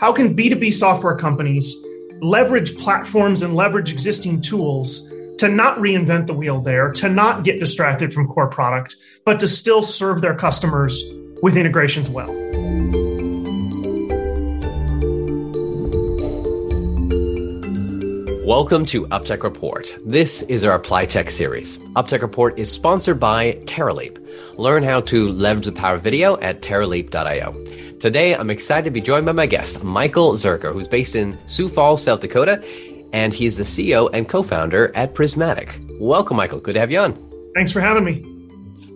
how 0.00 0.14
can 0.14 0.34
B2B 0.34 0.72
software 0.72 1.14
companies 1.14 1.76
leverage 2.22 2.74
platforms 2.78 3.42
and 3.42 3.54
leverage 3.54 3.92
existing 3.92 4.40
tools 4.40 5.06
to 5.36 5.46
not 5.46 5.76
reinvent 5.76 6.26
the 6.26 6.32
wheel 6.32 6.58
there, 6.58 6.90
to 6.92 7.10
not 7.10 7.44
get 7.44 7.60
distracted 7.60 8.10
from 8.10 8.26
core 8.26 8.48
product, 8.48 8.96
but 9.26 9.38
to 9.38 9.46
still 9.46 9.82
serve 9.82 10.22
their 10.22 10.34
customers 10.34 11.04
with 11.42 11.54
integrations 11.54 12.08
well. 12.08 12.32
Welcome 18.46 18.86
to 18.86 19.06
UpTech 19.08 19.42
Report. 19.42 19.94
This 20.06 20.40
is 20.44 20.64
our 20.64 20.76
Apply 20.76 21.04
Tech 21.04 21.30
series. 21.30 21.76
UpTech 21.94 22.22
Report 22.22 22.58
is 22.58 22.72
sponsored 22.72 23.20
by 23.20 23.52
Terraleap. 23.66 24.16
Learn 24.56 24.82
how 24.82 25.02
to 25.02 25.28
leverage 25.28 25.66
the 25.66 25.72
power 25.72 25.96
of 25.96 26.02
video 26.02 26.38
at 26.40 26.62
terraleap.io. 26.62 27.89
Today, 28.00 28.34
I'm 28.34 28.48
excited 28.48 28.84
to 28.84 28.90
be 28.90 29.02
joined 29.02 29.26
by 29.26 29.32
my 29.32 29.44
guest, 29.44 29.84
Michael 29.84 30.32
Zuercher, 30.32 30.72
who's 30.72 30.88
based 30.88 31.14
in 31.14 31.38
Sioux 31.46 31.68
Falls, 31.68 32.02
South 32.02 32.20
Dakota, 32.20 32.64
and 33.12 33.34
he's 33.34 33.58
the 33.58 33.62
CEO 33.62 34.08
and 34.14 34.26
co-founder 34.26 34.90
at 34.96 35.12
Prismatic. 35.14 35.78
Welcome, 36.00 36.38
Michael. 36.38 36.60
Good 36.60 36.72
to 36.72 36.80
have 36.80 36.90
you 36.90 36.98
on. 36.98 37.12
Thanks 37.54 37.70
for 37.70 37.80
having 37.82 38.04
me. 38.04 38.24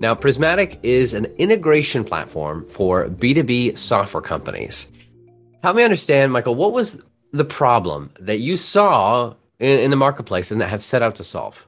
Now, 0.01 0.15
Prismatic 0.15 0.81
is 0.83 1.13
an 1.13 1.27
integration 1.37 2.03
platform 2.03 2.67
for 2.67 3.11
B2B 3.11 3.77
software 3.77 4.23
companies. 4.23 4.91
Help 5.63 5.77
me 5.77 5.83
understand, 5.83 6.33
Michael, 6.33 6.55
what 6.55 6.73
was 6.73 6.99
the 7.31 7.45
problem 7.45 8.11
that 8.21 8.39
you 8.39 8.57
saw 8.57 9.35
in, 9.59 9.81
in 9.81 9.91
the 9.91 9.97
marketplace 9.97 10.51
and 10.51 10.63
that 10.63 10.71
have 10.71 10.83
set 10.83 11.03
out 11.03 11.17
to 11.17 11.25
solve? 11.25 11.67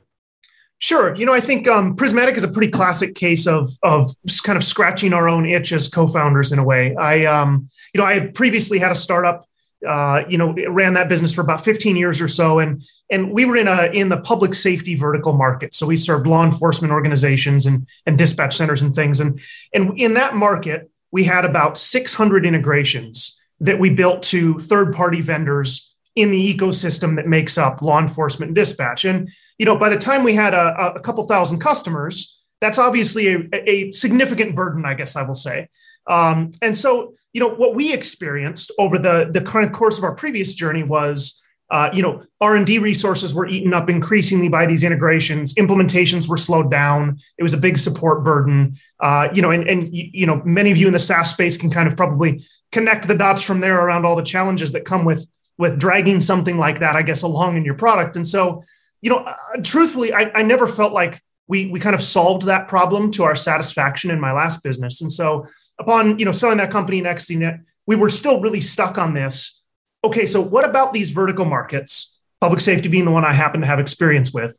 Sure. 0.78 1.14
You 1.14 1.24
know, 1.24 1.32
I 1.32 1.40
think 1.40 1.66
um, 1.68 1.96
Prismatic 1.96 2.36
is 2.36 2.44
a 2.44 2.48
pretty 2.48 2.70
classic 2.70 3.14
case 3.14 3.46
of 3.46 3.70
of 3.82 4.10
kind 4.44 4.58
of 4.58 4.64
scratching 4.64 5.14
our 5.14 5.28
own 5.28 5.46
itch 5.46 5.72
as 5.72 5.88
co-founders 5.88 6.52
in 6.52 6.58
a 6.58 6.64
way. 6.64 6.94
I, 6.96 7.24
um, 7.24 7.68
you 7.94 8.00
know, 8.00 8.06
I 8.06 8.12
had 8.12 8.34
previously 8.34 8.78
had 8.78 8.92
a 8.92 8.94
startup 8.94 9.46
uh, 9.86 10.24
you 10.28 10.38
know, 10.38 10.54
ran 10.68 10.94
that 10.94 11.08
business 11.08 11.32
for 11.32 11.42
about 11.42 11.62
15 11.62 11.96
years 11.96 12.20
or 12.20 12.28
so, 12.28 12.58
and 12.58 12.82
and 13.10 13.32
we 13.32 13.44
were 13.44 13.56
in 13.56 13.68
a 13.68 13.86
in 13.92 14.08
the 14.08 14.16
public 14.18 14.54
safety 14.54 14.94
vertical 14.94 15.32
market. 15.32 15.74
So 15.74 15.86
we 15.86 15.96
served 15.96 16.26
law 16.26 16.44
enforcement 16.44 16.92
organizations 16.92 17.66
and 17.66 17.86
and 18.06 18.16
dispatch 18.16 18.56
centers 18.56 18.82
and 18.82 18.94
things. 18.94 19.20
And 19.20 19.40
and 19.74 19.98
in 19.98 20.14
that 20.14 20.34
market, 20.34 20.90
we 21.12 21.24
had 21.24 21.44
about 21.44 21.78
600 21.78 22.46
integrations 22.46 23.40
that 23.60 23.78
we 23.78 23.90
built 23.90 24.22
to 24.24 24.58
third 24.58 24.94
party 24.94 25.20
vendors 25.20 25.94
in 26.14 26.30
the 26.30 26.54
ecosystem 26.54 27.16
that 27.16 27.26
makes 27.26 27.58
up 27.58 27.82
law 27.82 28.00
enforcement 28.00 28.50
and 28.50 28.56
dispatch. 28.56 29.04
And 29.04 29.30
you 29.58 29.66
know, 29.66 29.76
by 29.76 29.88
the 29.88 29.96
time 29.96 30.22
we 30.22 30.34
had 30.34 30.54
a, 30.54 30.94
a 30.96 31.00
couple 31.00 31.24
thousand 31.24 31.58
customers, 31.60 32.38
that's 32.60 32.78
obviously 32.78 33.28
a, 33.28 33.48
a 33.52 33.92
significant 33.92 34.54
burden, 34.54 34.84
I 34.84 34.94
guess 34.94 35.16
I 35.16 35.22
will 35.22 35.34
say. 35.34 35.68
Um, 36.06 36.52
and 36.62 36.76
so 36.76 37.14
you 37.32 37.40
know 37.40 37.50
what 37.50 37.74
we 37.74 37.92
experienced 37.92 38.72
over 38.78 38.98
the 38.98 39.28
the 39.30 39.58
of 39.60 39.72
course 39.72 39.98
of 39.98 40.04
our 40.04 40.14
previous 40.14 40.54
journey 40.54 40.82
was 40.82 41.42
uh, 41.70 41.90
you 41.92 42.00
know 42.00 42.22
r&d 42.40 42.78
resources 42.78 43.34
were 43.34 43.46
eaten 43.46 43.74
up 43.74 43.90
increasingly 43.90 44.48
by 44.48 44.64
these 44.64 44.82
integrations. 44.82 45.52
Implementations 45.54 46.28
were 46.28 46.38
slowed 46.38 46.70
down. 46.70 47.18
It 47.36 47.42
was 47.42 47.52
a 47.52 47.58
big 47.58 47.76
support 47.76 48.24
burden. 48.24 48.78
Uh, 49.00 49.28
you 49.34 49.42
know 49.42 49.50
and, 49.50 49.68
and 49.68 49.88
you 49.92 50.26
know 50.26 50.40
many 50.46 50.70
of 50.70 50.78
you 50.78 50.86
in 50.86 50.94
the 50.94 50.98
saas 50.98 51.30
space 51.30 51.58
can 51.58 51.68
kind 51.68 51.86
of 51.86 51.94
probably 51.94 52.42
connect 52.72 53.06
the 53.06 53.14
dots 53.14 53.42
from 53.42 53.60
there 53.60 53.84
around 53.84 54.06
all 54.06 54.16
the 54.16 54.22
challenges 54.22 54.72
that 54.72 54.86
come 54.86 55.04
with 55.04 55.28
with 55.58 55.78
dragging 55.78 56.20
something 56.20 56.56
like 56.56 56.80
that 56.80 56.96
i 56.96 57.02
guess 57.02 57.22
along 57.22 57.58
in 57.58 57.66
your 57.66 57.74
product. 57.74 58.16
And 58.16 58.26
so 58.26 58.62
you 59.06 59.10
know 59.10 59.18
uh, 59.18 59.34
truthfully 59.62 60.12
I, 60.12 60.30
I 60.34 60.42
never 60.42 60.66
felt 60.66 60.92
like 60.92 61.22
we 61.46 61.66
we 61.66 61.78
kind 61.78 61.94
of 61.94 62.02
solved 62.02 62.42
that 62.46 62.66
problem 62.66 63.12
to 63.12 63.22
our 63.22 63.36
satisfaction 63.36 64.10
in 64.10 64.18
my 64.18 64.32
last 64.32 64.62
business 64.64 65.00
and 65.00 65.12
so 65.12 65.46
upon 65.78 66.18
you 66.18 66.24
know 66.24 66.32
selling 66.32 66.58
that 66.58 66.70
company 66.70 67.00
Nextinet, 67.00 67.64
we 67.86 67.96
were 67.96 68.08
still 68.08 68.40
really 68.40 68.60
stuck 68.60 68.98
on 68.98 69.14
this. 69.14 69.62
Okay, 70.04 70.26
so 70.26 70.40
what 70.40 70.68
about 70.68 70.92
these 70.92 71.10
vertical 71.10 71.44
markets? 71.44 72.18
Public 72.40 72.60
safety 72.60 72.88
being 72.88 73.04
the 73.04 73.10
one 73.10 73.24
I 73.24 73.32
happen 73.32 73.60
to 73.60 73.66
have 73.66 73.80
experience 73.80 74.32
with, 74.32 74.58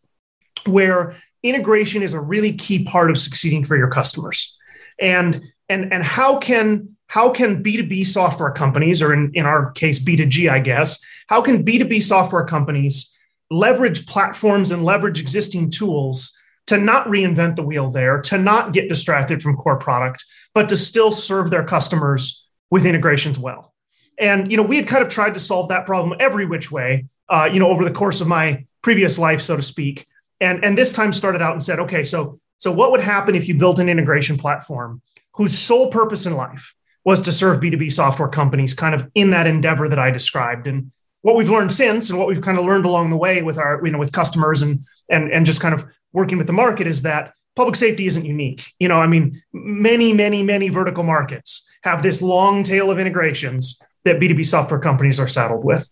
where 0.65 1.15
integration 1.43 2.01
is 2.01 2.13
a 2.13 2.19
really 2.19 2.53
key 2.53 2.83
part 2.83 3.11
of 3.11 3.17
succeeding 3.17 3.63
for 3.63 3.77
your 3.77 3.89
customers. 3.89 4.57
And 4.99 5.41
and 5.69 5.93
and 5.93 6.03
how 6.03 6.37
can 6.37 6.95
how 7.07 7.29
can 7.29 7.63
B2B 7.63 8.05
software 8.05 8.51
companies, 8.51 9.01
or 9.01 9.13
in, 9.13 9.31
in 9.33 9.45
our 9.45 9.71
case, 9.71 9.99
B2G, 9.99 10.49
I 10.49 10.59
guess, 10.59 10.99
how 11.27 11.41
can 11.41 11.63
B2B 11.63 12.03
software 12.03 12.43
companies 12.43 13.15
leverage 13.49 14.05
platforms 14.05 14.71
and 14.71 14.83
leverage 14.83 15.19
existing 15.19 15.69
tools 15.69 16.37
to 16.67 16.77
not 16.77 17.07
reinvent 17.07 17.55
the 17.55 17.63
wheel 17.63 17.89
there, 17.89 18.21
to 18.21 18.37
not 18.37 18.73
get 18.73 18.89
distracted 18.89 19.41
from 19.41 19.55
core 19.55 19.77
product, 19.77 20.25
but 20.53 20.69
to 20.69 20.75
still 20.75 21.11
serve 21.11 21.49
their 21.49 21.63
customers 21.63 22.45
with 22.69 22.85
integrations 22.85 23.39
well. 23.39 23.73
And 24.19 24.51
you 24.51 24.57
know, 24.57 24.63
we 24.63 24.75
had 24.75 24.87
kind 24.87 25.03
of 25.03 25.09
tried 25.09 25.35
to 25.35 25.39
solve 25.39 25.69
that 25.69 25.85
problem 25.85 26.17
every 26.19 26.45
which 26.45 26.71
way, 26.71 27.05
uh, 27.29 27.49
you 27.51 27.59
know, 27.59 27.69
over 27.69 27.83
the 27.83 27.91
course 27.91 28.19
of 28.21 28.27
my 28.27 28.65
previous 28.81 29.17
life, 29.17 29.41
so 29.41 29.55
to 29.55 29.61
speak. 29.61 30.05
And 30.41 30.63
and 30.65 30.77
this 30.77 30.91
time 30.91 31.13
started 31.13 31.41
out 31.41 31.53
and 31.53 31.63
said, 31.63 31.79
okay, 31.79 32.03
so 32.03 32.39
so 32.57 32.71
what 32.71 32.91
would 32.91 33.01
happen 33.01 33.35
if 33.35 33.47
you 33.47 33.55
built 33.55 33.79
an 33.79 33.89
integration 33.89 34.37
platform 34.37 35.01
whose 35.35 35.57
sole 35.57 35.91
purpose 35.91 36.25
in 36.25 36.35
life 36.35 36.73
was 37.05 37.21
to 37.21 37.31
serve 37.31 37.61
B2B 37.61 37.91
software 37.91 38.27
companies, 38.27 38.73
kind 38.73 38.93
of 38.93 39.09
in 39.15 39.29
that 39.29 39.47
endeavor 39.47 39.87
that 39.87 39.99
I 39.99 40.11
described. 40.11 40.67
And 40.67 40.91
what 41.27 41.35
we've 41.35 41.49
learned 41.49 41.73
since, 41.73 42.09
and 42.09 42.17
what 42.17 42.29
we've 42.29 42.39
kind 42.39 42.57
of 42.57 42.63
learned 42.63 42.85
along 42.85 43.09
the 43.09 43.17
way 43.17 43.41
with 43.41 43.57
our, 43.57 43.85
you 43.85 43.91
know, 43.91 43.99
with 43.99 44.13
customers 44.13 44.61
and 44.61 44.85
and 45.09 45.29
and 45.29 45.45
just 45.45 45.59
kind 45.59 45.73
of 45.73 45.85
working 46.13 46.37
with 46.37 46.47
the 46.47 46.53
market 46.53 46.87
is 46.87 47.01
that 47.01 47.33
public 47.53 47.75
safety 47.75 48.07
isn't 48.07 48.23
unique. 48.23 48.71
You 48.79 48.87
know, 48.87 49.01
I 49.01 49.07
mean, 49.07 49.41
many, 49.51 50.13
many, 50.13 50.41
many 50.41 50.69
vertical 50.69 51.03
markets 51.03 51.69
have 51.81 52.01
this 52.01 52.21
long 52.21 52.63
tail 52.63 52.89
of 52.89 52.97
integrations 52.97 53.77
that 54.05 54.21
B2B 54.21 54.45
software 54.45 54.79
companies 54.79 55.19
are 55.19 55.27
saddled 55.27 55.65
with. 55.65 55.91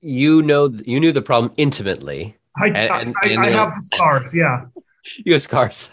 You 0.00 0.40
know, 0.42 0.72
you 0.86 0.98
knew 0.98 1.12
the 1.12 1.20
problem 1.20 1.52
intimately. 1.58 2.34
I, 2.56 2.68
and, 2.68 3.14
I, 3.22 3.28
and, 3.28 3.40
I, 3.40 3.48
I 3.48 3.50
have 3.50 3.74
the 3.74 3.82
scars. 3.94 4.34
Yeah. 4.34 4.64
you 5.26 5.34
have 5.34 5.42
scars. 5.42 5.90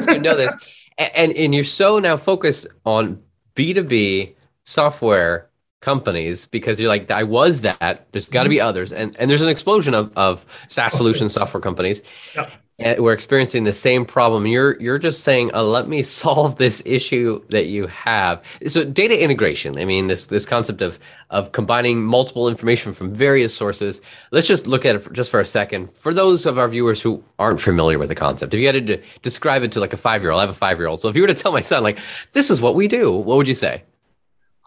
so 0.00 0.10
you 0.10 0.18
know 0.18 0.36
this. 0.36 0.56
And, 0.98 1.32
and 1.34 1.54
you're 1.54 1.62
so 1.62 2.00
now 2.00 2.16
focused 2.16 2.66
on 2.84 3.22
B2B 3.54 4.34
software 4.64 5.49
companies 5.80 6.46
because 6.46 6.78
you're 6.78 6.88
like 6.88 7.10
I 7.10 7.24
was 7.24 7.62
that. 7.62 8.06
There's 8.12 8.28
got 8.28 8.44
to 8.44 8.48
be 8.48 8.56
mm-hmm. 8.56 8.68
others, 8.68 8.92
and 8.92 9.16
and 9.18 9.30
there's 9.30 9.42
an 9.42 9.48
explosion 9.48 9.94
of 9.94 10.12
of 10.16 10.44
SaaS 10.68 10.94
solution 10.94 11.28
software 11.28 11.60
companies. 11.60 12.02
Yep. 12.34 12.52
And 12.82 12.98
we're 13.02 13.12
experiencing 13.12 13.64
the 13.64 13.74
same 13.74 14.06
problem. 14.06 14.46
You're 14.46 14.80
you're 14.80 14.98
just 14.98 15.22
saying, 15.22 15.52
uh, 15.52 15.62
"Let 15.62 15.86
me 15.88 16.02
solve 16.22 16.56
this 16.56 16.82
issue 16.86 17.42
that 17.50 17.66
you 17.66 17.86
have." 17.88 18.42
So, 18.66 18.84
data 18.84 19.22
integration. 19.22 19.78
I 19.78 19.84
mean, 19.84 20.06
this 20.06 20.26
this 20.26 20.46
concept 20.46 20.80
of 20.80 20.98
of 21.28 21.52
combining 21.52 22.02
multiple 22.02 22.48
information 22.48 22.92
from 22.92 23.14
various 23.14 23.54
sources. 23.54 24.00
Let's 24.30 24.46
just 24.46 24.66
look 24.66 24.86
at 24.86 24.96
it 24.96 25.00
for, 25.00 25.12
just 25.12 25.30
for 25.30 25.40
a 25.40 25.44
second. 25.44 25.92
For 25.92 26.14
those 26.14 26.46
of 26.46 26.58
our 26.58 26.68
viewers 26.68 27.02
who 27.02 27.22
aren't 27.38 27.60
familiar 27.60 27.98
with 27.98 28.08
the 28.08 28.14
concept, 28.14 28.54
if 28.54 28.60
you 28.60 28.66
had 28.66 28.86
to 28.86 28.96
describe 29.20 29.62
it 29.62 29.72
to 29.72 29.80
like 29.80 29.92
a 29.92 29.98
five 29.98 30.22
year 30.22 30.30
old, 30.30 30.38
I 30.40 30.42
have 30.42 30.50
a 30.50 30.54
five 30.54 30.78
year 30.78 30.88
old. 30.88 31.00
So, 31.00 31.08
if 31.10 31.16
you 31.16 31.22
were 31.22 31.28
to 31.28 31.34
tell 31.34 31.52
my 31.52 31.60
son, 31.60 31.82
like, 31.82 31.98
"This 32.32 32.50
is 32.50 32.62
what 32.62 32.74
we 32.74 32.88
do," 32.88 33.12
what 33.12 33.36
would 33.36 33.48
you 33.48 33.54
say? 33.54 33.82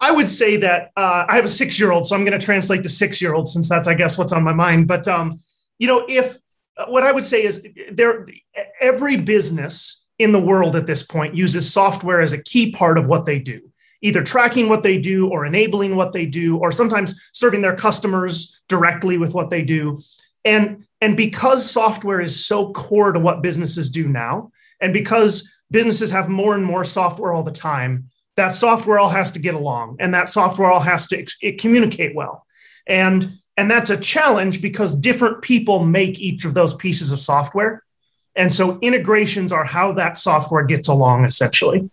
I 0.04 0.10
would 0.10 0.28
say 0.28 0.58
that 0.58 0.90
uh, 0.98 1.24
I 1.26 1.36
have 1.36 1.46
a 1.46 1.48
six 1.48 1.80
year 1.80 1.90
old, 1.90 2.06
so 2.06 2.14
I'm 2.14 2.26
going 2.26 2.38
to 2.38 2.44
translate 2.44 2.82
to 2.82 2.90
six 2.90 3.22
year 3.22 3.32
old 3.32 3.48
since 3.48 3.70
that's, 3.70 3.88
I 3.88 3.94
guess, 3.94 4.18
what's 4.18 4.34
on 4.34 4.42
my 4.42 4.52
mind. 4.52 4.86
But 4.86 5.08
um, 5.08 5.40
you 5.78 5.86
know, 5.86 6.04
if 6.06 6.36
uh, 6.76 6.84
what 6.88 7.04
I 7.04 7.10
would 7.10 7.24
say 7.24 7.42
is 7.42 7.66
there, 7.90 8.26
every 8.82 9.16
business 9.16 10.04
in 10.18 10.32
the 10.32 10.40
world 10.40 10.76
at 10.76 10.86
this 10.86 11.02
point 11.02 11.34
uses 11.34 11.72
software 11.72 12.20
as 12.20 12.34
a 12.34 12.42
key 12.42 12.70
part 12.70 12.98
of 12.98 13.06
what 13.06 13.24
they 13.24 13.38
do, 13.38 13.62
either 14.02 14.22
tracking 14.22 14.68
what 14.68 14.82
they 14.82 15.00
do 15.00 15.30
or 15.30 15.46
enabling 15.46 15.96
what 15.96 16.12
they 16.12 16.26
do, 16.26 16.58
or 16.58 16.70
sometimes 16.70 17.18
serving 17.32 17.62
their 17.62 17.74
customers 17.74 18.60
directly 18.68 19.16
with 19.16 19.32
what 19.32 19.48
they 19.48 19.62
do. 19.62 19.98
And 20.44 20.84
and 21.00 21.16
because 21.16 21.70
software 21.70 22.20
is 22.20 22.44
so 22.44 22.72
core 22.72 23.12
to 23.12 23.18
what 23.18 23.40
businesses 23.40 23.88
do 23.88 24.06
now, 24.06 24.52
and 24.82 24.92
because 24.92 25.50
businesses 25.70 26.10
have 26.10 26.28
more 26.28 26.54
and 26.54 26.64
more 26.64 26.84
software 26.84 27.32
all 27.32 27.42
the 27.42 27.50
time 27.50 28.10
that 28.36 28.48
software 28.48 28.98
all 28.98 29.08
has 29.08 29.32
to 29.32 29.38
get 29.38 29.54
along 29.54 29.96
and 30.00 30.14
that 30.14 30.28
software 30.28 30.70
all 30.70 30.80
has 30.80 31.06
to 31.08 31.24
communicate 31.58 32.14
well. 32.14 32.46
And 32.86 33.38
and 33.56 33.70
that's 33.70 33.90
a 33.90 33.96
challenge 33.96 34.60
because 34.60 34.94
different 34.94 35.42
people 35.42 35.84
make 35.84 36.18
each 36.18 36.44
of 36.44 36.54
those 36.54 36.74
pieces 36.74 37.12
of 37.12 37.20
software. 37.20 37.84
And 38.34 38.52
so 38.52 38.80
integrations 38.80 39.52
are 39.52 39.64
how 39.64 39.92
that 39.92 40.18
software 40.18 40.64
gets 40.64 40.88
along 40.88 41.24
essentially. 41.24 41.90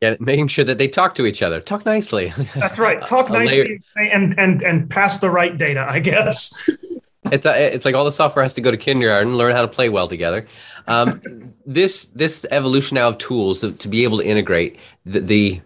Yeah 0.00 0.14
making 0.18 0.48
sure 0.48 0.64
that 0.64 0.78
they 0.78 0.88
talk 0.88 1.14
to 1.16 1.26
each 1.26 1.42
other. 1.42 1.60
Talk 1.60 1.84
nicely. 1.84 2.32
That's 2.54 2.78
right. 2.78 3.04
Talk 3.04 3.30
nicely 3.30 3.80
and 3.96 4.38
and 4.38 4.62
and 4.62 4.88
pass 4.88 5.18
the 5.18 5.30
right 5.30 5.56
data 5.56 5.86
i 5.88 5.98
guess. 5.98 6.54
It's 7.30 7.44
a, 7.44 7.74
it's 7.74 7.84
like 7.84 7.94
all 7.94 8.04
the 8.04 8.12
software 8.12 8.42
has 8.42 8.54
to 8.54 8.60
go 8.60 8.70
to 8.70 8.76
kindergarten 8.76 9.36
learn 9.36 9.54
how 9.54 9.62
to 9.62 9.68
play 9.68 9.88
well 9.88 10.08
together. 10.08 10.46
Um, 10.86 11.52
this 11.66 12.06
this 12.06 12.46
evolution 12.50 12.94
now 12.94 13.08
of 13.08 13.18
tools 13.18 13.60
to, 13.60 13.72
to 13.72 13.88
be 13.88 14.04
able 14.04 14.18
to 14.18 14.26
integrate 14.26 14.78
the, 15.12 15.20
the 15.20 15.60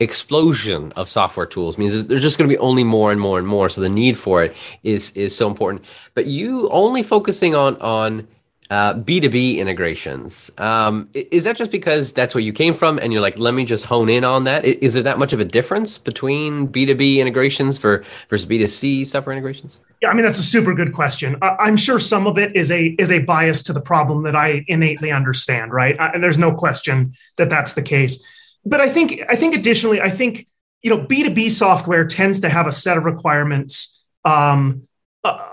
explosion 0.00 0.92
of 0.92 1.08
software 1.08 1.46
tools 1.46 1.76
means 1.76 2.06
there's 2.06 2.22
just 2.22 2.38
going 2.38 2.48
to 2.48 2.54
be 2.54 2.58
only 2.58 2.84
more 2.84 3.12
and 3.12 3.20
more 3.20 3.38
and 3.38 3.46
more 3.46 3.68
so 3.68 3.80
the 3.82 3.88
need 3.88 4.16
for 4.16 4.42
it 4.42 4.56
is 4.82 5.10
is 5.10 5.36
so 5.36 5.46
important 5.46 5.84
but 6.14 6.26
you 6.26 6.70
only 6.70 7.02
focusing 7.02 7.54
on 7.54 7.76
on 7.82 8.26
uh, 8.70 8.94
B2B 8.94 9.56
integrations. 9.56 10.50
Um, 10.58 11.08
is 11.12 11.42
that 11.44 11.56
just 11.56 11.72
because 11.72 12.12
that's 12.12 12.34
where 12.36 12.42
you 12.42 12.52
came 12.52 12.72
from 12.72 12.98
and 13.00 13.12
you're 13.12 13.20
like, 13.20 13.36
let 13.36 13.52
me 13.52 13.64
just 13.64 13.84
hone 13.84 14.08
in 14.08 14.24
on 14.24 14.44
that? 14.44 14.64
Is 14.64 14.92
there 14.92 15.02
that 15.02 15.18
much 15.18 15.32
of 15.32 15.40
a 15.40 15.44
difference 15.44 15.98
between 15.98 16.68
B2B 16.68 17.16
integrations 17.16 17.76
for 17.76 18.04
versus 18.28 18.48
B2C 18.48 19.06
software 19.06 19.34
integrations? 19.34 19.80
Yeah, 20.00 20.10
I 20.10 20.14
mean 20.14 20.22
that's 20.22 20.38
a 20.38 20.44
super 20.44 20.72
good 20.72 20.94
question. 20.94 21.36
I'm 21.42 21.76
sure 21.76 21.98
some 21.98 22.26
of 22.26 22.38
it 22.38 22.54
is 22.56 22.70
a 22.70 22.94
is 22.98 23.10
a 23.10 23.18
bias 23.18 23.62
to 23.64 23.72
the 23.72 23.82
problem 23.82 24.22
that 24.22 24.36
I 24.36 24.64
innately 24.68 25.10
understand, 25.10 25.72
right? 25.72 25.96
And 25.98 26.22
there's 26.22 26.38
no 26.38 26.52
question 26.54 27.12
that 27.36 27.50
that's 27.50 27.74
the 27.74 27.82
case. 27.82 28.24
But 28.64 28.80
I 28.80 28.88
think 28.88 29.22
I 29.28 29.36
think 29.36 29.54
additionally, 29.54 30.00
I 30.00 30.10
think 30.10 30.46
you 30.82 30.90
know 30.90 31.04
B2B 31.04 31.50
software 31.50 32.04
tends 32.04 32.40
to 32.40 32.48
have 32.48 32.66
a 32.66 32.72
set 32.72 32.96
of 32.96 33.04
requirements 33.04 34.02
um, 34.24 34.86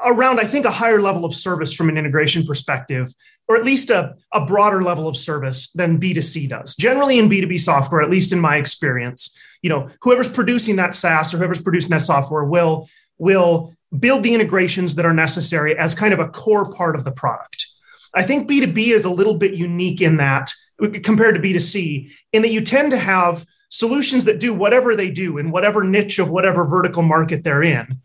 around, 0.05 0.39
I 0.39 0.45
think, 0.45 0.65
a 0.65 0.71
higher 0.71 1.01
level 1.01 1.25
of 1.25 1.35
service 1.35 1.73
from 1.73 1.89
an 1.89 1.97
integration 1.97 2.45
perspective, 2.45 3.13
or 3.47 3.57
at 3.57 3.65
least 3.65 3.89
a, 3.89 4.15
a 4.33 4.45
broader 4.45 4.81
level 4.81 5.07
of 5.07 5.17
service 5.17 5.71
than 5.71 5.99
B2C 5.99 6.49
does. 6.49 6.75
Generally, 6.75 7.19
in 7.19 7.29
B2B 7.29 7.59
software, 7.59 8.01
at 8.01 8.09
least 8.09 8.31
in 8.31 8.39
my 8.39 8.57
experience, 8.57 9.37
you 9.61 9.69
know, 9.69 9.89
whoever's 10.01 10.29
producing 10.29 10.77
that 10.77 10.95
SaaS 10.95 11.33
or 11.33 11.37
whoever's 11.37 11.61
producing 11.61 11.91
that 11.91 12.01
software 12.01 12.43
will 12.43 12.89
will 13.17 13.73
build 13.99 14.21
the 14.23 14.33
integrations 14.33 14.95
that 14.95 15.05
are 15.05 15.13
necessary 15.13 15.77
as 15.77 15.95
kind 15.95 16.13
of 16.13 16.19
a 16.19 16.27
core 16.27 16.69
part 16.71 16.95
of 16.95 17.03
the 17.03 17.11
product. 17.11 17.67
I 18.13 18.23
think 18.23 18.49
B2B 18.49 18.89
is 18.89 19.05
a 19.05 19.09
little 19.09 19.35
bit 19.35 19.53
unique 19.53 20.01
in 20.01 20.17
that 20.17 20.51
compared 21.03 21.35
to 21.35 21.41
B2C, 21.41 22.11
in 22.33 22.41
that 22.41 22.51
you 22.51 22.61
tend 22.61 22.91
to 22.91 22.97
have 22.97 23.45
solutions 23.69 24.25
that 24.25 24.39
do 24.39 24.53
whatever 24.53 24.95
they 24.95 25.09
do 25.09 25.37
in 25.37 25.51
whatever 25.51 25.83
niche 25.83 26.19
of 26.19 26.29
whatever 26.29 26.65
vertical 26.65 27.03
market 27.03 27.43
they're 27.43 27.63
in, 27.63 27.99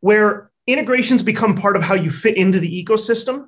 where 0.00 0.50
integrations 0.66 1.22
become 1.22 1.54
part 1.54 1.76
of 1.76 1.82
how 1.82 1.94
you 1.94 2.10
fit 2.10 2.36
into 2.36 2.60
the 2.60 2.84
ecosystem 2.84 3.46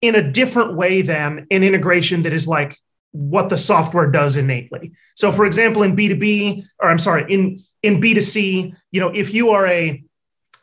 in 0.00 0.14
a 0.14 0.30
different 0.30 0.74
way 0.74 1.02
than 1.02 1.46
an 1.50 1.64
integration 1.64 2.22
that 2.22 2.32
is 2.32 2.46
like 2.46 2.78
what 3.12 3.48
the 3.48 3.58
software 3.58 4.10
does 4.10 4.36
innately. 4.36 4.92
So 5.14 5.32
for 5.32 5.44
example 5.44 5.82
in 5.82 5.96
B2B 5.96 6.64
or 6.80 6.90
I'm 6.90 6.98
sorry 6.98 7.24
in 7.32 7.60
in 7.82 8.00
B2C, 8.00 8.74
you 8.90 9.00
know, 9.00 9.08
if 9.08 9.34
you 9.34 9.50
are 9.50 9.66
a 9.66 10.02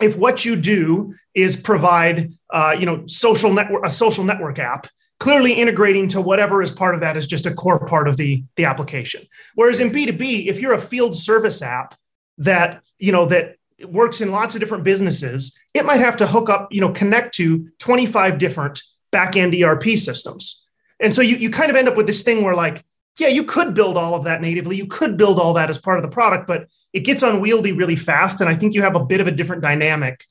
if 0.02 0.18
what 0.18 0.46
you 0.46 0.56
do 0.56 1.14
is 1.34 1.58
provide 1.58 2.34
uh, 2.52 2.76
you 2.78 2.86
know 2.86 3.06
social 3.08 3.54
network 3.54 3.86
a 3.86 3.92
social 3.92 4.24
network 4.24 4.60
app 4.60 4.88
clearly 5.20 5.54
integrating 5.54 6.08
to 6.08 6.22
whatever 6.22 6.62
is 6.62 6.72
part 6.72 6.96
of 6.96 7.02
that 7.02 7.18
is 7.18 7.28
just 7.28 7.46
a 7.46 7.54
core 7.54 7.86
part 7.86 8.08
of 8.08 8.18
the 8.18 8.44
the 8.56 8.66
application 8.66 9.22
whereas 9.56 9.80
in 9.80 9.92
b2b 9.92 10.48
if 10.48 10.60
you're 10.60 10.74
a 10.74 10.82
field 10.82 11.16
service 11.16 11.62
app 11.62 11.96
that 12.38 12.82
you 12.98 13.12
know 13.12 13.26
that 13.26 13.56
works 13.88 14.22
in 14.22 14.32
lots 14.32 14.56
of 14.56 14.62
different 14.62 14.84
businesses, 14.84 15.58
it 15.74 15.86
might 15.86 16.00
have 16.00 16.18
to 16.18 16.28
hook 16.28 16.50
up, 16.50 16.72
you 16.72 16.82
know, 16.82 16.92
connect 16.92 17.34
to 17.36 17.70
25 17.80 18.38
different 18.38 18.84
back-end 19.12 19.56
ERP 19.56 19.98
systems. 19.98 20.64
And 21.00 21.14
so 21.14 21.22
you, 21.22 21.38
you 21.38 21.50
kind 21.50 21.70
of 21.70 21.76
end 21.76 21.88
up 21.88 21.96
with 21.96 22.08
this 22.08 22.24
thing 22.24 22.44
where 22.44 22.56
like, 22.56 22.84
yeah, 23.18 23.28
you 23.28 23.44
could 23.44 23.74
build 23.74 23.98
all 23.98 24.16
of 24.16 24.24
that 24.26 24.42
natively. 24.42 24.78
You 24.78 24.88
could 24.88 25.18
build 25.18 25.40
all 25.40 25.54
that 25.54 25.70
as 25.70 25.78
part 25.78 25.98
of 25.98 26.04
the 26.04 26.10
product, 26.10 26.48
but 26.48 26.68
it 26.94 27.02
gets 27.02 27.24
unwieldy 27.24 27.72
really 27.72 27.96
fast. 27.96 28.42
And 28.42 28.50
I 28.50 28.56
think 28.56 28.74
you 28.74 28.82
have 28.82 28.96
a 28.96 29.06
bit 29.06 29.20
of 29.20 29.28
a 29.28 29.32
different 29.32 29.62
dynamic 29.62 30.26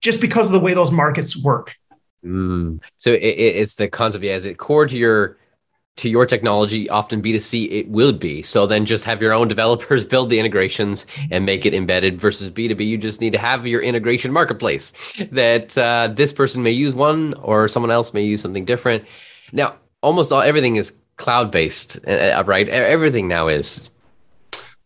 just 0.00 0.20
because 0.20 0.46
of 0.46 0.52
the 0.52 0.60
way 0.60 0.74
those 0.74 0.92
markets 0.92 1.36
work. 1.36 1.74
Mm. 2.24 2.82
So 2.98 3.12
it, 3.12 3.18
it's 3.18 3.74
the 3.74 3.88
concept, 3.88 4.24
yeah, 4.24 4.34
is 4.34 4.44
it 4.44 4.58
core 4.58 4.86
to 4.86 4.96
your 4.96 5.38
to 5.96 6.08
your 6.08 6.24
technology, 6.24 6.88
often 6.88 7.20
B2C, 7.20 7.70
it 7.70 7.88
will 7.88 8.12
be. 8.12 8.40
So 8.42 8.66
then 8.66 8.86
just 8.86 9.04
have 9.04 9.20
your 9.20 9.34
own 9.34 9.48
developers 9.48 10.04
build 10.06 10.30
the 10.30 10.38
integrations 10.38 11.06
and 11.30 11.44
make 11.44 11.66
it 11.66 11.74
embedded 11.74 12.18
versus 12.18 12.50
B2B. 12.50 12.86
You 12.86 12.96
just 12.96 13.20
need 13.20 13.32
to 13.32 13.38
have 13.38 13.66
your 13.66 13.82
integration 13.82 14.32
marketplace 14.32 14.94
that 15.30 15.76
uh, 15.76 16.08
this 16.12 16.32
person 16.32 16.62
may 16.62 16.70
use 16.70 16.94
one 16.94 17.34
or 17.34 17.68
someone 17.68 17.90
else 17.90 18.14
may 18.14 18.24
use 18.24 18.40
something 18.40 18.64
different. 18.64 19.04
Now, 19.52 19.74
almost 20.02 20.32
all 20.32 20.40
everything 20.40 20.76
is 20.76 20.96
cloud 21.16 21.50
based, 21.50 21.98
uh, 22.06 22.10
uh, 22.10 22.44
right? 22.46 22.68
Everything 22.68 23.28
now 23.28 23.48
is. 23.48 23.90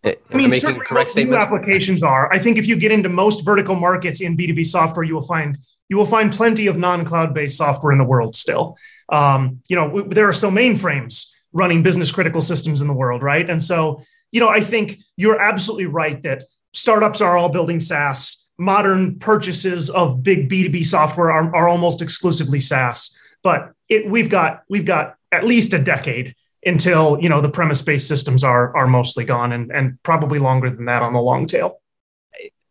Uh, 0.02 0.12
I 0.30 0.36
mean, 0.36 0.50
certainly 0.50 0.84
most 0.90 1.16
new 1.16 1.36
applications 1.36 2.02
are. 2.02 2.32
I 2.32 2.38
think 2.38 2.58
if 2.58 2.66
you 2.66 2.76
get 2.76 2.90
into 2.90 3.08
most 3.08 3.44
vertical 3.44 3.76
markets 3.76 4.20
in 4.20 4.36
B2B 4.36 4.66
software, 4.66 5.04
you 5.04 5.14
will 5.14 5.22
find 5.22 5.56
you 5.88 5.96
will 5.96 6.06
find 6.06 6.32
plenty 6.32 6.66
of 6.66 6.76
non-cloud 6.76 7.34
based 7.34 7.58
software 7.58 7.92
in 7.92 7.98
the 7.98 8.04
world 8.04 8.34
still. 8.34 8.76
Um, 9.10 9.62
you 9.68 9.76
know, 9.76 9.86
w- 9.86 10.08
there 10.08 10.28
are 10.28 10.32
still 10.32 10.50
mainframes 10.50 11.30
running 11.52 11.82
business 11.82 12.10
critical 12.10 12.40
systems 12.40 12.80
in 12.80 12.88
the 12.88 12.94
world, 12.94 13.22
right? 13.22 13.48
And 13.48 13.62
so, 13.62 14.02
you 14.32 14.40
know, 14.40 14.48
I 14.48 14.60
think 14.60 14.98
you're 15.16 15.40
absolutely 15.40 15.86
right 15.86 16.22
that 16.22 16.42
startups 16.72 17.20
are 17.20 17.36
all 17.36 17.48
building 17.48 17.80
SaaS. 17.80 18.46
Modern 18.58 19.18
purchases 19.18 19.90
of 19.90 20.22
big 20.22 20.48
B2B 20.48 20.84
software 20.84 21.30
are, 21.30 21.54
are 21.54 21.68
almost 21.68 22.02
exclusively 22.02 22.60
SaaS. 22.60 23.16
But 23.42 23.72
it, 23.88 24.08
we've 24.08 24.30
got 24.30 24.62
we've 24.68 24.86
got 24.86 25.16
at 25.30 25.44
least 25.44 25.74
a 25.74 25.78
decade 25.78 26.34
until 26.64 27.18
you 27.20 27.28
know 27.28 27.40
the 27.40 27.50
premise-based 27.50 28.08
systems 28.08 28.42
are 28.42 28.74
are 28.76 28.86
mostly 28.86 29.24
gone, 29.24 29.52
and 29.52 29.70
and 29.70 30.02
probably 30.02 30.38
longer 30.38 30.70
than 30.70 30.86
that 30.86 31.02
on 31.02 31.12
the 31.12 31.20
long 31.20 31.46
tail 31.46 31.80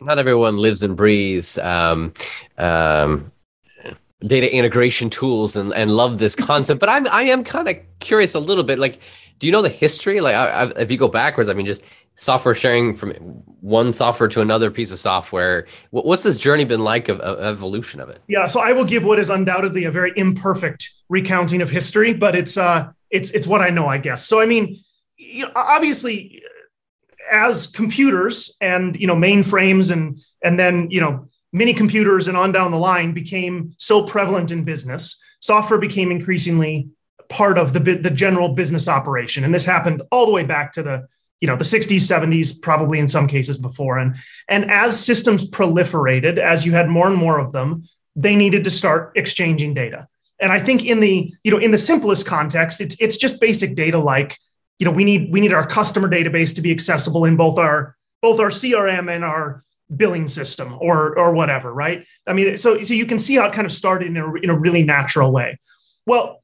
not 0.03 0.19
everyone 0.19 0.57
lives 0.57 0.83
and 0.83 0.95
breathes 0.95 1.57
um, 1.59 2.13
um, 2.57 3.31
data 4.21 4.53
integration 4.53 5.09
tools 5.09 5.55
and, 5.55 5.73
and 5.73 5.91
love 5.91 6.17
this 6.17 6.35
concept. 6.49 6.79
but 6.79 6.89
I'm 6.89 7.07
I 7.07 7.23
am 7.23 7.43
kind 7.43 7.67
of 7.67 7.77
curious 7.99 8.35
a 8.35 8.39
little 8.39 8.63
bit. 8.63 8.79
Like, 8.79 8.99
do 9.39 9.47
you 9.47 9.51
know 9.51 9.61
the 9.61 9.69
history? 9.69 10.21
Like, 10.21 10.35
I, 10.35 10.45
I, 10.45 10.69
if 10.79 10.91
you 10.91 10.97
go 10.97 11.07
backwards, 11.07 11.49
I 11.49 11.53
mean, 11.53 11.65
just 11.65 11.83
software 12.15 12.53
sharing 12.53 12.93
from 12.93 13.11
one 13.61 13.91
software 13.91 14.29
to 14.29 14.41
another 14.41 14.69
piece 14.69 14.91
of 14.91 14.99
software. 14.99 15.67
What, 15.89 16.05
what's 16.05 16.23
this 16.23 16.37
journey 16.37 16.63
been 16.63 16.83
like 16.83 17.09
of, 17.09 17.19
of, 17.19 17.39
evolution 17.39 17.99
of 17.99 18.09
it? 18.09 18.21
Yeah, 18.27 18.45
so 18.45 18.59
I 18.59 18.71
will 18.71 18.85
give 18.85 19.03
what 19.03 19.19
is 19.19 19.29
undoubtedly 19.29 19.85
a 19.85 19.91
very 19.91 20.13
imperfect 20.15 20.91
recounting 21.09 21.61
of 21.61 21.69
history, 21.69 22.13
but 22.13 22.35
it's 22.35 22.57
uh, 22.57 22.91
it's 23.09 23.31
it's 23.31 23.47
what 23.47 23.61
I 23.61 23.69
know, 23.69 23.87
I 23.87 23.97
guess. 23.97 24.25
So 24.25 24.41
I 24.41 24.45
mean, 24.45 24.77
you 25.17 25.45
know, 25.45 25.51
obviously 25.55 26.43
as 27.31 27.67
computers 27.67 28.55
and 28.61 28.99
you 28.99 29.07
know 29.07 29.15
mainframes 29.15 29.91
and 29.91 30.19
and 30.43 30.59
then 30.59 30.89
you 30.89 31.01
know 31.01 31.27
mini 31.51 31.73
computers 31.73 32.27
and 32.27 32.37
on 32.37 32.51
down 32.51 32.71
the 32.71 32.77
line 32.77 33.13
became 33.13 33.73
so 33.77 34.03
prevalent 34.03 34.51
in 34.51 34.63
business 34.63 35.21
software 35.43 35.79
became 35.79 36.09
increasingly 36.09 36.89
part 37.27 37.57
of 37.57 37.73
the 37.73 37.79
the 37.79 38.09
general 38.09 38.49
business 38.49 38.87
operation. 38.87 39.43
And 39.43 39.53
this 39.53 39.65
happened 39.65 40.01
all 40.11 40.25
the 40.25 40.31
way 40.31 40.43
back 40.43 40.71
to 40.73 40.83
the 40.83 41.07
you 41.41 41.47
know 41.47 41.57
the 41.57 41.65
60s 41.65 41.95
70s 41.95 42.61
probably 42.61 42.99
in 42.99 43.07
some 43.07 43.27
cases 43.27 43.57
before. 43.57 43.97
And 43.97 44.15
and 44.47 44.71
as 44.71 44.99
systems 45.03 45.49
proliferated 45.49 46.37
as 46.37 46.65
you 46.65 46.71
had 46.71 46.89
more 46.89 47.07
and 47.07 47.17
more 47.17 47.39
of 47.39 47.51
them 47.51 47.87
they 48.15 48.35
needed 48.35 48.63
to 48.63 48.71
start 48.71 49.11
exchanging 49.15 49.73
data. 49.73 50.07
And 50.39 50.51
i 50.51 50.59
think 50.59 50.85
in 50.85 50.99
the 50.99 51.33
you 51.43 51.51
know 51.51 51.57
in 51.57 51.71
the 51.71 51.77
simplest 51.77 52.25
context 52.25 52.79
it's 52.79 52.95
it's 52.99 53.17
just 53.17 53.41
basic 53.41 53.75
data 53.75 53.99
like 53.99 54.37
you 54.83 54.89
know 54.89 54.93
we 54.93 55.05
need 55.05 55.31
we 55.31 55.39
need 55.39 55.53
our 55.53 55.65
customer 55.65 56.09
database 56.09 56.53
to 56.55 56.61
be 56.61 56.69
accessible 56.69 57.23
in 57.23 57.37
both 57.37 57.57
our 57.57 57.95
both 58.21 58.41
our 58.41 58.49
crm 58.49 59.09
and 59.09 59.23
our 59.23 59.63
billing 59.95 60.27
system 60.27 60.77
or 60.81 61.17
or 61.17 61.31
whatever 61.33 61.73
right? 61.73 62.05
I 62.27 62.33
mean 62.33 62.57
so 62.57 62.83
so 62.83 62.93
you 62.93 63.05
can 63.05 63.17
see 63.17 63.35
how 63.35 63.45
it 63.45 63.53
kind 63.53 63.65
of 63.65 63.71
started 63.71 64.09
in 64.09 64.17
a, 64.17 64.33
in 64.33 64.49
a 64.49 64.59
really 64.59 64.83
natural 64.83 65.31
way. 65.31 65.57
Well 66.05 66.41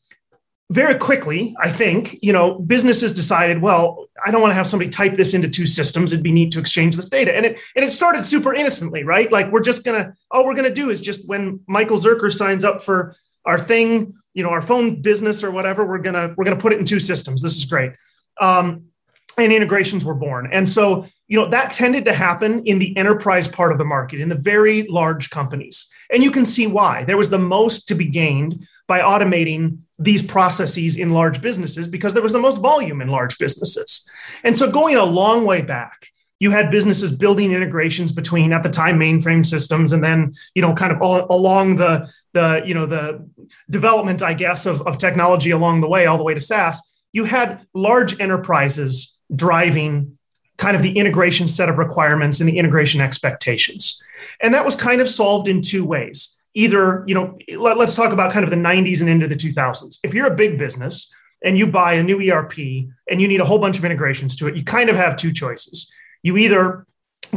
very 0.72 0.94
quickly 0.94 1.56
i 1.60 1.68
think 1.68 2.20
you 2.22 2.32
know 2.32 2.60
businesses 2.60 3.12
decided 3.12 3.60
well 3.60 4.06
i 4.24 4.30
don't 4.30 4.40
want 4.40 4.52
to 4.52 4.56
have 4.56 4.68
somebody 4.68 4.88
type 4.88 5.16
this 5.16 5.34
into 5.34 5.50
two 5.50 5.66
systems. 5.66 6.14
It'd 6.14 6.22
be 6.24 6.32
neat 6.32 6.52
to 6.52 6.60
exchange 6.60 6.96
this 6.96 7.10
data. 7.10 7.36
And 7.36 7.46
it 7.46 7.60
and 7.76 7.84
it 7.84 7.90
started 7.90 8.24
super 8.24 8.54
innocently 8.54 9.04
right? 9.04 9.30
Like 9.30 9.52
we're 9.52 9.68
just 9.72 9.84
gonna 9.84 10.14
all 10.32 10.46
we're 10.46 10.56
gonna 10.56 10.80
do 10.84 10.90
is 10.90 11.02
just 11.02 11.28
when 11.28 11.60
michael 11.68 11.98
zuercher 11.98 12.32
signs 12.32 12.64
up 12.64 12.82
for 12.82 13.16
our 13.44 13.60
thing 13.60 14.14
you 14.34 14.44
know 14.44 14.52
our 14.52 14.62
phone 14.62 15.02
business 15.02 15.44
or 15.44 15.52
whatever 15.52 15.86
we're 15.86 16.06
gonna 16.08 16.34
we're 16.38 16.46
gonna 16.46 16.64
put 16.66 16.72
it 16.72 16.80
in 16.80 16.86
two 16.86 17.00
systems. 17.00 17.42
This 17.42 17.58
is 17.58 17.66
great 17.66 17.92
um, 18.40 18.86
and 19.38 19.54
integrations 19.54 20.04
were 20.04 20.14
born. 20.14 20.50
And 20.52 20.68
so, 20.68 21.06
you 21.28 21.40
know, 21.40 21.48
that 21.50 21.72
tended 21.72 22.06
to 22.06 22.14
happen 22.14 22.64
in 22.66 22.80
the 22.80 22.96
enterprise 22.98 23.48
part 23.48 23.72
of 23.72 23.78
the 23.78 23.86
market, 23.86 24.20
in 24.20 24.30
the 24.30 24.36
very 24.36 24.84
large 24.84 25.30
companies. 25.30 25.88
And 26.12 26.24
you 26.24 26.32
can 26.32 26.46
see 26.46 26.68
why. 26.68 27.06
There 27.06 27.18
was 27.18 27.30
the 27.30 27.40
most 27.40 27.88
to 27.88 27.96
be 27.96 28.06
gained 28.06 28.68
by 28.88 29.00
automating 29.00 29.80
these 29.98 30.22
processes 30.22 30.98
in 30.98 31.12
large 31.12 31.42
businesses 31.42 31.88
because 31.88 32.14
there 32.14 32.24
was 32.24 32.34
the 32.34 32.40
most 32.40 32.58
volume 32.58 33.02
in 33.02 33.10
large 33.10 33.38
businesses. 33.38 34.08
And 34.44 34.58
so, 34.58 34.72
going 34.72 34.96
a 34.96 35.06
long 35.06 35.46
way 35.46 35.62
back, 35.62 36.08
you 36.40 36.52
had 36.52 36.72
businesses 36.72 37.12
building 37.12 37.52
integrations 37.52 38.12
between 38.12 38.54
at 38.54 38.64
the 38.64 38.70
time 38.70 38.98
mainframe 38.98 39.46
systems 39.46 39.92
and 39.92 40.04
then 40.04 40.34
you 40.56 40.62
know 40.62 40.74
kind 40.74 40.92
of 40.92 41.02
all 41.02 41.28
along 41.30 41.76
the 41.76 42.10
the 42.34 42.62
you 42.66 42.74
know 42.74 42.86
the 42.86 43.28
development 43.70 44.24
i 44.24 44.34
guess 44.34 44.66
of, 44.66 44.82
of 44.88 44.98
technology 44.98 45.52
along 45.52 45.82
the 45.82 45.88
way 45.88 46.06
all 46.06 46.18
the 46.18 46.24
way 46.24 46.34
to 46.34 46.40
saas 46.40 46.82
you 47.12 47.26
had 47.26 47.66
large 47.74 48.20
enterprises 48.20 49.16
driving 49.36 50.18
kind 50.58 50.76
of 50.76 50.84
the 50.84 50.98
integration 50.98 51.48
set 51.48 51.70
of 51.70 51.78
requirements 51.78 52.40
and 52.40 52.50
the 52.50 52.58
integration 52.58 53.02
expectations. 53.02 54.02
And 54.42 54.54
that 54.54 54.66
was 54.66 54.76
kind 54.76 55.02
of 55.02 55.10
solved 55.10 55.48
in 55.48 55.62
two 55.62 55.86
ways. 55.86 56.36
Either, 56.54 57.06
you 57.08 57.16
know, 57.16 57.38
let, 57.58 57.78
us 57.78 57.96
talk 57.96 58.12
about 58.12 58.34
kind 58.34 58.44
of 58.44 58.50
the 58.50 58.58
90s 58.58 59.00
and 59.00 59.10
into 59.10 59.28
the 59.28 59.36
2000s. 59.36 60.00
If 60.04 60.14
you're 60.14 60.28
a 60.28 60.36
big 60.36 60.58
business 60.58 61.12
and 61.44 61.58
you 61.58 61.68
buy 61.68 61.94
a 61.94 62.04
new 62.04 62.20
ERP 62.30 62.58
and 63.10 63.22
you 63.22 63.28
need 63.28 63.40
a 63.40 63.46
whole 63.46 63.60
bunch 63.60 63.78
of 63.78 63.86
integrations 63.86 64.36
to 64.38 64.48
it, 64.48 64.58
you 64.58 64.64
kind 64.64 64.90
of 64.90 64.98
have 64.98 65.16
two 65.16 65.32
choices. 65.32 65.90
You 66.24 66.36
either 66.38 66.86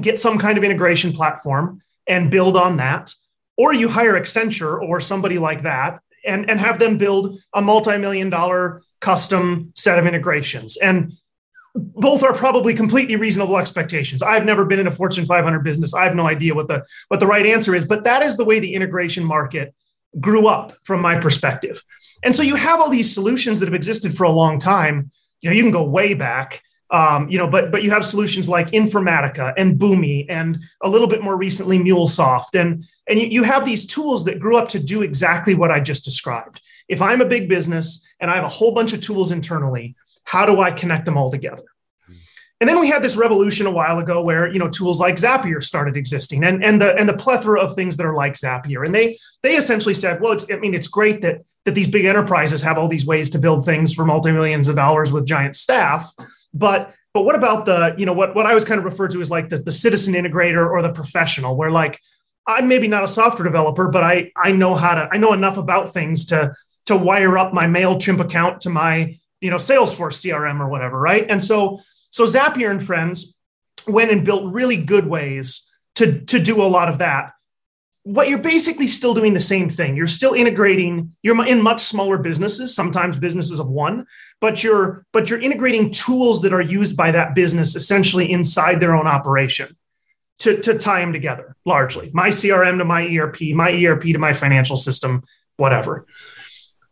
get 0.01 0.19
some 0.19 0.39
kind 0.39 0.59
of 0.59 0.65
integration 0.65 1.13
platform 1.13 1.81
and 2.09 2.31
build 2.31 2.57
on 2.57 2.79
that, 2.79 3.15
or 3.57 3.73
you 3.73 3.89
hire 3.89 4.15
Accenture 4.15 4.81
or 4.81 5.01
somebody 5.01 5.39
like 5.39 5.63
that 5.63 6.01
and, 6.25 6.51
and 6.51 6.59
have 6.59 6.81
them 6.81 6.99
build 6.99 7.39
a 7.55 7.63
multi-million 7.63 8.31
dollar 8.31 8.83
custom 9.03 9.73
set 9.75 9.99
of 9.99 10.07
integrations. 10.07 10.79
And 10.79 11.13
both 11.75 12.23
are 12.23 12.33
probably 12.35 12.75
completely 12.75 13.17
reasonable 13.17 13.59
expectations. 13.59 14.23
I've 14.23 14.45
never 14.45 14.65
been 14.65 14.79
in 14.79 14.87
a 14.87 14.91
Fortune 14.91 15.27
500 15.27 15.61
business. 15.61 15.95
I 15.95 16.05
have 16.05 16.15
no 16.15 16.27
idea 16.27 16.55
what 16.55 16.69
the 16.69 16.85
what 17.09 17.21
the 17.21 17.27
right 17.27 17.45
answer 17.45 17.75
is, 17.75 17.85
but 17.85 18.05
that 18.05 18.23
is 18.23 18.37
the 18.37 18.45
way 18.45 18.59
the 18.59 18.75
integration 18.75 19.25
market 19.25 19.75
grew 20.21 20.47
up 20.47 20.73
from 20.85 21.01
my 21.01 21.19
perspective. 21.19 21.83
And 22.23 22.37
so 22.37 22.43
you 22.43 22.57
have 22.57 22.81
all 22.81 22.91
these 22.91 23.13
solutions 23.13 23.59
that 23.59 23.67
have 23.67 23.75
existed 23.75 24.15
for 24.15 24.25
a 24.25 24.31
long 24.31 24.59
time. 24.59 25.11
You 25.41 25.51
know, 25.51 25.57
you 25.57 25.63
can 25.63 25.73
go 25.73 25.85
way 25.85 26.15
back. 26.15 26.63
Um, 26.93 27.31
you 27.31 27.39
know, 27.39 27.49
but 27.49 27.73
but 27.73 27.83
you 27.83 27.91
have 27.91 28.05
solutions 28.05 28.51
like 28.51 28.73
Informatica 28.73 29.55
and 29.57 29.79
Boomi 29.79 30.27
and 30.29 30.63
a 30.83 30.91
little 30.91 31.09
bit 31.09 31.23
more 31.23 31.39
recently 31.39 31.79
MuleSoft 31.79 32.55
and 32.55 32.85
and 33.09 33.19
you, 33.19 33.29
you 33.29 33.43
have 33.45 33.65
these 33.65 33.87
tools 33.87 34.27
that 34.27 34.39
grew 34.39 34.59
up 34.59 34.69
to 34.69 34.79
do 34.79 35.01
exactly 35.01 35.55
what 35.55 35.71
I 35.71 35.81
just 35.81 36.05
described. 36.05 36.61
If 36.89 37.01
I'm 37.01 37.23
a 37.23 37.27
big 37.27 37.49
business 37.49 38.07
and 38.21 38.31
I 38.31 38.35
have 38.35 38.45
a 38.45 38.49
whole 38.49 38.73
bunch 38.73 38.93
of 38.93 39.01
tools 39.01 39.33
internally, 39.33 39.97
how 40.25 40.45
do 40.45 40.61
I 40.61 40.71
connect 40.71 41.07
them 41.07 41.17
all 41.17 41.31
together? 41.31 41.65
And 42.61 42.69
then 42.69 42.79
we 42.79 42.87
had 42.87 43.03
this 43.03 43.17
revolution 43.17 43.67
a 43.67 43.73
while 43.73 43.99
ago 43.99 44.23
where 44.23 44.47
you 44.53 44.61
know 44.61 44.69
tools 44.69 45.01
like 45.01 45.17
Zapier 45.17 45.65
started 45.65 45.97
existing, 45.97 46.45
and 46.45 46.63
and 46.63 46.81
the 46.81 46.95
and 46.95 47.09
the 47.09 47.17
plethora 47.17 47.61
of 47.61 47.75
things 47.75 47.97
that 47.97 48.07
are 48.07 48.15
like 48.15 48.35
Zapier. 48.35 48.85
And 48.85 48.95
they 48.95 49.19
they 49.43 49.57
essentially 49.57 49.95
said, 49.95 50.21
well, 50.21 50.33
it's 50.33 50.47
I 50.49 50.57
mean, 50.57 50.73
it's 50.73 50.87
great 50.87 51.23
that 51.23 51.41
that 51.65 51.75
these 51.75 51.89
big 51.89 52.05
enterprises 52.05 52.63
have 52.63 52.79
all 52.79 52.87
these 52.87 53.05
ways 53.05 53.31
to 53.31 53.39
build 53.39 53.65
things 53.65 53.93
for 53.93 54.05
multi 54.05 54.31
millions 54.31 54.69
of 54.69 54.77
dollars 54.77 55.13
with 55.13 55.27
giant 55.27 55.57
staff, 55.57 56.13
but 56.55 56.95
but 57.15 57.25
what 57.25 57.35
about 57.35 57.65
the 57.65 57.95
you 57.99 58.07
know 58.07 58.13
what 58.13 58.35
what 58.35 58.47
I 58.47 58.55
was 58.55 58.65
kind 58.65 58.79
of 58.79 58.85
referred 58.85 59.11
to 59.13 59.21
as 59.21 59.31
like 59.31 59.49
the, 59.49 59.59
the 59.59 59.73
citizen 59.73 60.15
integrator 60.15 60.69
or 60.69 60.83
the 60.83 60.93
professional, 60.93 61.57
where 61.57 61.71
like 61.71 62.01
I'm 62.47 62.69
maybe 62.69 62.89
not 62.89 63.05
a 63.05 63.09
software 63.09 63.45
developer, 63.45 63.89
but 63.89 64.03
I 64.05 64.33
I 64.37 64.53
know 64.53 64.75
how 64.75 64.95
to 64.95 65.09
I 65.11 65.19
know 65.19 65.33
enough 65.33 65.57
about 65.57 65.93
things 65.93 66.27
to 66.27 66.55
to 66.87 66.97
wire 66.97 67.39
up 67.39 67.53
my 67.53 67.67
Mailchimp 67.67 68.21
account 68.21 68.63
to 68.63 68.71
my 68.71 69.19
you 69.41 69.51
know 69.51 69.57
Salesforce 69.57 70.21
CRM 70.21 70.61
or 70.61 70.69
whatever, 70.69 70.99
right? 70.99 71.27
And 71.29 71.43
so 71.43 71.81
so 72.11 72.25
Zapier 72.25 72.71
and 72.71 72.85
friends 72.85 73.39
went 73.87 74.11
and 74.11 74.25
built 74.25 74.53
really 74.53 74.77
good 74.77 75.07
ways 75.07 75.71
to, 75.97 76.21
to 76.27 76.39
do 76.39 76.63
a 76.63 76.65
lot 76.65 76.89
of 76.89 76.99
that. 76.99 77.33
But 78.05 78.29
you're 78.29 78.39
basically 78.39 78.89
still 78.89 79.15
doing 79.15 79.33
the 79.33 79.41
same 79.41 79.71
thing. 79.71 79.97
You're 79.97 80.09
still 80.09 80.33
integrating. 80.33 81.15
You're 81.23 81.47
in 81.47 81.63
much 81.63 81.81
smaller 81.81 82.19
businesses, 82.19 82.75
sometimes 82.75 83.17
businesses 83.17 83.61
of 83.61 83.69
one, 83.69 84.07
but 84.41 84.65
you're 84.65 85.07
but 85.13 85.31
you're 85.31 85.41
integrating 85.41 85.93
tools 85.93 86.43
that 86.43 86.53
are 86.53 86.61
used 86.61 86.97
by 86.97 87.13
that 87.13 87.37
business 87.37 87.77
essentially 87.77 88.31
inside 88.31 88.81
their 88.81 88.97
own 88.97 89.07
operation 89.07 89.77
to, 90.43 90.61
to 90.61 90.79
tie 90.79 91.01
them 91.01 91.13
together 91.13 91.57
largely. 91.65 92.11
My 92.13 92.31
CRM 92.31 92.79
to 92.79 92.85
my 92.85 93.07
ERP, 93.07 93.55
my 93.55 93.71
ERP 93.85 94.03
to 94.03 94.19
my 94.19 94.33
financial 94.33 94.77
system, 94.77 95.23
whatever. 95.57 96.07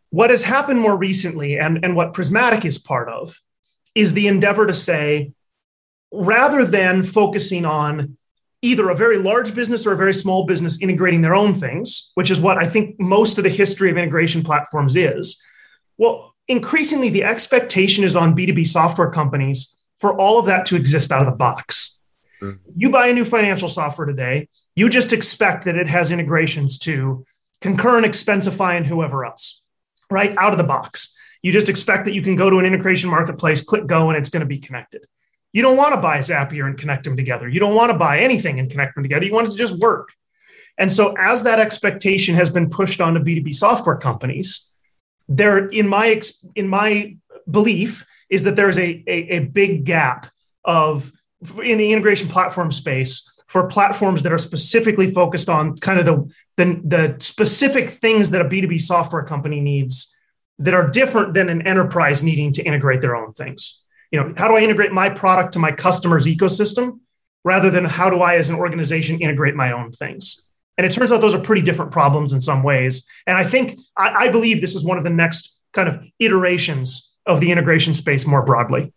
What 0.09 0.29
has 0.29 0.43
happened 0.43 0.79
more 0.79 0.97
recently, 0.97 1.57
and, 1.57 1.83
and 1.83 1.95
what 1.95 2.13
Prismatic 2.13 2.65
is 2.65 2.77
part 2.77 3.09
of, 3.09 3.39
is 3.95 4.13
the 4.13 4.27
endeavor 4.27 4.67
to 4.67 4.73
say, 4.73 5.31
rather 6.11 6.65
than 6.65 7.03
focusing 7.03 7.65
on 7.65 8.17
either 8.61 8.89
a 8.89 8.95
very 8.95 9.17
large 9.17 9.55
business 9.55 9.87
or 9.87 9.93
a 9.93 9.97
very 9.97 10.13
small 10.13 10.45
business 10.45 10.81
integrating 10.81 11.21
their 11.21 11.35
own 11.35 11.53
things, 11.53 12.11
which 12.13 12.29
is 12.29 12.39
what 12.39 12.57
I 12.57 12.67
think 12.67 12.99
most 12.99 13.37
of 13.37 13.43
the 13.43 13.49
history 13.49 13.89
of 13.89 13.97
integration 13.97 14.43
platforms 14.43 14.95
is. 14.95 15.41
Well, 15.97 16.35
increasingly, 16.47 17.09
the 17.09 17.23
expectation 17.23 18.03
is 18.03 18.15
on 18.15 18.35
B2B 18.35 18.67
software 18.67 19.09
companies 19.09 19.75
for 19.97 20.15
all 20.15 20.39
of 20.39 20.45
that 20.45 20.65
to 20.67 20.75
exist 20.75 21.11
out 21.11 21.21
of 21.21 21.27
the 21.27 21.37
box. 21.37 21.99
Mm. 22.41 22.59
You 22.75 22.89
buy 22.89 23.07
a 23.07 23.13
new 23.13 23.25
financial 23.25 23.69
software 23.69 24.07
today, 24.07 24.47
you 24.75 24.89
just 24.89 25.13
expect 25.13 25.65
that 25.65 25.75
it 25.75 25.87
has 25.87 26.11
integrations 26.11 26.77
to 26.79 27.25
Concur 27.61 27.97
and 27.97 28.05
Expensify 28.05 28.77
and 28.77 28.85
whoever 28.85 29.25
else, 29.25 29.63
right? 30.09 30.35
Out 30.37 30.51
of 30.51 30.57
the 30.57 30.63
box. 30.63 31.15
You 31.43 31.51
just 31.51 31.69
expect 31.69 32.05
that 32.05 32.13
you 32.13 32.21
can 32.21 32.35
go 32.35 32.49
to 32.49 32.59
an 32.59 32.65
integration 32.65 33.09
marketplace, 33.09 33.61
click 33.61 33.87
go, 33.87 34.09
and 34.09 34.17
it's 34.17 34.29
going 34.29 34.41
to 34.41 34.47
be 34.47 34.59
connected. 34.59 35.05
You 35.53 35.61
don't 35.61 35.77
want 35.77 35.93
to 35.93 36.01
buy 36.01 36.19
Zapier 36.19 36.65
and 36.65 36.77
connect 36.77 37.03
them 37.03 37.17
together. 37.17 37.47
You 37.47 37.59
don't 37.59 37.75
want 37.75 37.91
to 37.91 37.97
buy 37.97 38.19
anything 38.19 38.59
and 38.59 38.69
connect 38.69 38.95
them 38.95 39.03
together. 39.03 39.25
You 39.25 39.33
want 39.33 39.47
it 39.47 39.51
to 39.51 39.57
just 39.57 39.77
work. 39.77 40.13
And 40.77 40.91
so, 40.91 41.13
as 41.17 41.43
that 41.43 41.59
expectation 41.59 42.35
has 42.35 42.49
been 42.49 42.69
pushed 42.69 43.01
onto 43.01 43.19
B2B 43.19 43.53
software 43.53 43.97
companies, 43.97 44.73
there, 45.27 45.67
in 45.67 45.87
my 45.87 46.21
in 46.55 46.67
my 46.67 47.17
belief, 47.49 48.05
is 48.29 48.43
that 48.43 48.55
there's 48.55 48.77
a, 48.77 49.03
a, 49.07 49.35
a 49.35 49.39
big 49.39 49.83
gap 49.83 50.27
of 50.63 51.11
in 51.63 51.77
the 51.77 51.91
integration 51.91 52.29
platform 52.29 52.71
space 52.71 53.31
for 53.47 53.67
platforms 53.67 54.21
that 54.23 54.31
are 54.31 54.37
specifically 54.37 55.11
focused 55.11 55.49
on 55.49 55.75
kind 55.75 55.99
of 55.99 56.05
the, 56.05 56.33
the, 56.55 56.81
the 56.85 57.15
specific 57.19 57.91
things 57.91 58.29
that 58.29 58.39
a 58.39 58.45
B2B 58.45 58.79
software 58.79 59.23
company 59.23 59.59
needs 59.59 60.15
that 60.59 60.73
are 60.73 60.87
different 60.87 61.33
than 61.33 61.49
an 61.49 61.67
enterprise 61.67 62.23
needing 62.23 62.53
to 62.53 62.63
integrate 62.63 63.01
their 63.01 63.13
own 63.13 63.33
things. 63.33 63.81
You 64.11 64.19
know, 64.19 64.33
how 64.37 64.47
do 64.47 64.55
I 64.55 64.61
integrate 64.61 64.91
my 64.91 65.09
product 65.09 65.53
to 65.53 65.59
my 65.59 65.71
customer's 65.71 66.25
ecosystem 66.25 66.99
rather 67.43 67.69
than 67.69 67.85
how 67.85 68.09
do 68.09 68.21
I, 68.21 68.35
as 68.35 68.49
an 68.49 68.55
organization, 68.55 69.21
integrate 69.21 69.55
my 69.55 69.71
own 69.71 69.91
things? 69.91 70.47
And 70.77 70.85
it 70.85 70.91
turns 70.91 71.11
out 71.11 71.21
those 71.21 71.33
are 71.33 71.39
pretty 71.41 71.61
different 71.61 71.91
problems 71.91 72.33
in 72.33 72.41
some 72.41 72.63
ways. 72.63 73.05
And 73.27 73.37
I 73.37 73.43
think, 73.43 73.79
I, 73.97 74.25
I 74.25 74.29
believe 74.29 74.61
this 74.61 74.75
is 74.75 74.83
one 74.83 74.97
of 74.97 75.03
the 75.03 75.09
next 75.09 75.59
kind 75.73 75.87
of 75.87 76.01
iterations 76.19 77.13
of 77.25 77.39
the 77.39 77.51
integration 77.51 77.93
space 77.93 78.25
more 78.25 78.43
broadly. 78.43 78.91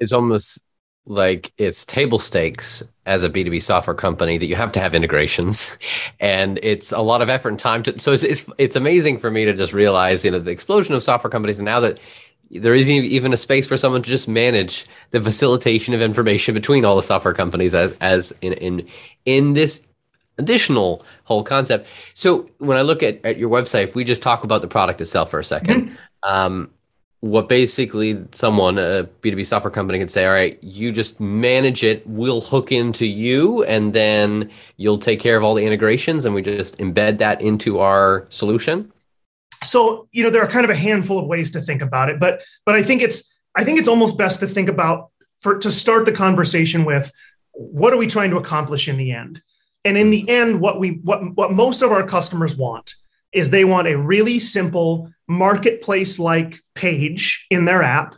It's 0.00 0.12
almost 0.12 0.60
like 1.06 1.52
it's 1.58 1.84
table 1.84 2.18
stakes 2.18 2.82
as 3.04 3.24
a 3.24 3.30
B2B 3.30 3.62
software 3.62 3.94
company 3.94 4.38
that 4.38 4.46
you 4.46 4.56
have 4.56 4.72
to 4.72 4.80
have 4.80 4.94
integrations 4.94 5.70
and 6.20 6.58
it's 6.62 6.92
a 6.92 7.00
lot 7.00 7.20
of 7.20 7.28
effort 7.28 7.50
and 7.50 7.58
time 7.58 7.82
to 7.82 7.98
so 8.00 8.12
it's, 8.12 8.22
it's 8.22 8.48
it's 8.56 8.76
amazing 8.76 9.18
for 9.18 9.30
me 9.30 9.44
to 9.44 9.52
just 9.52 9.74
realize 9.74 10.24
you 10.24 10.30
know 10.30 10.38
the 10.38 10.50
explosion 10.50 10.94
of 10.94 11.02
software 11.02 11.30
companies 11.30 11.58
and 11.58 11.66
now 11.66 11.78
that 11.78 11.98
there 12.54 12.74
isn't 12.74 12.92
even 12.92 13.32
a 13.32 13.36
space 13.36 13.66
for 13.66 13.76
someone 13.76 14.02
to 14.02 14.10
just 14.10 14.28
manage 14.28 14.86
the 15.10 15.20
facilitation 15.20 15.92
of 15.94 16.00
information 16.00 16.54
between 16.54 16.84
all 16.84 16.96
the 16.96 17.02
software 17.02 17.34
companies 17.34 17.74
as 17.74 17.96
as 18.00 18.32
in 18.40 18.52
in 18.54 18.86
in 19.24 19.54
this 19.54 19.86
additional 20.38 21.04
whole 21.24 21.42
concept. 21.44 21.86
So 22.14 22.48
when 22.58 22.76
i 22.76 22.82
look 22.82 23.02
at, 23.02 23.24
at 23.24 23.36
your 23.36 23.50
website 23.50 23.84
if 23.84 23.94
we 23.94 24.04
just 24.04 24.22
talk 24.22 24.44
about 24.44 24.62
the 24.62 24.68
product 24.68 25.00
itself 25.00 25.30
for 25.30 25.40
a 25.40 25.42
2nd 25.42 25.64
mm-hmm. 25.64 25.94
um, 26.22 26.70
what 27.20 27.48
basically 27.48 28.22
someone 28.32 28.78
a 28.78 29.08
b2b 29.22 29.46
software 29.46 29.70
company 29.70 29.98
can 29.98 30.08
say 30.08 30.26
all 30.26 30.32
right 30.32 30.62
you 30.62 30.92
just 30.92 31.20
manage 31.20 31.82
it. 31.82 32.06
We'll 32.06 32.40
hook 32.40 32.70
into 32.70 33.06
you 33.06 33.64
and 33.64 33.92
then 33.92 34.50
you'll 34.76 34.98
take 34.98 35.20
care 35.20 35.36
of 35.36 35.42
all 35.42 35.54
the 35.54 35.64
integrations 35.64 36.24
and 36.24 36.34
we 36.34 36.42
just 36.42 36.78
embed 36.78 37.18
that 37.18 37.40
into 37.40 37.78
our 37.78 38.26
solution 38.28 38.92
so 39.64 40.08
you 40.12 40.22
know 40.22 40.30
there 40.30 40.42
are 40.42 40.48
kind 40.48 40.64
of 40.64 40.70
a 40.70 40.76
handful 40.76 41.18
of 41.18 41.26
ways 41.26 41.50
to 41.50 41.60
think 41.60 41.82
about 41.82 42.08
it 42.08 42.18
but 42.20 42.42
but 42.64 42.74
i 42.74 42.82
think 42.82 43.02
it's 43.02 43.32
i 43.54 43.64
think 43.64 43.78
it's 43.78 43.88
almost 43.88 44.16
best 44.18 44.40
to 44.40 44.46
think 44.46 44.68
about 44.68 45.10
for 45.40 45.58
to 45.58 45.70
start 45.70 46.04
the 46.04 46.12
conversation 46.12 46.84
with 46.84 47.10
what 47.52 47.92
are 47.92 47.96
we 47.96 48.06
trying 48.06 48.30
to 48.30 48.36
accomplish 48.36 48.88
in 48.88 48.96
the 48.96 49.12
end 49.12 49.42
and 49.84 49.96
in 49.96 50.10
the 50.10 50.22
mm-hmm. 50.22 50.30
end 50.30 50.60
what 50.60 50.78
we 50.78 51.00
what 51.02 51.34
what 51.36 51.52
most 51.52 51.82
of 51.82 51.92
our 51.92 52.06
customers 52.06 52.56
want 52.56 52.94
is 53.32 53.50
they 53.50 53.64
want 53.64 53.88
a 53.88 53.98
really 53.98 54.38
simple 54.38 55.10
marketplace 55.26 56.18
like 56.18 56.60
page 56.74 57.46
in 57.50 57.64
their 57.64 57.82
app 57.82 58.14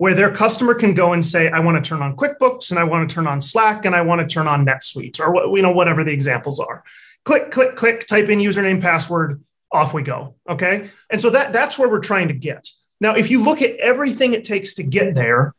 where 0.00 0.14
their 0.14 0.30
customer 0.30 0.72
can 0.72 0.94
go 0.94 1.12
and 1.12 1.22
say, 1.22 1.50
I 1.50 1.60
want 1.60 1.82
to 1.82 1.86
turn 1.86 2.00
on 2.00 2.16
QuickBooks 2.16 2.70
and 2.70 2.80
I 2.80 2.84
want 2.84 3.06
to 3.06 3.14
turn 3.14 3.26
on 3.26 3.42
Slack 3.42 3.84
and 3.84 3.94
I 3.94 4.00
want 4.00 4.22
to 4.22 4.26
turn 4.26 4.48
on 4.48 4.64
NetSuite 4.64 5.20
or 5.20 5.54
you 5.54 5.62
know 5.62 5.72
whatever 5.72 6.04
the 6.04 6.12
examples 6.12 6.58
are. 6.58 6.82
Click, 7.26 7.50
click, 7.50 7.76
click, 7.76 8.06
type 8.06 8.30
in 8.30 8.38
username, 8.38 8.80
password, 8.80 9.44
off 9.72 9.94
we 9.94 10.02
go. 10.02 10.34
Okay. 10.48 10.90
And 11.10 11.20
so 11.20 11.30
that 11.30 11.52
that's 11.52 11.78
where 11.78 11.88
we're 11.88 12.00
trying 12.00 12.28
to 12.28 12.34
get. 12.34 12.68
Now, 13.00 13.14
if 13.14 13.30
you 13.30 13.42
look 13.42 13.62
at 13.62 13.76
everything 13.76 14.34
it 14.34 14.44
takes 14.44 14.74
to 14.74 14.82
get 14.82 15.14
there, 15.14 15.54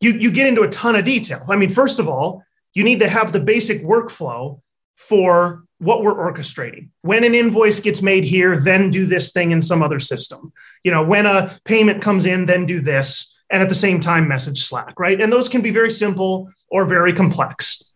you, 0.00 0.12
you 0.12 0.30
get 0.30 0.46
into 0.46 0.62
a 0.62 0.68
ton 0.68 0.96
of 0.96 1.04
detail. 1.04 1.44
I 1.48 1.56
mean, 1.56 1.70
first 1.70 1.98
of 1.98 2.08
all, 2.08 2.42
you 2.74 2.82
need 2.82 3.00
to 3.00 3.08
have 3.08 3.32
the 3.32 3.40
basic 3.40 3.82
workflow 3.82 4.60
for 4.96 5.64
what 5.78 6.02
we're 6.02 6.14
orchestrating. 6.14 6.88
When 7.02 7.24
an 7.24 7.34
invoice 7.34 7.80
gets 7.80 8.02
made 8.02 8.24
here, 8.24 8.56
then 8.56 8.90
do 8.90 9.04
this 9.04 9.32
thing 9.32 9.50
in 9.50 9.60
some 9.60 9.82
other 9.82 9.98
system. 9.98 10.52
You 10.82 10.92
know, 10.92 11.04
when 11.04 11.26
a 11.26 11.58
payment 11.64 12.02
comes 12.02 12.24
in, 12.24 12.46
then 12.46 12.66
do 12.66 12.80
this. 12.80 13.36
And 13.50 13.62
at 13.62 13.68
the 13.68 13.74
same 13.74 14.00
time, 14.00 14.28
message 14.28 14.62
Slack, 14.62 14.98
right? 14.98 15.20
And 15.20 15.30
those 15.30 15.48
can 15.48 15.60
be 15.60 15.70
very 15.70 15.90
simple 15.90 16.50
or 16.70 16.86
very 16.86 17.12
complex. 17.12 17.92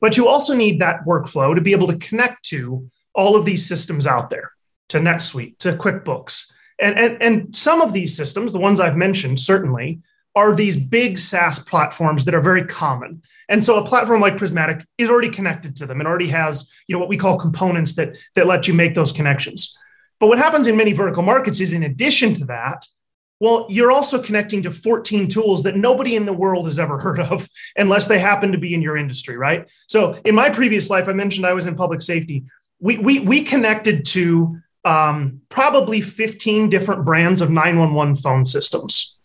But 0.00 0.16
you 0.16 0.28
also 0.28 0.54
need 0.54 0.80
that 0.80 1.06
workflow 1.06 1.54
to 1.54 1.60
be 1.60 1.72
able 1.72 1.86
to 1.86 1.96
connect 1.96 2.44
to 2.46 2.90
all 3.14 3.36
of 3.36 3.46
these 3.46 3.66
systems 3.66 4.06
out 4.06 4.28
there 4.28 4.50
to 4.88 4.98
NetSuite, 4.98 5.58
to 5.58 5.72
QuickBooks. 5.72 6.50
And, 6.80 6.98
and, 6.98 7.22
and 7.22 7.56
some 7.56 7.80
of 7.80 7.92
these 7.92 8.16
systems, 8.16 8.52
the 8.52 8.58
ones 8.58 8.80
I've 8.80 8.96
mentioned, 8.96 9.40
certainly, 9.40 10.00
are 10.36 10.54
these 10.54 10.76
big 10.76 11.16
SaaS 11.16 11.60
platforms 11.60 12.24
that 12.24 12.34
are 12.34 12.40
very 12.40 12.64
common. 12.64 13.22
And 13.48 13.62
so 13.62 13.76
a 13.76 13.86
platform 13.86 14.20
like 14.20 14.36
Prismatic 14.36 14.84
is 14.98 15.08
already 15.08 15.28
connected 15.28 15.76
to 15.76 15.86
them 15.86 16.00
and 16.00 16.08
already 16.08 16.28
has, 16.28 16.70
you 16.88 16.94
know, 16.94 16.98
what 16.98 17.08
we 17.08 17.16
call 17.16 17.38
components 17.38 17.94
that, 17.94 18.14
that 18.34 18.46
let 18.46 18.66
you 18.66 18.74
make 18.74 18.94
those 18.94 19.12
connections. 19.12 19.78
But 20.18 20.28
what 20.28 20.38
happens 20.38 20.66
in 20.66 20.76
many 20.76 20.92
vertical 20.92 21.22
markets 21.22 21.60
is 21.60 21.72
in 21.72 21.84
addition 21.84 22.34
to 22.34 22.44
that, 22.46 22.84
well, 23.40 23.66
you're 23.68 23.92
also 23.92 24.22
connecting 24.22 24.62
to 24.62 24.72
14 24.72 25.28
tools 25.28 25.64
that 25.64 25.76
nobody 25.76 26.16
in 26.16 26.24
the 26.24 26.32
world 26.32 26.66
has 26.66 26.78
ever 26.78 26.98
heard 26.98 27.20
of 27.20 27.48
unless 27.76 28.08
they 28.08 28.18
happen 28.18 28.52
to 28.52 28.58
be 28.58 28.74
in 28.74 28.82
your 28.82 28.96
industry, 28.96 29.36
right? 29.36 29.70
So 29.88 30.18
in 30.24 30.34
my 30.34 30.50
previous 30.50 30.90
life, 30.90 31.08
I 31.08 31.12
mentioned 31.12 31.46
I 31.46 31.52
was 31.52 31.66
in 31.66 31.76
public 31.76 32.02
safety. 32.02 32.44
We, 32.80 32.98
we, 32.98 33.20
we 33.20 33.42
connected 33.42 34.04
to 34.06 34.58
um, 34.84 35.40
probably 35.48 36.00
15 36.00 36.68
different 36.68 37.04
brands 37.04 37.40
of 37.40 37.50
911 37.50 38.16
phone 38.16 38.44
systems. 38.44 39.16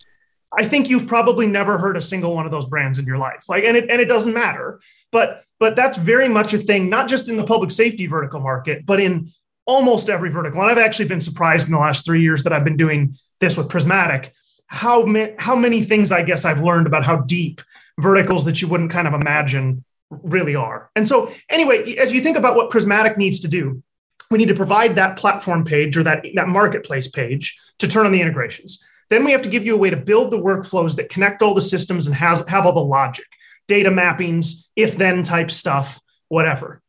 I 0.56 0.64
think 0.64 0.88
you've 0.88 1.06
probably 1.06 1.46
never 1.46 1.78
heard 1.78 1.96
a 1.96 2.00
single 2.00 2.34
one 2.34 2.44
of 2.44 2.50
those 2.50 2.66
brands 2.66 2.98
in 2.98 3.06
your 3.06 3.18
life. 3.18 3.44
Like, 3.48 3.64
and 3.64 3.76
it 3.76 3.88
and 3.88 4.00
it 4.00 4.06
doesn't 4.06 4.34
matter. 4.34 4.80
But 5.12 5.44
but 5.60 5.76
that's 5.76 5.98
very 5.98 6.28
much 6.28 6.54
a 6.54 6.58
thing, 6.58 6.88
not 6.88 7.08
just 7.08 7.28
in 7.28 7.36
the 7.36 7.44
public 7.44 7.70
safety 7.70 8.06
vertical 8.06 8.40
market, 8.40 8.84
but 8.86 9.00
in 9.00 9.32
almost 9.66 10.08
every 10.08 10.30
vertical. 10.30 10.60
And 10.60 10.70
I've 10.70 10.78
actually 10.78 11.08
been 11.08 11.20
surprised 11.20 11.68
in 11.68 11.72
the 11.72 11.78
last 11.78 12.04
three 12.04 12.22
years 12.22 12.42
that 12.42 12.52
I've 12.52 12.64
been 12.64 12.76
doing 12.76 13.16
this 13.38 13.56
with 13.56 13.68
Prismatic, 13.68 14.32
how 14.66 15.04
ma- 15.04 15.28
how 15.38 15.54
many 15.54 15.84
things 15.84 16.10
I 16.10 16.22
guess 16.22 16.44
I've 16.44 16.62
learned 16.62 16.86
about 16.86 17.04
how 17.04 17.18
deep 17.18 17.60
verticals 18.00 18.44
that 18.46 18.60
you 18.60 18.68
wouldn't 18.68 18.90
kind 18.90 19.06
of 19.06 19.14
imagine 19.14 19.84
really 20.10 20.56
are. 20.56 20.90
And 20.96 21.06
so, 21.06 21.32
anyway, 21.48 21.94
as 21.96 22.12
you 22.12 22.20
think 22.20 22.36
about 22.36 22.56
what 22.56 22.70
Prismatic 22.70 23.16
needs 23.16 23.40
to 23.40 23.48
do, 23.48 23.82
we 24.30 24.38
need 24.38 24.48
to 24.48 24.54
provide 24.54 24.96
that 24.96 25.16
platform 25.16 25.64
page 25.64 25.96
or 25.96 26.04
that, 26.04 26.24
that 26.34 26.48
marketplace 26.48 27.08
page 27.08 27.58
to 27.78 27.88
turn 27.88 28.06
on 28.06 28.12
the 28.12 28.20
integrations. 28.20 28.82
Then 29.10 29.24
we 29.24 29.32
have 29.32 29.42
to 29.42 29.48
give 29.48 29.66
you 29.66 29.74
a 29.74 29.78
way 29.78 29.90
to 29.90 29.96
build 29.96 30.30
the 30.30 30.38
workflows 30.38 30.94
that 30.96 31.08
connect 31.08 31.42
all 31.42 31.52
the 31.52 31.60
systems 31.60 32.06
and 32.06 32.14
has, 32.14 32.42
have 32.46 32.64
all 32.64 32.72
the 32.72 32.80
logic, 32.80 33.26
data 33.66 33.90
mappings, 33.90 34.68
if 34.76 34.96
then 34.96 35.24
type 35.24 35.50
stuff, 35.50 36.00
whatever. 36.28 36.80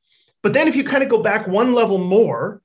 But 0.43 0.53
then 0.53 0.67
if 0.67 0.75
you 0.75 0.83
kind 0.83 1.03
of 1.03 1.09
go 1.09 1.21
back 1.21 1.47
one 1.47 1.73
level 1.73 1.97
more, 1.97 2.61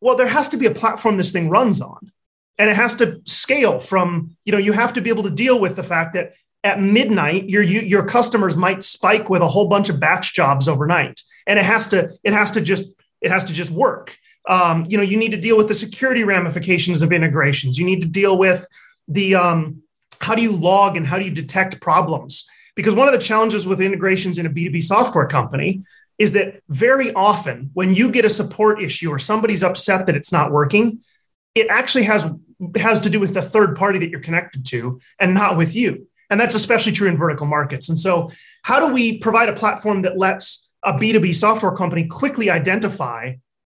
well, 0.00 0.16
there 0.16 0.28
has 0.28 0.48
to 0.50 0.56
be 0.56 0.66
a 0.66 0.74
platform 0.74 1.16
this 1.16 1.32
thing 1.32 1.48
runs 1.48 1.80
on. 1.80 2.12
And 2.56 2.70
it 2.70 2.76
has 2.76 2.94
to 2.96 3.20
scale 3.24 3.80
from, 3.80 4.36
you 4.44 4.52
know, 4.52 4.58
you 4.58 4.72
have 4.72 4.92
to 4.92 5.00
be 5.00 5.10
able 5.10 5.24
to 5.24 5.30
deal 5.30 5.58
with 5.58 5.74
the 5.74 5.82
fact 5.82 6.14
that 6.14 6.34
at 6.62 6.80
midnight 6.80 7.48
your 7.48 7.62
your 7.62 8.04
customers 8.04 8.56
might 8.56 8.82
spike 8.82 9.28
with 9.28 9.42
a 9.42 9.48
whole 9.48 9.68
bunch 9.68 9.90
of 9.90 10.00
batch 10.00 10.32
jobs 10.32 10.66
overnight 10.66 11.20
and 11.46 11.58
it 11.58 11.64
has 11.64 11.88
to 11.88 12.10
it 12.24 12.32
has 12.32 12.50
to 12.52 12.60
just 12.60 12.86
it 13.24 13.30
has 13.30 13.44
to 13.44 13.52
just 13.52 13.70
work. 13.70 14.16
Um, 14.48 14.84
you 14.88 14.96
know 14.96 15.02
you 15.02 15.16
need 15.16 15.30
to 15.30 15.40
deal 15.40 15.56
with 15.56 15.68
the 15.68 15.74
security 15.74 16.24
ramifications 16.24 17.02
of 17.02 17.12
integrations. 17.12 17.78
You 17.78 17.86
need 17.86 18.02
to 18.02 18.08
deal 18.08 18.36
with 18.38 18.66
the 19.08 19.34
um, 19.34 19.82
how 20.20 20.34
do 20.34 20.42
you 20.42 20.52
log 20.52 20.96
and 20.96 21.06
how 21.06 21.18
do 21.18 21.24
you 21.24 21.30
detect 21.30 21.80
problems? 21.80 22.46
Because 22.74 22.94
one 22.94 23.08
of 23.08 23.12
the 23.12 23.20
challenges 23.20 23.66
with 23.66 23.80
integrations 23.80 24.38
in 24.38 24.46
a 24.46 24.50
b2b 24.50 24.82
software 24.82 25.26
company 25.26 25.82
is 26.18 26.32
that 26.32 26.62
very 26.68 27.12
often 27.14 27.70
when 27.74 27.94
you 27.94 28.10
get 28.10 28.24
a 28.24 28.30
support 28.30 28.82
issue 28.82 29.10
or 29.10 29.18
somebody's 29.18 29.64
upset 29.64 30.06
that 30.06 30.14
it's 30.14 30.30
not 30.30 30.52
working 30.52 31.00
it 31.54 31.68
actually 31.70 32.04
has 32.04 32.26
has 32.76 33.00
to 33.00 33.10
do 33.10 33.20
with 33.20 33.34
the 33.34 33.42
third 33.42 33.76
party 33.76 33.98
that 33.98 34.10
you're 34.10 34.20
connected 34.20 34.64
to 34.66 35.00
and 35.20 35.34
not 35.34 35.56
with 35.56 35.74
you. 35.74 36.06
And 36.30 36.40
that's 36.40 36.54
especially 36.54 36.92
true 36.92 37.08
in 37.08 37.16
vertical 37.16 37.46
markets. 37.46 37.88
And 37.88 37.98
so, 37.98 38.30
how 38.62 38.80
do 38.80 38.92
we 38.92 39.18
provide 39.18 39.48
a 39.48 39.54
platform 39.54 40.02
that 40.02 40.18
lets 40.18 40.63
a 40.84 40.92
B2B 40.92 41.34
software 41.34 41.72
company 41.72 42.04
quickly 42.04 42.50
identify 42.50 43.34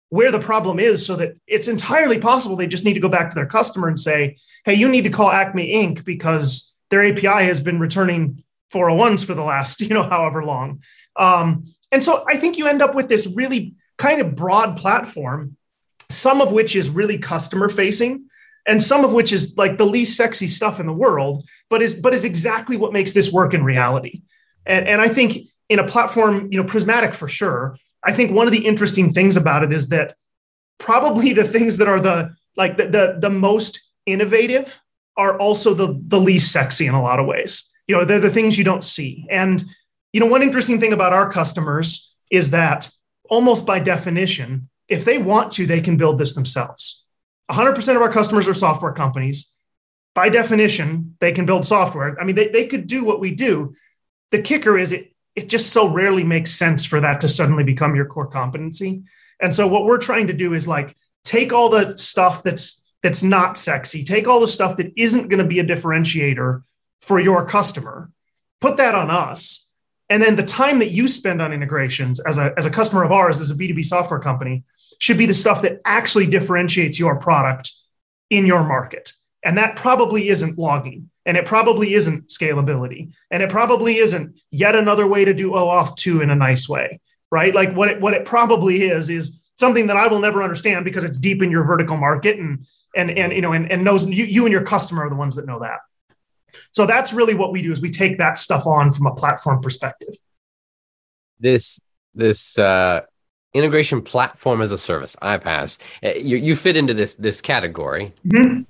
where 0.09 0.31
the 0.31 0.39
problem 0.39 0.79
is 0.79 1.05
so 1.05 1.15
that 1.15 1.35
it's 1.47 1.67
entirely 1.67 2.19
possible 2.19 2.55
they 2.55 2.67
just 2.67 2.85
need 2.85 2.93
to 2.93 2.99
go 2.99 3.09
back 3.09 3.29
to 3.29 3.35
their 3.35 3.45
customer 3.45 3.87
and 3.87 3.99
say, 3.99 4.37
hey, 4.63 4.73
you 4.73 4.87
need 4.87 5.03
to 5.03 5.09
call 5.09 5.29
Acme 5.29 5.73
Inc. 5.73 6.05
because 6.05 6.73
their 6.89 7.05
API 7.05 7.45
has 7.45 7.59
been 7.59 7.79
returning 7.79 8.43
401s 8.73 9.25
for 9.25 9.33
the 9.33 9.43
last, 9.43 9.81
you 9.81 9.89
know, 9.89 10.03
however 10.03 10.43
long. 10.43 10.81
Um, 11.15 11.73
and 11.91 12.03
so 12.03 12.23
I 12.27 12.37
think 12.37 12.57
you 12.57 12.67
end 12.67 12.81
up 12.81 12.95
with 12.95 13.09
this 13.09 13.27
really 13.27 13.75
kind 13.97 14.21
of 14.21 14.35
broad 14.35 14.77
platform, 14.77 15.57
some 16.09 16.41
of 16.41 16.51
which 16.51 16.75
is 16.75 16.89
really 16.89 17.17
customer 17.17 17.69
facing 17.69 18.25
and 18.65 18.81
some 18.81 19.05
of 19.05 19.13
which 19.13 19.31
is 19.31 19.55
like 19.57 19.77
the 19.77 19.85
least 19.85 20.17
sexy 20.17 20.47
stuff 20.47 20.79
in 20.79 20.87
the 20.87 20.93
world, 20.93 21.47
but 21.69 21.81
is 21.81 21.93
but 21.93 22.13
is 22.13 22.25
exactly 22.25 22.77
what 22.77 22.93
makes 22.93 23.13
this 23.13 23.31
work 23.31 23.53
in 23.53 23.63
reality. 23.63 24.21
And, 24.65 24.87
and 24.87 25.01
I 25.01 25.07
think 25.07 25.47
in 25.69 25.79
a 25.79 25.87
platform, 25.87 26.49
you 26.51 26.61
know, 26.61 26.67
Prismatic 26.67 27.13
for 27.13 27.27
sure. 27.27 27.77
I 28.03 28.13
think 28.13 28.31
one 28.31 28.47
of 28.47 28.53
the 28.53 28.65
interesting 28.65 29.11
things 29.11 29.35
about 29.37 29.63
it 29.63 29.73
is 29.73 29.89
that 29.89 30.15
probably 30.77 31.33
the 31.33 31.43
things 31.43 31.77
that 31.77 31.87
are 31.87 31.99
the 31.99 32.35
like 32.55 32.77
the 32.77 32.87
the, 32.87 33.17
the 33.19 33.29
most 33.29 33.79
innovative 34.05 34.81
are 35.17 35.37
also 35.39 35.73
the 35.73 35.99
the 36.07 36.19
least 36.19 36.51
sexy 36.51 36.85
in 36.85 36.93
a 36.93 37.01
lot 37.01 37.19
of 37.19 37.25
ways. 37.25 37.69
You 37.87 37.97
know, 37.97 38.05
they're 38.05 38.19
the 38.19 38.29
things 38.29 38.57
you 38.57 38.63
don't 38.63 38.83
see. 38.83 39.25
And 39.29 39.63
you 40.13 40.19
know, 40.19 40.27
one 40.27 40.41
interesting 40.41 40.79
thing 40.79 40.93
about 40.93 41.13
our 41.13 41.29
customers 41.29 42.13
is 42.31 42.51
that 42.51 42.89
almost 43.29 43.65
by 43.65 43.79
definition, 43.79 44.69
if 44.87 45.03
they 45.05 45.17
want 45.17 45.51
to, 45.53 45.65
they 45.65 45.81
can 45.81 45.97
build 45.97 46.19
this 46.19 46.33
themselves. 46.33 47.03
100% 47.51 47.95
of 47.95 48.01
our 48.01 48.11
customers 48.11 48.47
are 48.47 48.53
software 48.53 48.93
companies. 48.93 49.51
By 50.13 50.29
definition, 50.29 51.17
they 51.19 51.31
can 51.31 51.45
build 51.45 51.65
software. 51.65 52.19
I 52.19 52.23
mean, 52.23 52.35
they, 52.35 52.47
they 52.47 52.65
could 52.65 52.87
do 52.87 53.03
what 53.03 53.19
we 53.19 53.31
do. 53.31 53.73
The 54.35 54.41
kicker 54.41 54.77
is 54.77 54.91
it, 54.91 55.13
it 55.33 55.47
just 55.47 55.71
so 55.71 55.87
rarely 55.87 56.25
makes 56.25 56.51
sense 56.51 56.83
for 56.83 56.99
that 56.99 57.21
to 57.21 57.29
suddenly 57.29 57.63
become 57.63 57.95
your 57.95 58.05
core 58.05 58.27
competency. 58.27 59.03
And 59.39 59.55
so 59.55 59.65
what 59.65 59.85
we're 59.85 59.97
trying 59.97 60.27
to 60.27 60.33
do 60.33 60.53
is 60.53 60.67
like 60.67 60.93
take 61.23 61.53
all 61.53 61.69
the 61.69 61.97
stuff 61.97 62.43
that's 62.43 62.83
that's 63.01 63.23
not 63.23 63.55
sexy, 63.57 64.03
take 64.03 64.27
all 64.27 64.41
the 64.41 64.47
stuff 64.49 64.75
that 64.75 64.91
isn't 64.97 65.29
going 65.29 65.39
to 65.39 65.45
be 65.45 65.59
a 65.59 65.63
differentiator 65.63 66.63
for 66.99 67.17
your 67.17 67.45
customer, 67.45 68.11
put 68.59 68.75
that 68.75 68.93
on 68.93 69.09
us. 69.09 69.71
And 70.09 70.21
then 70.21 70.35
the 70.35 70.43
time 70.43 70.79
that 70.79 70.91
you 70.91 71.07
spend 71.07 71.41
on 71.41 71.53
integrations 71.53 72.19
as 72.19 72.37
a, 72.37 72.53
as 72.57 72.65
a 72.65 72.69
customer 72.69 73.05
of 73.05 73.13
ours, 73.13 73.39
as 73.39 73.51
a 73.51 73.55
B2B 73.55 73.85
software 73.85 74.19
company, 74.19 74.65
should 74.99 75.17
be 75.17 75.27
the 75.27 75.33
stuff 75.33 75.61
that 75.61 75.79
actually 75.85 76.27
differentiates 76.27 76.99
your 76.99 77.15
product 77.15 77.71
in 78.29 78.45
your 78.45 78.65
market. 78.65 79.13
And 79.45 79.57
that 79.59 79.77
probably 79.77 80.27
isn't 80.27 80.57
logging, 80.57 81.09
and 81.25 81.37
it 81.37 81.45
probably 81.45 81.93
isn't 81.93 82.27
scalability, 82.27 83.13
and 83.31 83.41
it 83.41 83.49
probably 83.49 83.97
isn't 83.97 84.35
yet 84.51 84.75
another 84.75 85.07
way 85.07 85.25
to 85.25 85.33
do 85.33 85.51
OAuth 85.51 85.95
2 85.97 86.21
in 86.21 86.29
a 86.29 86.35
nice 86.35 86.69
way, 86.69 86.99
right? 87.31 87.53
Like 87.53 87.73
what 87.73 87.89
it, 87.89 88.01
what 88.01 88.13
it 88.13 88.25
probably 88.25 88.83
is 88.83 89.09
is 89.09 89.41
something 89.55 89.87
that 89.87 89.97
I 89.97 90.07
will 90.07 90.19
never 90.19 90.43
understand 90.43 90.85
because 90.85 91.03
it's 91.03 91.17
deep 91.17 91.41
in 91.41 91.51
your 91.51 91.63
vertical 91.63 91.97
market 91.97 92.37
and 92.37 92.65
and 92.95 93.09
and 93.11 93.33
you 93.33 93.41
know 93.41 93.53
and, 93.53 93.71
and 93.71 93.83
knows 93.83 94.07
you, 94.07 94.25
you 94.25 94.45
and 94.45 94.51
your 94.51 94.63
customer 94.63 95.05
are 95.05 95.09
the 95.09 95.15
ones 95.15 95.35
that 95.35 95.45
know 95.45 95.59
that. 95.59 95.79
So 96.71 96.85
that's 96.85 97.13
really 97.13 97.33
what 97.33 97.51
we 97.51 97.61
do 97.61 97.71
is 97.71 97.81
we 97.81 97.91
take 97.91 98.17
that 98.19 98.37
stuff 98.37 98.65
on 98.65 98.91
from 98.91 99.07
a 99.07 99.13
platform 99.13 99.61
perspective. 99.61 100.15
This 101.39 101.79
this 102.13 102.57
uh 102.57 103.01
integration 103.53 104.01
platform 104.01 104.61
as 104.61 104.71
a 104.73 104.77
service 104.77 105.15
iPaaS. 105.21 105.79
Uh, 106.03 106.09
you, 106.09 106.37
you 106.37 106.55
fit 106.55 106.77
into 106.77 106.93
this 106.93 107.15
this 107.15 107.41
category, 107.41 108.13
mm-hmm. 108.27 108.61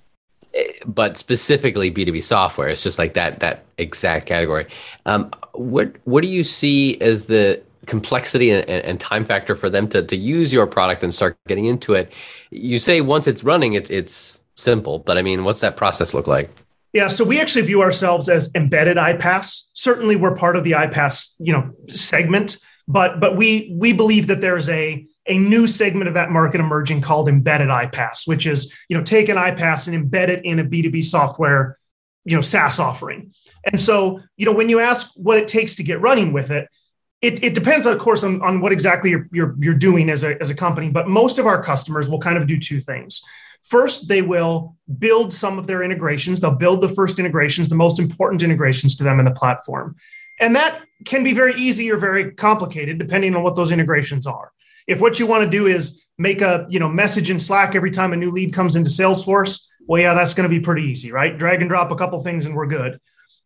But 0.85 1.17
specifically 1.17 1.89
B 1.89 2.05
two 2.05 2.11
B 2.11 2.21
software. 2.21 2.69
It's 2.69 2.83
just 2.83 2.99
like 2.99 3.13
that 3.15 3.39
that 3.39 3.65
exact 3.77 4.25
category. 4.25 4.67
Um, 5.05 5.31
what 5.53 5.95
what 6.05 6.21
do 6.21 6.27
you 6.27 6.43
see 6.43 6.99
as 7.01 7.25
the 7.25 7.61
complexity 7.85 8.49
and, 8.49 8.67
and, 8.67 8.99
time 8.99 9.23
factor 9.23 9.53
for 9.55 9.69
them 9.69 9.87
to 9.89 10.01
to 10.01 10.15
use 10.15 10.51
your 10.51 10.65
product 10.65 11.03
and 11.03 11.13
start 11.13 11.37
getting 11.47 11.65
into 11.65 11.93
it? 11.93 12.11
You 12.51 12.79
say 12.79 13.01
once 13.01 13.27
it's 13.27 13.43
running, 13.43 13.73
it's 13.73 13.89
it's 13.89 14.39
simple, 14.55 14.99
but 14.99 15.17
I 15.17 15.21
mean, 15.21 15.43
what's 15.43 15.59
that 15.59 15.77
process 15.77 16.13
look 16.13 16.27
like? 16.27 16.49
Yeah, 16.93 17.09
so 17.09 17.25
we 17.25 17.41
actually 17.41 17.65
view 17.65 17.81
ourselves 17.81 18.29
as 18.29 18.49
embedded 18.55 18.95
iPaaS. 18.95 19.63
Certainly, 19.73 20.15
we're 20.15 20.35
part 20.35 20.55
of 20.55 20.63
the 20.63 20.71
iPaaS, 20.71 21.35
you 21.39 21.51
know, 21.51 21.71
segment 21.89 22.57
but 22.87 23.19
but 23.19 23.35
we 23.35 23.75
we 23.77 23.93
believe 23.93 24.27
that 24.27 24.41
there's 24.41 24.69
a 24.69 25.05
a 25.27 25.38
new 25.38 25.67
segment 25.67 26.07
of 26.07 26.13
that 26.13 26.29
market 26.29 26.59
emerging 26.59 27.01
called 27.01 27.27
embedded 27.29 27.69
iPaaS, 27.69 28.27
which 28.27 28.45
is 28.45 28.73
you 28.89 28.97
know 28.97 29.03
take 29.03 29.29
an 29.29 29.38
iPaaS 29.38 29.88
and 29.88 30.11
embed 30.11 30.29
it 30.29 30.45
in 30.45 30.59
a 30.59 30.63
B2B 30.63 31.03
software, 31.03 31.77
you 32.25 32.35
know, 32.35 32.41
SaaS 32.41 32.79
offering. 32.79 33.31
And 33.71 33.79
so, 33.79 34.19
you 34.38 34.45
know, 34.45 34.53
when 34.53 34.69
you 34.69 34.79
ask 34.79 35.11
what 35.15 35.38
it 35.38 35.47
takes 35.47 35.75
to 35.75 35.83
get 35.83 36.01
running 36.01 36.33
with 36.33 36.51
it, 36.51 36.67
it, 37.21 37.43
it 37.43 37.53
depends, 37.53 37.85
of 37.85 37.97
course, 37.97 38.23
on, 38.23 38.41
on 38.41 38.61
what 38.61 38.71
exactly 38.71 39.09
you're, 39.09 39.27
you're, 39.31 39.55
you're 39.59 39.73
doing 39.73 40.09
as 40.09 40.23
a, 40.23 40.39
as 40.39 40.49
a 40.49 40.55
company. 40.55 40.89
But 40.89 41.07
most 41.07 41.39
of 41.39 41.47
our 41.47 41.63
customers 41.63 42.07
will 42.07 42.19
kind 42.19 42.38
of 42.38 42.45
do 42.45 42.59
two 42.59 42.79
things. 42.79 43.21
First, 43.63 44.07
they 44.07 44.21
will 44.21 44.75
build 44.99 45.33
some 45.33 45.57
of 45.57 45.65
their 45.65 45.81
integrations. 45.81 46.39
They'll 46.39 46.51
build 46.51 46.81
the 46.81 46.89
first 46.89 47.17
integrations, 47.17 47.67
the 47.67 47.75
most 47.75 47.99
important 47.99 48.43
integrations 48.43 48.95
to 48.97 49.03
them 49.03 49.17
in 49.17 49.25
the 49.25 49.31
platform. 49.31 49.95
And 50.39 50.55
that 50.55 50.83
can 51.05 51.23
be 51.23 51.33
very 51.33 51.55
easy 51.55 51.91
or 51.91 51.97
very 51.97 52.31
complicated 52.31 52.99
depending 52.99 53.35
on 53.35 53.41
what 53.41 53.55
those 53.55 53.71
integrations 53.71 54.27
are. 54.27 54.51
If 54.87 55.01
what 55.01 55.19
you 55.19 55.27
want 55.27 55.43
to 55.43 55.49
do 55.49 55.67
is 55.67 56.05
make 56.17 56.41
a 56.41 56.65
you 56.69 56.79
know 56.79 56.89
message 56.89 57.29
in 57.29 57.39
Slack 57.39 57.75
every 57.75 57.91
time 57.91 58.13
a 58.13 58.17
new 58.17 58.31
lead 58.31 58.53
comes 58.53 58.75
into 58.75 58.89
Salesforce, 58.89 59.65
well, 59.87 60.01
yeah, 60.01 60.13
that's 60.13 60.33
going 60.33 60.49
to 60.49 60.55
be 60.55 60.59
pretty 60.59 60.83
easy, 60.83 61.11
right? 61.11 61.37
Drag 61.37 61.61
and 61.61 61.69
drop 61.69 61.91
a 61.91 61.95
couple 61.95 62.21
things 62.23 62.45
and 62.45 62.55
we're 62.55 62.67
good. 62.67 62.99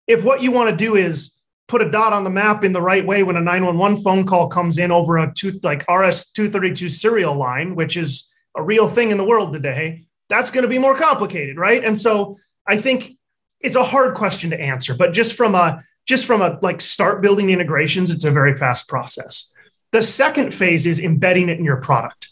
If 0.08 0.23
what 0.23 0.41
you 0.41 0.52
want 0.52 0.69
to 0.69 0.75
do 0.75 0.95
is 0.95 1.39
put 1.67 1.82
a 1.82 1.89
dot 1.89 2.13
on 2.13 2.23
the 2.23 2.30
map 2.30 2.63
in 2.63 2.73
the 2.73 2.82
right 2.82 3.06
way 3.06 3.23
when 3.23 3.36
a 3.36 3.41
911 3.41 4.04
phone 4.04 4.25
call 4.25 4.47
comes 4.47 4.78
in 4.78 4.91
over 4.91 5.17
a 5.17 5.32
two, 5.34 5.60
like 5.63 5.86
RS 5.89 6.32
232 6.32 6.89
serial 6.89 7.36
line, 7.36 7.75
which 7.75 7.95
is 7.95 8.34
a 8.58 8.63
real 8.63 8.88
thing 8.88 9.12
in 9.12 9.17
the 9.17 9.23
world 9.23 9.54
today, 9.54 10.04
that's 10.30 10.52
going 10.52 10.63
to 10.63 10.67
be 10.67 10.80
more 10.80 10.95
complicated, 10.95 11.58
right? 11.58 11.84
And 11.84 11.97
so 11.97 12.38
I 12.67 12.78
think 12.78 13.17
it's 13.62 13.75
a 13.75 13.84
hard 13.84 14.15
question 14.15 14.49
to 14.49 14.60
answer, 14.60 14.95
but 14.95 15.13
just 15.13 15.36
from 15.36 15.56
a 15.56 15.84
just 16.06 16.25
from 16.25 16.41
a 16.41 16.58
like 16.63 16.82
start 16.82 17.21
building 17.21 17.52
integrations, 17.52 18.10
it's 18.10 18.23
a 18.23 18.32
very 18.32 18.56
fast 18.56 18.88
process. 18.88 19.54
The 19.91 20.02
second 20.02 20.54
phase 20.54 20.86
is 20.86 20.99
embedding 20.99 21.49
it 21.49 21.58
in 21.58 21.65
your 21.65 21.78
product. 21.78 22.30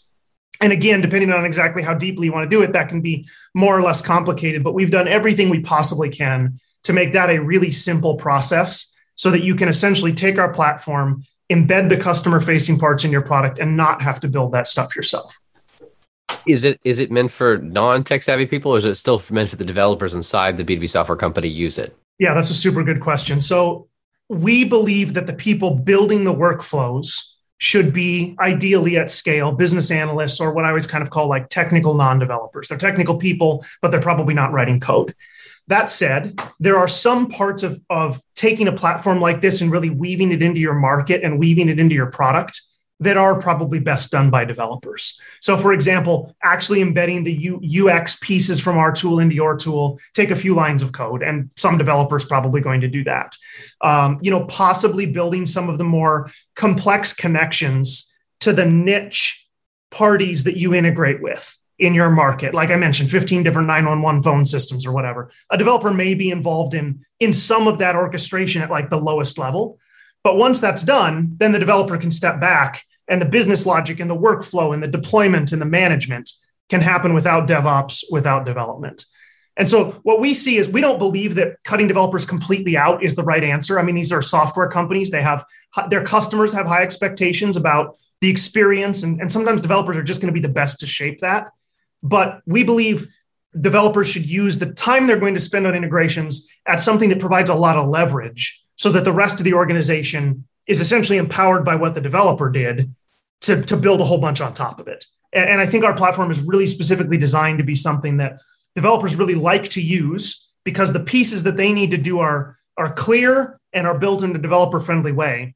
And 0.60 0.72
again, 0.72 1.00
depending 1.00 1.32
on 1.32 1.44
exactly 1.44 1.82
how 1.82 1.94
deeply 1.94 2.26
you 2.26 2.32
want 2.32 2.48
to 2.48 2.56
do 2.56 2.62
it, 2.62 2.72
that 2.72 2.88
can 2.88 3.00
be 3.00 3.28
more 3.54 3.76
or 3.78 3.82
less 3.82 4.02
complicated, 4.02 4.64
but 4.64 4.74
we've 4.74 4.90
done 4.90 5.06
everything 5.06 5.50
we 5.50 5.60
possibly 5.60 6.08
can 6.08 6.58
to 6.84 6.92
make 6.92 7.12
that 7.12 7.30
a 7.30 7.38
really 7.38 7.70
simple 7.70 8.16
process 8.16 8.92
so 9.14 9.30
that 9.30 9.42
you 9.42 9.54
can 9.54 9.68
essentially 9.68 10.12
take 10.12 10.38
our 10.38 10.52
platform, 10.52 11.24
embed 11.50 11.88
the 11.88 11.96
customer 11.96 12.40
facing 12.40 12.78
parts 12.78 13.04
in 13.04 13.12
your 13.12 13.22
product, 13.22 13.58
and 13.58 13.76
not 13.76 14.02
have 14.02 14.20
to 14.20 14.28
build 14.28 14.52
that 14.52 14.66
stuff 14.66 14.94
yourself. 14.96 15.38
Is 16.46 16.64
it 16.64 16.80
is 16.84 16.98
it 16.98 17.10
meant 17.10 17.30
for 17.30 17.58
non-tech 17.58 18.22
savvy 18.22 18.46
people, 18.46 18.72
or 18.72 18.78
is 18.78 18.84
it 18.84 18.94
still 18.94 19.20
meant 19.30 19.50
for 19.50 19.56
the 19.56 19.64
developers 19.64 20.14
inside 20.14 20.56
the 20.56 20.64
B2B 20.64 20.88
software 20.88 21.16
company 21.16 21.48
use 21.48 21.78
it? 21.78 21.96
Yeah, 22.18 22.34
that's 22.34 22.50
a 22.50 22.54
super 22.54 22.82
good 22.82 23.00
question. 23.00 23.40
So 23.40 23.88
we 24.28 24.64
believe 24.64 25.14
that 25.14 25.26
the 25.26 25.32
people 25.32 25.74
building 25.74 26.24
the 26.24 26.34
workflows 26.34 27.22
should 27.58 27.92
be 27.92 28.36
ideally 28.40 28.96
at 28.96 29.10
scale 29.10 29.52
business 29.52 29.90
analysts 29.90 30.40
or 30.40 30.52
what 30.52 30.64
I 30.64 30.68
always 30.68 30.86
kind 30.86 31.02
of 31.02 31.10
call 31.10 31.28
like 31.28 31.48
technical 31.48 31.94
non-developers. 31.94 32.68
They're 32.68 32.78
technical 32.78 33.18
people, 33.18 33.64
but 33.82 33.90
they're 33.90 34.00
probably 34.00 34.34
not 34.34 34.52
writing 34.52 34.80
code. 34.80 35.14
That 35.66 35.90
said, 35.90 36.40
there 36.58 36.78
are 36.78 36.88
some 36.88 37.28
parts 37.28 37.62
of, 37.62 37.80
of 37.90 38.22
taking 38.34 38.68
a 38.68 38.72
platform 38.72 39.20
like 39.20 39.42
this 39.42 39.60
and 39.60 39.70
really 39.70 39.90
weaving 39.90 40.32
it 40.32 40.40
into 40.40 40.60
your 40.60 40.74
market 40.74 41.22
and 41.22 41.38
weaving 41.38 41.68
it 41.68 41.78
into 41.78 41.94
your 41.94 42.10
product 42.10 42.62
that 43.00 43.16
are 43.16 43.40
probably 43.40 43.78
best 43.78 44.10
done 44.10 44.28
by 44.28 44.44
developers. 44.44 45.20
So, 45.40 45.56
for 45.56 45.72
example, 45.72 46.34
actually 46.42 46.82
embedding 46.82 47.24
the 47.24 47.88
UX 47.88 48.16
pieces 48.16 48.60
from 48.60 48.76
our 48.76 48.90
tool 48.90 49.20
into 49.20 49.36
your 49.36 49.56
tool, 49.56 50.00
take 50.14 50.30
a 50.30 50.36
few 50.36 50.54
lines 50.54 50.82
of 50.82 50.92
code, 50.92 51.22
and 51.22 51.50
some 51.56 51.78
developers 51.78 52.24
probably 52.24 52.60
going 52.60 52.80
to 52.80 52.88
do 52.88 53.04
that. 53.04 53.36
Um, 53.80 54.18
you 54.22 54.30
know, 54.30 54.44
possibly 54.46 55.06
building 55.06 55.46
some 55.46 55.68
of 55.68 55.78
the 55.78 55.84
more 55.84 56.30
complex 56.56 57.12
connections 57.12 58.12
to 58.40 58.52
the 58.52 58.66
niche 58.66 59.46
parties 59.90 60.44
that 60.44 60.56
you 60.56 60.74
integrate 60.74 61.22
with 61.22 61.56
in 61.78 61.94
your 61.94 62.10
market 62.10 62.52
like 62.52 62.70
i 62.70 62.76
mentioned 62.76 63.10
15 63.10 63.42
different 63.42 63.68
911 63.68 64.22
phone 64.22 64.44
systems 64.44 64.84
or 64.84 64.92
whatever 64.92 65.30
a 65.48 65.56
developer 65.56 65.92
may 65.92 66.12
be 66.12 66.30
involved 66.30 66.74
in 66.74 67.04
in 67.20 67.32
some 67.32 67.68
of 67.68 67.78
that 67.78 67.96
orchestration 67.96 68.60
at 68.60 68.70
like 68.70 68.90
the 68.90 69.00
lowest 69.00 69.38
level 69.38 69.78
but 70.24 70.36
once 70.36 70.60
that's 70.60 70.82
done 70.82 71.36
then 71.38 71.52
the 71.52 71.58
developer 71.58 71.96
can 71.96 72.10
step 72.10 72.40
back 72.40 72.84
and 73.08 73.20
the 73.20 73.26
business 73.26 73.66
logic 73.66 74.00
and 74.00 74.10
the 74.10 74.16
workflow 74.16 74.74
and 74.74 74.82
the 74.82 74.88
deployment 74.88 75.52
and 75.52 75.60
the 75.60 75.66
management 75.66 76.30
can 76.68 76.80
happen 76.80 77.14
without 77.14 77.48
DevOps, 77.48 78.04
without 78.10 78.44
development. 78.44 79.04
And 79.56 79.68
so 79.68 79.98
what 80.04 80.20
we 80.20 80.34
see 80.34 80.56
is 80.56 80.68
we 80.68 80.80
don't 80.80 81.00
believe 81.00 81.34
that 81.34 81.56
cutting 81.64 81.88
developers 81.88 82.24
completely 82.24 82.76
out 82.76 83.02
is 83.02 83.16
the 83.16 83.24
right 83.24 83.42
answer. 83.42 83.78
I 83.78 83.82
mean, 83.82 83.96
these 83.96 84.12
are 84.12 84.22
software 84.22 84.68
companies. 84.68 85.10
They 85.10 85.22
have 85.22 85.44
their 85.90 86.04
customers 86.04 86.52
have 86.52 86.66
high 86.66 86.82
expectations 86.82 87.56
about 87.56 87.98
the 88.20 88.30
experience, 88.30 89.02
and, 89.02 89.20
and 89.20 89.30
sometimes 89.30 89.60
developers 89.60 89.96
are 89.96 90.02
just 90.02 90.20
going 90.20 90.32
to 90.32 90.40
be 90.40 90.46
the 90.46 90.52
best 90.52 90.80
to 90.80 90.86
shape 90.86 91.20
that. 91.20 91.48
But 92.02 92.40
we 92.46 92.62
believe 92.62 93.08
developers 93.58 94.08
should 94.08 94.28
use 94.28 94.58
the 94.58 94.72
time 94.72 95.06
they're 95.06 95.18
going 95.18 95.34
to 95.34 95.40
spend 95.40 95.66
on 95.66 95.74
integrations 95.74 96.48
at 96.66 96.80
something 96.80 97.08
that 97.08 97.20
provides 97.20 97.50
a 97.50 97.54
lot 97.54 97.76
of 97.76 97.88
leverage 97.88 98.62
so 98.76 98.92
that 98.92 99.04
the 99.04 99.12
rest 99.12 99.38
of 99.38 99.44
the 99.44 99.54
organization 99.54 100.46
is 100.68 100.80
essentially 100.80 101.18
empowered 101.18 101.64
by 101.64 101.74
what 101.74 101.94
the 101.94 102.00
developer 102.00 102.50
did 102.50 102.94
to, 103.42 103.62
to 103.62 103.76
build 103.76 104.00
a 104.00 104.04
whole 104.04 104.18
bunch 104.18 104.40
on 104.40 104.54
top 104.54 104.80
of 104.80 104.88
it. 104.88 105.04
And, 105.32 105.48
and 105.48 105.60
I 105.60 105.66
think 105.66 105.84
our 105.84 105.94
platform 105.94 106.30
is 106.30 106.42
really 106.42 106.66
specifically 106.66 107.16
designed 107.16 107.58
to 107.58 107.64
be 107.64 107.74
something 107.74 108.18
that 108.18 108.38
developers 108.74 109.16
really 109.16 109.34
like 109.34 109.64
to 109.70 109.80
use 109.80 110.48
because 110.64 110.92
the 110.92 111.00
pieces 111.00 111.42
that 111.44 111.56
they 111.56 111.72
need 111.72 111.90
to 111.92 111.98
do 111.98 112.18
are, 112.18 112.58
are 112.76 112.92
clear 112.92 113.58
and 113.72 113.86
are 113.86 113.98
built 113.98 114.22
in 114.22 114.34
a 114.34 114.38
developer 114.38 114.80
friendly 114.80 115.12
way. 115.12 115.54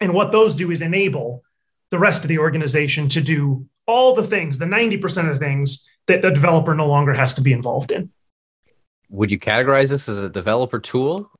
And 0.00 0.12
what 0.12 0.32
those 0.32 0.54
do 0.54 0.70
is 0.70 0.82
enable 0.82 1.42
the 1.90 1.98
rest 1.98 2.22
of 2.22 2.28
the 2.28 2.38
organization 2.38 3.08
to 3.08 3.20
do 3.20 3.66
all 3.86 4.14
the 4.14 4.22
things, 4.22 4.58
the 4.58 4.66
90% 4.66 5.28
of 5.28 5.34
the 5.34 5.38
things 5.38 5.88
that 6.06 6.24
a 6.24 6.30
developer 6.30 6.74
no 6.74 6.86
longer 6.86 7.12
has 7.12 7.34
to 7.34 7.40
be 7.40 7.52
involved 7.52 7.92
in. 7.92 8.10
Would 9.08 9.30
you 9.30 9.38
categorize 9.38 9.88
this 9.88 10.08
as 10.08 10.18
a 10.18 10.28
developer 10.28 10.80
tool 10.80 11.30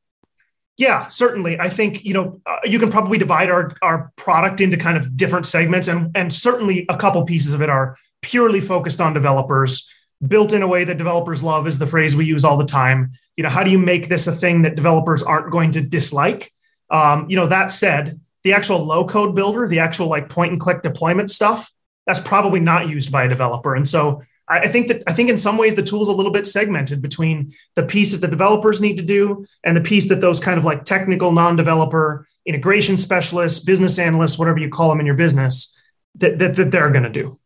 yeah, 0.77 1.07
certainly. 1.07 1.59
I 1.59 1.69
think 1.69 2.05
you 2.05 2.13
know 2.13 2.41
uh, 2.45 2.59
you 2.65 2.79
can 2.79 2.91
probably 2.91 3.19
divide 3.19 3.51
our 3.51 3.73
our 3.83 4.13
product 4.17 4.61
into 4.61 4.77
kind 4.77 4.97
of 4.97 5.17
different 5.17 5.47
segments, 5.47 5.89
and 5.89 6.15
and 6.15 6.33
certainly 6.33 6.85
a 6.89 6.97
couple 6.97 7.25
pieces 7.25 7.55
of 7.55 7.63
it 7.63 7.71
are 7.71 7.97
purely 8.21 8.61
focused 8.61 9.01
on 9.01 9.15
developers, 9.15 9.91
built 10.27 10.53
in 10.53 10.63
a 10.63 10.69
way 10.69 10.85
that 10.85 10.99
developers 10.99 11.43
love 11.43 11.67
is 11.67 11.79
the 11.79 11.87
phrase 11.87 12.15
we 12.15 12.27
use 12.27 12.45
all 12.45 12.59
the 12.59 12.67
time. 12.67 13.11
You 13.37 13.45
know, 13.45 13.49
how 13.49 13.63
do 13.63 13.71
you 13.71 13.79
make 13.79 14.09
this 14.09 14.27
a 14.27 14.33
thing 14.33 14.63
that 14.63 14.77
developers 14.77 15.23
aren't 15.23 15.51
going 15.51 15.73
to 15.73 15.81
dislike? 15.81 16.53
Um, 16.91 17.27
you 17.29 17.37
know, 17.37 17.47
that 17.47 17.73
said, 17.73 18.21
the 18.45 18.53
actual 18.53 18.85
low 18.85 19.07
code 19.07 19.35
builder, 19.35 19.67
the 19.67 19.79
actual 19.79 20.09
like 20.09 20.29
point 20.29 20.53
and 20.53 20.61
click 20.61 20.83
deployment 20.83 21.31
stuff, 21.31 21.73
that's 22.07 22.21
probably 22.21 22.61
not 22.61 22.89
used 22.89 23.11
by 23.11 23.25
a 23.25 23.29
developer, 23.29 23.75
and 23.75 23.89
so 23.89 24.23
I 24.49 24.69
think 24.69 24.87
that 24.89 25.03
I 25.07 25.13
think 25.13 25.29
in 25.29 25.39
some 25.39 25.59
ways 25.59 25.75
the 25.75 25.83
tool 25.83 26.03
is 26.03 26.09
a 26.09 26.13
little 26.13 26.31
bit 26.31 26.47
segmented 26.47 27.03
between 27.03 27.53
the 27.75 27.83
pieces 27.83 28.21
that 28.21 28.29
the 28.29 28.31
developers 28.31 28.81
need 28.81 28.97
to 28.97 29.03
do 29.03 29.45
and 29.65 29.77
the 29.77 29.81
piece 29.81 30.09
that 30.09 30.21
those 30.21 30.39
kind 30.39 30.57
of 30.57 30.65
like 30.65 30.85
technical 30.85 31.33
non-developer 31.33 32.29
integration 32.45 32.97
specialists, 32.97 33.59
business 33.59 33.99
analysts, 33.99 34.39
whatever 34.39 34.59
you 34.59 34.69
call 34.69 34.89
them 34.89 35.01
in 35.01 35.07
your 35.07 35.17
business, 35.17 35.77
that 36.15 36.39
that, 36.39 36.55
that 36.55 36.71
they're 36.71 36.91
going 36.91 37.03
to 37.03 37.11
do. 37.11 37.39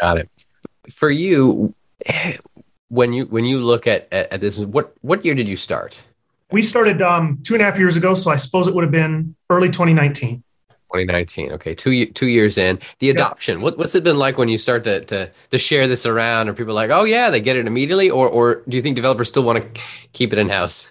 Got 0.00 0.18
it. 0.18 0.30
For 0.90 1.10
you, 1.10 1.74
when 2.88 3.12
you 3.12 3.26
when 3.26 3.44
you 3.44 3.60
look 3.60 3.86
at, 3.86 4.06
at, 4.12 4.32
at 4.32 4.40
this, 4.40 4.58
what 4.58 4.94
what 5.00 5.24
year 5.24 5.34
did 5.34 5.48
you 5.48 5.56
start? 5.56 6.00
We 6.52 6.62
started 6.62 7.02
um, 7.02 7.40
two 7.42 7.54
and 7.54 7.62
a 7.62 7.64
half 7.64 7.78
years 7.78 7.96
ago, 7.96 8.14
so 8.14 8.30
I 8.30 8.36
suppose 8.36 8.68
it 8.68 8.74
would 8.74 8.84
have 8.84 8.92
been 8.92 9.34
early 9.50 9.68
2019. 9.68 10.44
2019. 10.92 11.52
Okay, 11.52 11.74
two 11.74 12.06
two 12.06 12.26
years 12.26 12.58
in. 12.58 12.78
The 12.98 13.10
adoption. 13.10 13.60
What, 13.62 13.78
what's 13.78 13.94
it 13.94 14.04
been 14.04 14.18
like 14.18 14.36
when 14.36 14.48
you 14.48 14.58
start 14.58 14.84
to, 14.84 15.04
to 15.06 15.30
to 15.50 15.58
share 15.58 15.88
this 15.88 16.04
around? 16.04 16.48
Are 16.48 16.54
people 16.54 16.74
like, 16.74 16.90
oh 16.90 17.04
yeah, 17.04 17.30
they 17.30 17.40
get 17.40 17.56
it 17.56 17.66
immediately, 17.66 18.10
or 18.10 18.28
or 18.28 18.62
do 18.68 18.76
you 18.76 18.82
think 18.82 18.96
developers 18.96 19.28
still 19.28 19.42
want 19.42 19.58
to 19.74 19.80
keep 20.12 20.32
it 20.32 20.38
in 20.38 20.48
house? 20.48 20.86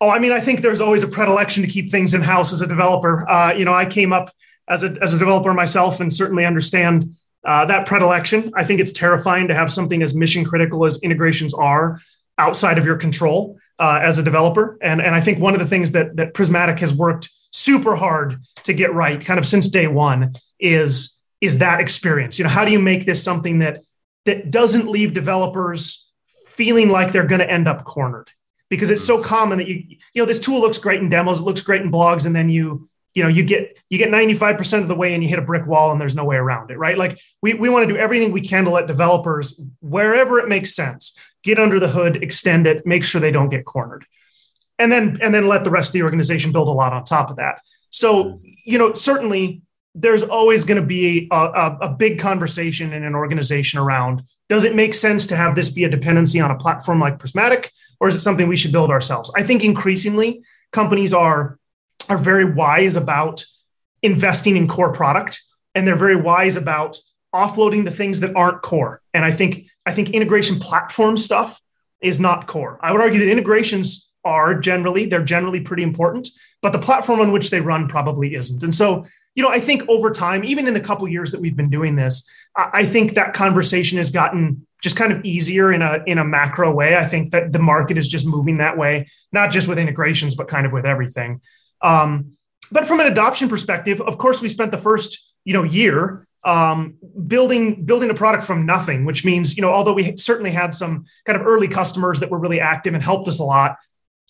Oh, 0.00 0.10
I 0.10 0.18
mean, 0.18 0.32
I 0.32 0.40
think 0.40 0.60
there's 0.60 0.80
always 0.80 1.02
a 1.02 1.08
predilection 1.08 1.62
to 1.62 1.68
keep 1.68 1.90
things 1.90 2.14
in 2.14 2.22
house 2.22 2.52
as 2.52 2.62
a 2.62 2.66
developer. 2.66 3.28
Uh, 3.28 3.52
you 3.52 3.64
know, 3.64 3.74
I 3.74 3.86
came 3.86 4.12
up 4.12 4.30
as 4.68 4.82
a 4.82 4.96
as 5.02 5.12
a 5.12 5.18
developer 5.18 5.52
myself, 5.52 6.00
and 6.00 6.12
certainly 6.12 6.46
understand 6.46 7.14
uh, 7.44 7.64
that 7.66 7.86
predilection. 7.86 8.52
I 8.54 8.64
think 8.64 8.80
it's 8.80 8.92
terrifying 8.92 9.48
to 9.48 9.54
have 9.54 9.72
something 9.72 10.02
as 10.02 10.14
mission 10.14 10.44
critical 10.44 10.86
as 10.86 10.98
integrations 11.02 11.52
are 11.54 12.00
outside 12.38 12.78
of 12.78 12.84
your 12.84 12.96
control 12.96 13.58
uh, 13.78 14.00
as 14.02 14.18
a 14.18 14.22
developer. 14.22 14.78
And 14.80 15.00
and 15.00 15.14
I 15.14 15.20
think 15.20 15.38
one 15.38 15.54
of 15.54 15.60
the 15.60 15.66
things 15.66 15.92
that 15.92 16.16
that 16.16 16.34
Prismatic 16.34 16.78
has 16.80 16.92
worked 16.92 17.30
super 17.52 17.96
hard 17.96 18.40
to 18.64 18.72
get 18.72 18.92
right 18.92 19.24
kind 19.24 19.38
of 19.38 19.46
since 19.46 19.68
day 19.68 19.86
one 19.86 20.34
is 20.58 21.16
is 21.40 21.58
that 21.58 21.80
experience. 21.80 22.38
You 22.38 22.44
know 22.44 22.50
how 22.50 22.64
do 22.64 22.72
you 22.72 22.78
make 22.78 23.06
this 23.06 23.22
something 23.22 23.60
that 23.60 23.82
that 24.24 24.50
doesn't 24.50 24.88
leave 24.88 25.14
developers 25.14 26.10
feeling 26.48 26.88
like 26.88 27.12
they're 27.12 27.26
going 27.26 27.40
to 27.40 27.50
end 27.50 27.68
up 27.68 27.84
cornered? 27.84 28.30
Because 28.68 28.90
it's 28.90 29.04
so 29.04 29.16
mm-hmm. 29.16 29.26
common 29.26 29.58
that 29.58 29.68
you 29.68 29.84
you 29.88 30.22
know 30.22 30.26
this 30.26 30.40
tool 30.40 30.60
looks 30.60 30.78
great 30.78 31.00
in 31.00 31.08
demos 31.08 31.40
it 31.40 31.44
looks 31.44 31.60
great 31.60 31.82
in 31.82 31.90
blogs 31.90 32.26
and 32.26 32.34
then 32.34 32.48
you 32.48 32.88
you 33.14 33.22
know 33.22 33.28
you 33.28 33.42
get 33.42 33.78
you 33.90 33.98
get 33.98 34.10
95% 34.10 34.82
of 34.82 34.88
the 34.88 34.94
way 34.94 35.14
and 35.14 35.22
you 35.22 35.28
hit 35.28 35.38
a 35.38 35.42
brick 35.42 35.66
wall 35.66 35.92
and 35.92 36.00
there's 36.00 36.14
no 36.14 36.24
way 36.24 36.36
around 36.36 36.70
it 36.70 36.78
right? 36.78 36.98
Like 36.98 37.18
we, 37.42 37.54
we 37.54 37.68
want 37.68 37.88
to 37.88 37.94
do 37.94 37.98
everything 37.98 38.32
we 38.32 38.40
can 38.40 38.64
to 38.64 38.70
let 38.70 38.86
developers 38.86 39.58
wherever 39.80 40.38
it 40.38 40.48
makes 40.48 40.74
sense 40.74 41.16
get 41.42 41.58
under 41.58 41.78
the 41.78 41.88
hood 41.88 42.22
extend 42.22 42.66
it 42.66 42.86
make 42.86 43.04
sure 43.04 43.20
they 43.20 43.30
don't 43.30 43.48
get 43.48 43.64
cornered 43.64 44.04
and 44.78 44.90
then 44.92 45.18
and 45.22 45.34
then 45.34 45.46
let 45.48 45.64
the 45.64 45.70
rest 45.70 45.90
of 45.90 45.92
the 45.94 46.02
organization 46.02 46.52
build 46.52 46.68
a 46.68 46.72
lot 46.72 46.92
on 46.92 47.04
top 47.04 47.30
of 47.30 47.36
that 47.36 47.60
so, 47.90 48.24
hmm. 48.24 48.36
you 48.64 48.78
know, 48.78 48.92
certainly 48.94 49.62
there's 49.94 50.22
always 50.22 50.64
going 50.64 50.80
to 50.80 50.86
be 50.86 51.26
a, 51.32 51.34
a, 51.34 51.78
a, 51.82 51.88
big 51.88 52.18
conversation 52.18 52.92
in 52.92 53.02
an 53.02 53.14
organization 53.14 53.78
around 53.78 54.22
does 54.50 54.64
it 54.64 54.74
make 54.74 54.92
sense 54.92 55.26
to 55.26 55.36
have 55.36 55.56
this 55.56 55.70
be 55.70 55.84
a 55.84 55.88
dependency 55.88 56.38
on 56.38 56.50
a 56.50 56.56
platform 56.56 57.00
like 57.00 57.18
Prismatic, 57.18 57.72
or 57.98 58.06
is 58.06 58.14
it 58.14 58.20
something 58.20 58.46
we 58.46 58.56
should 58.56 58.72
build 58.72 58.90
ourselves? 58.90 59.32
I 59.34 59.42
think 59.42 59.64
increasingly 59.64 60.42
companies 60.70 61.14
are, 61.14 61.58
are 62.10 62.18
very 62.18 62.44
wise 62.44 62.94
about 62.94 63.44
investing 64.02 64.56
in 64.56 64.68
core 64.68 64.92
product 64.92 65.42
and 65.74 65.88
they're 65.88 65.96
very 65.96 66.14
wise 66.14 66.56
about 66.56 66.98
offloading 67.34 67.84
the 67.84 67.90
things 67.90 68.20
that 68.20 68.36
aren't 68.36 68.62
core. 68.62 69.00
And 69.14 69.24
I 69.24 69.32
think 69.32 69.66
I 69.86 69.92
think 69.92 70.10
integration 70.10 70.60
platform 70.60 71.16
stuff 71.16 71.60
is 72.02 72.20
not 72.20 72.46
core. 72.46 72.78
I 72.82 72.92
would 72.92 73.00
argue 73.00 73.20
that 73.20 73.30
integrations 73.30 74.08
are 74.26 74.58
generally 74.58 75.06
they're 75.06 75.24
generally 75.24 75.60
pretty 75.60 75.82
important, 75.82 76.28
but 76.60 76.72
the 76.72 76.78
platform 76.78 77.20
on 77.20 77.32
which 77.32 77.50
they 77.50 77.60
run 77.60 77.88
probably 77.88 78.34
isn't. 78.34 78.62
And 78.62 78.74
so, 78.74 79.06
you 79.34 79.42
know, 79.42 79.50
I 79.50 79.60
think 79.60 79.88
over 79.88 80.10
time, 80.10 80.44
even 80.44 80.66
in 80.66 80.74
the 80.74 80.80
couple 80.80 81.06
years 81.08 81.30
that 81.30 81.40
we've 81.40 81.56
been 81.56 81.70
doing 81.70 81.96
this, 81.96 82.28
I 82.56 82.84
think 82.84 83.14
that 83.14 83.34
conversation 83.34 83.98
has 83.98 84.10
gotten 84.10 84.66
just 84.82 84.96
kind 84.96 85.12
of 85.12 85.24
easier 85.24 85.72
in 85.72 85.82
a 85.82 86.02
in 86.06 86.18
a 86.18 86.24
macro 86.24 86.72
way. 86.72 86.96
I 86.96 87.06
think 87.06 87.30
that 87.30 87.52
the 87.52 87.58
market 87.58 87.98
is 87.98 88.08
just 88.08 88.26
moving 88.26 88.58
that 88.58 88.76
way, 88.76 89.06
not 89.32 89.50
just 89.50 89.68
with 89.68 89.78
integrations, 89.78 90.34
but 90.34 90.48
kind 90.48 90.66
of 90.66 90.72
with 90.72 90.84
everything. 90.84 91.40
Um, 91.82 92.32
but 92.72 92.86
from 92.86 93.00
an 93.00 93.06
adoption 93.06 93.48
perspective, 93.48 94.00
of 94.00 94.18
course, 94.18 94.42
we 94.42 94.48
spent 94.48 94.72
the 94.72 94.78
first 94.78 95.32
you 95.44 95.52
know 95.52 95.62
year 95.62 96.26
um, 96.44 96.94
building 97.26 97.84
building 97.84 98.08
a 98.08 98.14
product 98.14 98.44
from 98.44 98.64
nothing, 98.64 99.04
which 99.04 99.24
means 99.24 99.56
you 99.56 99.62
know 99.62 99.72
although 99.72 99.92
we 99.92 100.16
certainly 100.16 100.52
had 100.52 100.74
some 100.74 101.04
kind 101.26 101.38
of 101.38 101.46
early 101.46 101.68
customers 101.68 102.20
that 102.20 102.30
were 102.30 102.38
really 102.38 102.60
active 102.60 102.94
and 102.94 103.02
helped 103.02 103.28
us 103.28 103.40
a 103.40 103.44
lot, 103.44 103.76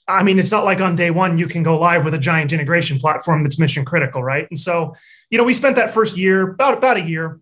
I 0.08 0.22
mean, 0.22 0.38
it's 0.38 0.52
not 0.52 0.64
like 0.64 0.80
on 0.80 0.94
day 0.94 1.10
one 1.10 1.36
you 1.38 1.48
can 1.48 1.62
go 1.62 1.78
live 1.78 2.04
with 2.04 2.14
a 2.14 2.18
giant 2.18 2.52
integration 2.52 2.98
platform 2.98 3.42
that's 3.42 3.58
mission 3.58 3.84
critical, 3.84 4.22
right? 4.22 4.46
And 4.50 4.58
so, 4.58 4.94
you 5.30 5.38
know, 5.38 5.44
we 5.44 5.52
spent 5.52 5.76
that 5.76 5.90
first 5.90 6.16
year, 6.16 6.50
about 6.52 6.78
about 6.78 6.96
a 6.96 7.02
year, 7.02 7.40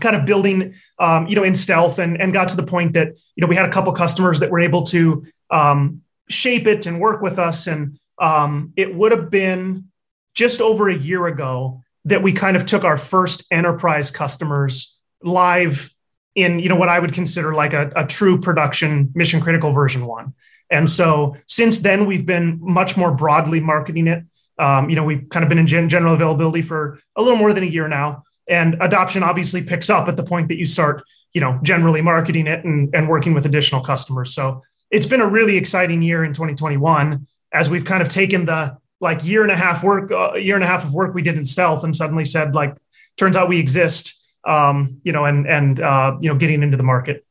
kind 0.00 0.16
of 0.16 0.24
building, 0.24 0.74
um, 0.98 1.26
you 1.26 1.36
know, 1.36 1.42
in 1.42 1.54
stealth, 1.54 1.98
and 1.98 2.20
and 2.20 2.32
got 2.32 2.48
to 2.48 2.56
the 2.56 2.62
point 2.62 2.94
that 2.94 3.08
you 3.36 3.42
know 3.42 3.46
we 3.46 3.56
had 3.56 3.66
a 3.66 3.72
couple 3.72 3.92
customers 3.92 4.40
that 4.40 4.50
were 4.50 4.60
able 4.60 4.82
to 4.84 5.24
um, 5.50 6.02
shape 6.28 6.66
it 6.66 6.86
and 6.86 7.00
work 7.00 7.20
with 7.20 7.38
us, 7.38 7.66
and 7.66 7.98
um, 8.18 8.72
it 8.76 8.94
would 8.94 9.12
have 9.12 9.30
been 9.30 9.88
just 10.34 10.60
over 10.60 10.88
a 10.88 10.96
year 10.96 11.26
ago 11.26 11.82
that 12.04 12.22
we 12.22 12.32
kind 12.32 12.56
of 12.56 12.64
took 12.64 12.84
our 12.84 12.96
first 12.96 13.44
enterprise 13.50 14.10
customers 14.10 14.96
live 15.22 15.92
in 16.34 16.58
you 16.58 16.68
know 16.68 16.76
what 16.76 16.88
I 16.88 16.98
would 16.98 17.12
consider 17.12 17.54
like 17.54 17.72
a, 17.72 17.92
a 17.96 18.06
true 18.06 18.40
production 18.40 19.10
mission 19.14 19.40
critical 19.40 19.72
version 19.72 20.06
one. 20.06 20.34
And 20.70 20.88
so 20.88 21.36
since 21.46 21.80
then, 21.80 22.06
we've 22.06 22.26
been 22.26 22.58
much 22.60 22.96
more 22.96 23.12
broadly 23.12 23.60
marketing 23.60 24.06
it. 24.06 24.24
Um, 24.58 24.90
you 24.90 24.96
know, 24.96 25.04
we've 25.04 25.28
kind 25.30 25.44
of 25.44 25.48
been 25.48 25.58
in 25.58 25.66
gen- 25.66 25.88
general 25.88 26.14
availability 26.14 26.62
for 26.62 26.98
a 27.16 27.22
little 27.22 27.38
more 27.38 27.52
than 27.52 27.62
a 27.62 27.66
year 27.66 27.88
now, 27.88 28.24
and 28.48 28.76
adoption 28.80 29.22
obviously 29.22 29.62
picks 29.62 29.88
up 29.88 30.08
at 30.08 30.16
the 30.16 30.24
point 30.24 30.48
that 30.48 30.58
you 30.58 30.66
start, 30.66 31.04
you 31.32 31.40
know, 31.40 31.58
generally 31.62 32.02
marketing 32.02 32.46
it 32.46 32.64
and, 32.64 32.94
and 32.94 33.08
working 33.08 33.34
with 33.34 33.46
additional 33.46 33.82
customers. 33.82 34.34
So 34.34 34.62
it's 34.90 35.06
been 35.06 35.20
a 35.20 35.26
really 35.26 35.56
exciting 35.56 36.02
year 36.02 36.24
in 36.24 36.32
2021 36.32 37.26
as 37.52 37.70
we've 37.70 37.84
kind 37.84 38.02
of 38.02 38.08
taken 38.08 38.46
the 38.46 38.76
like 39.00 39.24
year 39.24 39.42
and 39.42 39.52
a 39.52 39.56
half 39.56 39.84
work, 39.84 40.10
uh, 40.10 40.34
year 40.34 40.56
and 40.56 40.64
a 40.64 40.66
half 40.66 40.84
of 40.84 40.92
work 40.92 41.14
we 41.14 41.22
did 41.22 41.36
in 41.36 41.44
stealth, 41.44 41.84
and 41.84 41.94
suddenly 41.94 42.24
said 42.24 42.54
like, 42.54 42.76
turns 43.16 43.36
out 43.36 43.48
we 43.48 43.58
exist. 43.58 44.14
Um, 44.44 45.00
you 45.02 45.12
know, 45.12 45.24
and 45.24 45.46
and 45.46 45.80
uh, 45.80 46.16
you 46.20 46.28
know, 46.28 46.38
getting 46.38 46.62
into 46.62 46.76
the 46.76 46.82
market 46.82 47.24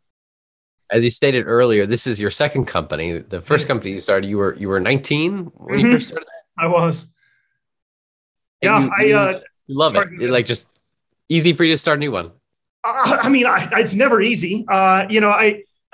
as 0.92 1.04
you 1.04 1.10
stated 1.10 1.44
earlier, 1.48 1.86
this 1.86 2.08
is 2.08 2.20
your 2.20 2.32
second 2.32 2.66
company. 2.66 3.20
The 3.20 3.42
first 3.42 3.68
company 3.68 3.92
you 3.92 4.00
started, 4.00 4.28
you 4.28 4.38
were 4.38 4.56
you 4.56 4.70
were 4.70 4.80
19 4.80 5.52
when 5.54 5.80
mm-hmm. 5.80 5.86
you 5.86 5.94
first 5.94 6.08
started. 6.10 6.28
I 6.58 6.68
was. 6.68 7.06
And 8.62 8.92
yeah, 9.00 9.06
you, 9.06 9.16
I 9.16 9.20
uh, 9.20 9.40
love 9.68 9.94
it. 9.96 10.30
Like 10.30 10.46
just 10.46 10.66
easy 11.30 11.54
for 11.54 11.64
you 11.64 11.74
to 11.74 11.78
start 11.78 11.98
a 11.98 12.00
new 12.00 12.12
one. 12.12 12.32
Uh, 12.84 13.18
I 13.22 13.30
mean, 13.30 13.46
I, 13.46 13.68
it's 13.74 13.96
never 13.96 14.22
easy. 14.22 14.66
Uh, 14.68 15.06
you 15.10 15.22
know, 15.22 15.30
I 15.30 15.64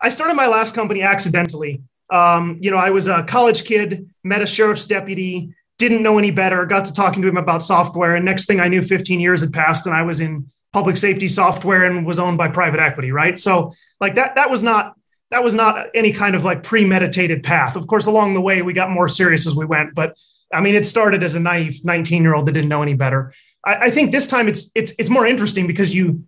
I 0.00 0.08
started 0.08 0.34
my 0.34 0.46
last 0.46 0.74
company 0.74 1.02
accidentally. 1.02 1.82
Um, 2.10 2.58
you 2.60 2.70
know, 2.70 2.76
I 2.76 2.90
was 2.90 3.06
a 3.06 3.22
college 3.24 3.64
kid, 3.64 4.08
met 4.24 4.42
a 4.42 4.46
sheriff's 4.46 4.86
deputy, 4.86 5.54
didn't 5.78 6.02
know 6.02 6.18
any 6.18 6.30
better, 6.30 6.66
got 6.66 6.84
to 6.86 6.92
talking 6.92 7.22
to 7.22 7.28
him 7.28 7.36
about 7.36 7.62
software, 7.62 8.16
and 8.16 8.24
next 8.24 8.46
thing 8.46 8.60
I 8.60 8.68
knew, 8.68 8.82
15 8.82 9.20
years 9.20 9.40
had 9.40 9.52
passed, 9.52 9.86
and 9.86 9.94
I 9.94 10.02
was 10.02 10.20
in 10.20 10.50
public 10.72 10.96
safety 10.96 11.28
software 11.28 11.84
and 11.84 12.06
was 12.06 12.18
owned 12.18 12.38
by 12.38 12.48
private 12.48 12.80
equity, 12.80 13.12
right? 13.12 13.38
So 13.38 13.72
like 14.00 14.14
that 14.14 14.36
that 14.36 14.50
was 14.50 14.62
not 14.62 14.94
that 15.30 15.44
was 15.44 15.54
not 15.54 15.88
any 15.94 16.12
kind 16.12 16.34
of 16.34 16.44
like 16.44 16.62
premeditated 16.62 17.42
path. 17.42 17.76
Of 17.76 17.86
course, 17.86 18.06
along 18.06 18.34
the 18.34 18.40
way 18.40 18.62
we 18.62 18.72
got 18.72 18.90
more 18.90 19.08
serious 19.08 19.46
as 19.46 19.54
we 19.54 19.64
went, 19.64 19.94
but 19.94 20.16
I 20.52 20.60
mean, 20.60 20.74
it 20.74 20.84
started 20.84 21.22
as 21.22 21.34
a 21.34 21.40
naive 21.40 21.84
19 21.84 22.22
year 22.22 22.34
old 22.34 22.46
that 22.46 22.52
didn't 22.52 22.68
know 22.68 22.82
any 22.82 22.94
better. 22.94 23.32
I, 23.64 23.76
I 23.76 23.90
think 23.90 24.12
this 24.12 24.26
time 24.26 24.48
it's 24.48 24.70
it's 24.74 24.92
it's 24.98 25.10
more 25.10 25.26
interesting 25.26 25.66
because 25.66 25.94
you 25.94 26.24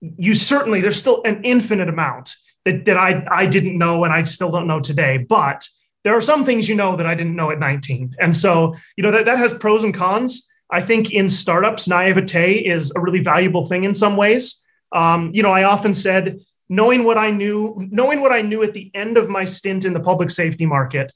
you 0.00 0.34
certainly 0.34 0.80
there's 0.80 0.98
still 0.98 1.22
an 1.24 1.42
infinite 1.44 1.88
amount 1.88 2.34
that 2.64 2.84
that 2.84 2.96
I 2.96 3.26
I 3.30 3.46
didn't 3.46 3.78
know 3.78 4.04
and 4.04 4.12
I 4.12 4.24
still 4.24 4.50
don't 4.50 4.66
know 4.66 4.80
today, 4.80 5.18
but 5.18 5.68
there 6.04 6.16
are 6.16 6.22
some 6.22 6.44
things 6.44 6.68
you 6.68 6.74
know 6.74 6.96
that 6.96 7.06
I 7.06 7.14
didn't 7.14 7.34
know 7.34 7.50
at 7.50 7.58
19. 7.58 8.16
And 8.20 8.36
so, 8.36 8.74
you 8.96 9.02
know, 9.02 9.10
that, 9.10 9.24
that 9.24 9.38
has 9.38 9.54
pros 9.54 9.84
and 9.84 9.94
cons. 9.94 10.48
I 10.70 10.80
think 10.80 11.12
in 11.12 11.28
startups, 11.28 11.88
naivete 11.88 12.58
is 12.58 12.92
a 12.94 13.00
really 13.00 13.20
valuable 13.20 13.66
thing 13.66 13.84
in 13.84 13.94
some 13.94 14.16
ways. 14.16 14.62
Um, 14.92 15.30
you 15.34 15.42
know, 15.42 15.50
I 15.50 15.64
often 15.64 15.94
said, 15.94 16.40
knowing 16.68 17.04
what 17.04 17.18
I 17.18 17.30
knew, 17.30 17.88
knowing 17.90 18.20
what 18.20 18.32
I 18.32 18.42
knew 18.42 18.62
at 18.62 18.72
the 18.72 18.90
end 18.94 19.18
of 19.18 19.28
my 19.28 19.44
stint 19.44 19.84
in 19.84 19.92
the 19.92 20.00
public 20.00 20.30
safety 20.30 20.66
market, 20.66 21.12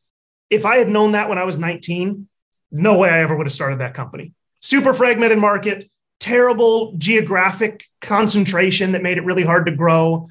if 0.50 0.64
I 0.66 0.76
had 0.76 0.88
known 0.88 1.12
that 1.12 1.28
when 1.28 1.38
I 1.38 1.44
was 1.44 1.58
19, 1.58 2.28
no 2.70 2.98
way 2.98 3.08
I 3.08 3.20
ever 3.20 3.36
would 3.36 3.46
have 3.46 3.52
started 3.52 3.80
that 3.80 3.94
company. 3.94 4.32
Super 4.60 4.92
fragmented 4.92 5.38
market, 5.38 5.90
terrible 6.20 6.92
geographic 6.98 7.84
concentration 8.00 8.92
that 8.92 9.02
made 9.02 9.18
it 9.18 9.24
really 9.24 9.44
hard 9.44 9.66
to 9.66 9.72
grow, 9.72 10.28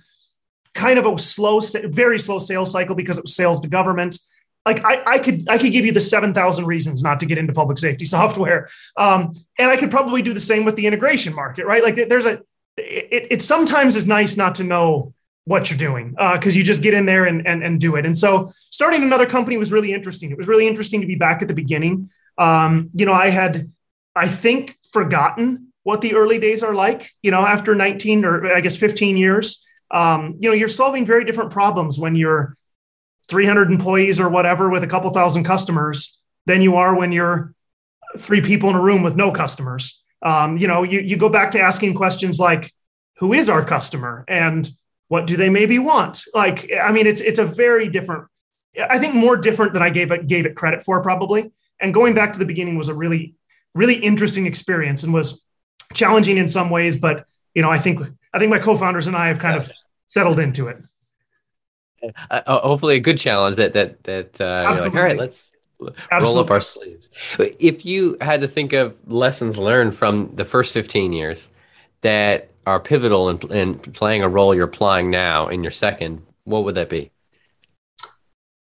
kind 0.73 0.99
of 0.99 1.05
a 1.05 1.17
slow, 1.17 1.59
very 1.85 2.19
slow 2.19 2.39
sales 2.39 2.71
cycle 2.71 2.95
because 2.95 3.17
it 3.17 3.23
was 3.23 3.35
sales 3.35 3.59
to 3.61 3.67
government 3.67 4.19
like 4.67 4.83
I, 4.83 5.01
I 5.15 5.19
could 5.19 5.47
I 5.49 5.57
could 5.57 5.71
give 5.71 5.85
you 5.85 5.93
the 5.93 6.01
seven 6.01 6.33
thousand 6.33 6.65
reasons 6.65 7.01
not 7.01 7.21
to 7.21 7.25
get 7.25 7.37
into 7.37 7.53
public 7.53 7.77
safety 7.77 8.05
software, 8.17 8.69
um, 8.97 9.33
and 9.57 9.71
I 9.71 9.77
could 9.77 9.89
probably 9.89 10.21
do 10.21 10.33
the 10.33 10.39
same 10.39 10.65
with 10.65 10.75
the 10.75 10.85
integration 10.85 11.33
market, 11.33 11.65
right? 11.65 11.81
Like 11.81 11.95
there's 12.09 12.25
a 12.25 12.41
it, 12.77 13.27
it 13.31 13.41
sometimes 13.41 13.95
is 13.95 14.05
nice 14.05 14.35
not 14.37 14.55
to 14.55 14.63
know 14.63 15.13
what 15.45 15.69
you're 15.69 15.79
doing 15.79 16.11
because 16.11 16.55
uh, 16.55 16.57
you 16.57 16.63
just 16.63 16.81
get 16.81 16.93
in 16.93 17.05
there 17.05 17.25
and, 17.25 17.47
and 17.47 17.63
and 17.63 17.79
do 17.79 17.95
it. 17.95 18.05
And 18.05 18.17
so 18.17 18.51
starting 18.69 19.03
another 19.03 19.25
company 19.25 19.55
was 19.55 19.71
really 19.71 19.93
interesting. 19.93 20.31
It 20.31 20.37
was 20.37 20.47
really 20.47 20.67
interesting 20.67 20.99
to 20.99 21.07
be 21.07 21.15
back 21.15 21.41
at 21.41 21.47
the 21.47 21.53
beginning. 21.53 22.09
Um, 22.37 22.89
you 22.93 23.05
know, 23.05 23.13
I 23.13 23.29
had 23.29 23.71
I 24.15 24.27
think 24.27 24.77
forgotten 24.91 25.71
what 25.83 26.01
the 26.01 26.15
early 26.15 26.39
days 26.39 26.63
are 26.63 26.73
like. 26.73 27.09
You 27.21 27.31
know, 27.31 27.39
after 27.39 27.73
19 27.73 28.25
or 28.25 28.53
I 28.53 28.59
guess 28.59 28.75
15 28.75 29.15
years, 29.15 29.65
um, 29.91 30.35
you 30.41 30.49
know, 30.49 30.55
you're 30.55 30.67
solving 30.67 31.05
very 31.05 31.23
different 31.23 31.51
problems 31.51 31.97
when 31.97 32.17
you're 32.17 32.56
300 33.29 33.71
employees 33.71 34.19
or 34.19 34.29
whatever 34.29 34.69
with 34.69 34.83
a 34.83 34.87
couple 34.87 35.09
thousand 35.11 35.43
customers 35.43 36.19
than 36.45 36.61
you 36.61 36.75
are 36.75 36.95
when 36.95 37.11
you're 37.11 37.53
three 38.17 38.41
people 38.41 38.69
in 38.69 38.75
a 38.75 38.81
room 38.81 39.03
with 39.03 39.15
no 39.15 39.31
customers. 39.31 40.03
Um, 40.21 40.57
you 40.57 40.67
know, 40.67 40.83
you, 40.83 40.99
you 40.99 41.17
go 41.17 41.29
back 41.29 41.51
to 41.51 41.59
asking 41.59 41.93
questions 41.93 42.39
like, 42.39 42.73
who 43.17 43.33
is 43.33 43.49
our 43.49 43.65
customer 43.65 44.23
and 44.27 44.69
what 45.07 45.27
do 45.27 45.37
they 45.37 45.49
maybe 45.49 45.79
want? 45.79 46.23
Like, 46.33 46.71
I 46.81 46.91
mean, 46.91 47.07
it's 47.07 47.21
it's 47.21 47.39
a 47.39 47.45
very 47.45 47.89
different, 47.89 48.25
I 48.89 48.99
think 48.99 49.13
more 49.13 49.37
different 49.37 49.73
than 49.73 49.81
I 49.81 49.89
gave 49.89 50.11
it 50.11 50.27
gave 50.27 50.45
it 50.45 50.55
credit 50.55 50.83
for 50.83 51.01
probably. 51.01 51.51
And 51.79 51.93
going 51.93 52.13
back 52.13 52.33
to 52.33 52.39
the 52.39 52.45
beginning 52.45 52.77
was 52.77 52.89
a 52.89 52.93
really, 52.93 53.35
really 53.73 53.95
interesting 53.95 54.45
experience 54.45 55.03
and 55.03 55.13
was 55.13 55.43
challenging 55.93 56.37
in 56.37 56.49
some 56.49 56.69
ways, 56.69 56.97
but 56.97 57.25
you 57.53 57.61
know, 57.61 57.71
I 57.71 57.79
think 57.79 58.01
I 58.33 58.39
think 58.39 58.51
my 58.51 58.59
co-founders 58.59 59.07
and 59.07 59.15
I 59.15 59.27
have 59.27 59.39
kind 59.39 59.55
of 59.55 59.71
settled 60.05 60.39
into 60.39 60.67
it. 60.67 60.77
Uh, 62.03 62.11
uh, 62.29 62.59
hopefully 62.59 62.95
a 62.95 62.99
good 62.99 63.17
challenge 63.17 63.55
that 63.55 63.73
that 63.73 64.03
that 64.03 64.41
uh, 64.41 64.75
like, 64.77 64.95
all 64.95 65.01
right, 65.01 65.17
let's 65.17 65.51
Absolutely. 65.79 66.23
roll 66.23 66.39
up 66.39 66.51
our 66.51 66.61
sleeves. 66.61 67.09
If 67.39 67.85
you 67.85 68.17
had 68.21 68.41
to 68.41 68.47
think 68.47 68.73
of 68.73 68.97
lessons 69.07 69.57
learned 69.57 69.95
from 69.95 70.35
the 70.35 70.45
first 70.45 70.73
15 70.73 71.13
years 71.13 71.49
that 72.01 72.49
are 72.65 72.79
pivotal 72.79 73.29
in, 73.29 73.51
in 73.51 73.75
playing 73.79 74.21
a 74.21 74.29
role 74.29 74.55
you're 74.55 74.65
applying 74.65 75.11
now 75.11 75.47
in 75.47 75.63
your 75.63 75.71
second, 75.71 76.21
what 76.45 76.63
would 76.63 76.75
that 76.75 76.89
be? 76.89 77.11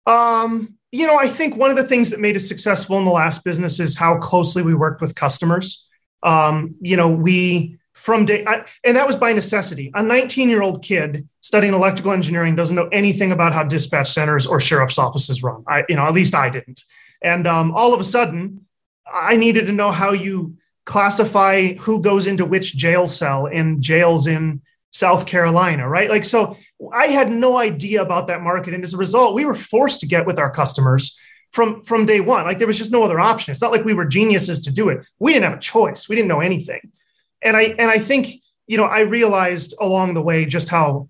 Um, 0.06 0.76
you 0.92 1.06
know, 1.06 1.18
I 1.18 1.28
think 1.28 1.56
one 1.56 1.70
of 1.70 1.76
the 1.76 1.86
things 1.86 2.10
that 2.10 2.20
made 2.20 2.36
us 2.36 2.46
successful 2.46 2.98
in 2.98 3.04
the 3.04 3.10
last 3.10 3.44
business 3.44 3.80
is 3.80 3.96
how 3.96 4.18
closely 4.18 4.62
we 4.62 4.74
worked 4.74 5.00
with 5.00 5.14
customers. 5.14 5.86
Um, 6.22 6.74
you 6.80 6.96
know, 6.96 7.10
we 7.10 7.78
from 7.98 8.24
day, 8.26 8.44
I, 8.46 8.64
and 8.84 8.96
that 8.96 9.08
was 9.08 9.16
by 9.16 9.32
necessity. 9.32 9.90
A 9.92 10.02
19 10.02 10.48
year 10.48 10.62
old 10.62 10.84
kid 10.84 11.28
studying 11.40 11.74
electrical 11.74 12.12
engineering 12.12 12.54
doesn't 12.54 12.76
know 12.76 12.88
anything 12.92 13.32
about 13.32 13.52
how 13.52 13.64
dispatch 13.64 14.12
centers 14.12 14.46
or 14.46 14.60
sheriff's 14.60 14.98
offices 14.98 15.42
run. 15.42 15.64
I, 15.66 15.84
you 15.88 15.96
know, 15.96 16.06
at 16.06 16.14
least 16.14 16.34
I 16.34 16.48
didn't. 16.48 16.84
And 17.22 17.48
um, 17.48 17.72
all 17.72 17.92
of 17.92 17.98
a 17.98 18.04
sudden, 18.04 18.66
I 19.12 19.36
needed 19.36 19.66
to 19.66 19.72
know 19.72 19.90
how 19.90 20.12
you 20.12 20.56
classify 20.86 21.72
who 21.74 22.00
goes 22.00 22.28
into 22.28 22.44
which 22.44 22.76
jail 22.76 23.08
cell 23.08 23.46
in 23.46 23.82
jails 23.82 24.28
in 24.28 24.62
South 24.92 25.26
Carolina, 25.26 25.86
right? 25.88 26.08
Like, 26.08 26.24
so 26.24 26.56
I 26.94 27.08
had 27.08 27.32
no 27.32 27.58
idea 27.58 28.00
about 28.00 28.28
that 28.28 28.42
market. 28.42 28.74
And 28.74 28.84
as 28.84 28.94
a 28.94 28.98
result, 28.98 29.34
we 29.34 29.44
were 29.44 29.54
forced 29.54 30.00
to 30.00 30.06
get 30.06 30.24
with 30.24 30.38
our 30.38 30.50
customers 30.50 31.18
from, 31.50 31.82
from 31.82 32.06
day 32.06 32.20
one. 32.20 32.46
Like, 32.46 32.58
there 32.58 32.66
was 32.68 32.78
just 32.78 32.92
no 32.92 33.02
other 33.02 33.18
option. 33.18 33.50
It's 33.50 33.60
not 33.60 33.72
like 33.72 33.84
we 33.84 33.94
were 33.94 34.06
geniuses 34.06 34.60
to 34.60 34.70
do 34.70 34.88
it. 34.88 35.04
We 35.18 35.32
didn't 35.32 35.50
have 35.50 35.58
a 35.58 35.60
choice. 35.60 36.08
We 36.08 36.14
didn't 36.14 36.28
know 36.28 36.40
anything 36.40 36.92
and 37.42 37.56
I 37.56 37.62
and 37.78 37.90
I 37.90 37.98
think 37.98 38.28
you 38.66 38.76
know 38.76 38.84
I 38.84 39.00
realized 39.00 39.74
along 39.80 40.14
the 40.14 40.22
way 40.22 40.44
just 40.44 40.68
how 40.68 41.08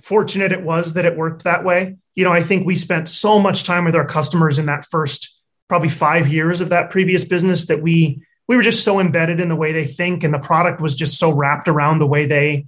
fortunate 0.00 0.52
it 0.52 0.62
was 0.62 0.94
that 0.94 1.04
it 1.04 1.16
worked 1.16 1.44
that 1.44 1.64
way. 1.64 1.96
You 2.14 2.24
know, 2.24 2.32
I 2.32 2.42
think 2.42 2.66
we 2.66 2.74
spent 2.74 3.08
so 3.08 3.38
much 3.38 3.64
time 3.64 3.84
with 3.84 3.96
our 3.96 4.06
customers 4.06 4.58
in 4.58 4.66
that 4.66 4.86
first 4.86 5.34
probably 5.68 5.88
5 5.88 6.28
years 6.28 6.60
of 6.60 6.68
that 6.68 6.90
previous 6.90 7.24
business 7.24 7.66
that 7.66 7.82
we 7.82 8.22
we 8.46 8.56
were 8.56 8.62
just 8.62 8.84
so 8.84 9.00
embedded 9.00 9.40
in 9.40 9.48
the 9.48 9.56
way 9.56 9.72
they 9.72 9.86
think 9.86 10.22
and 10.22 10.34
the 10.34 10.38
product 10.38 10.80
was 10.80 10.94
just 10.94 11.18
so 11.18 11.30
wrapped 11.30 11.68
around 11.68 11.98
the 11.98 12.06
way 12.06 12.26
they 12.26 12.66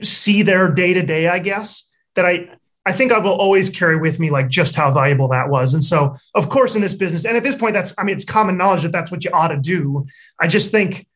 see 0.00 0.42
their 0.42 0.70
day 0.70 0.94
to 0.94 1.02
day, 1.02 1.28
I 1.28 1.38
guess, 1.38 1.90
that 2.14 2.24
I 2.24 2.48
I 2.84 2.92
think 2.92 3.12
I 3.12 3.18
will 3.18 3.34
always 3.34 3.70
carry 3.70 3.96
with 3.96 4.18
me 4.18 4.30
like 4.30 4.48
just 4.48 4.74
how 4.74 4.90
valuable 4.90 5.28
that 5.28 5.48
was. 5.48 5.74
And 5.74 5.84
so, 5.84 6.16
of 6.34 6.48
course, 6.48 6.74
in 6.74 6.82
this 6.82 6.94
business, 6.94 7.24
and 7.24 7.36
at 7.36 7.44
this 7.44 7.54
point, 7.54 7.74
that's 7.74 7.94
I 7.96 8.02
mean, 8.02 8.16
it's 8.16 8.24
common 8.24 8.56
knowledge 8.56 8.82
that 8.82 8.92
that's 8.92 9.10
what 9.10 9.24
you 9.24 9.30
ought 9.32 9.48
to 9.48 9.58
do. 9.58 10.06
I 10.40 10.48
just 10.48 10.70
think 10.70 11.06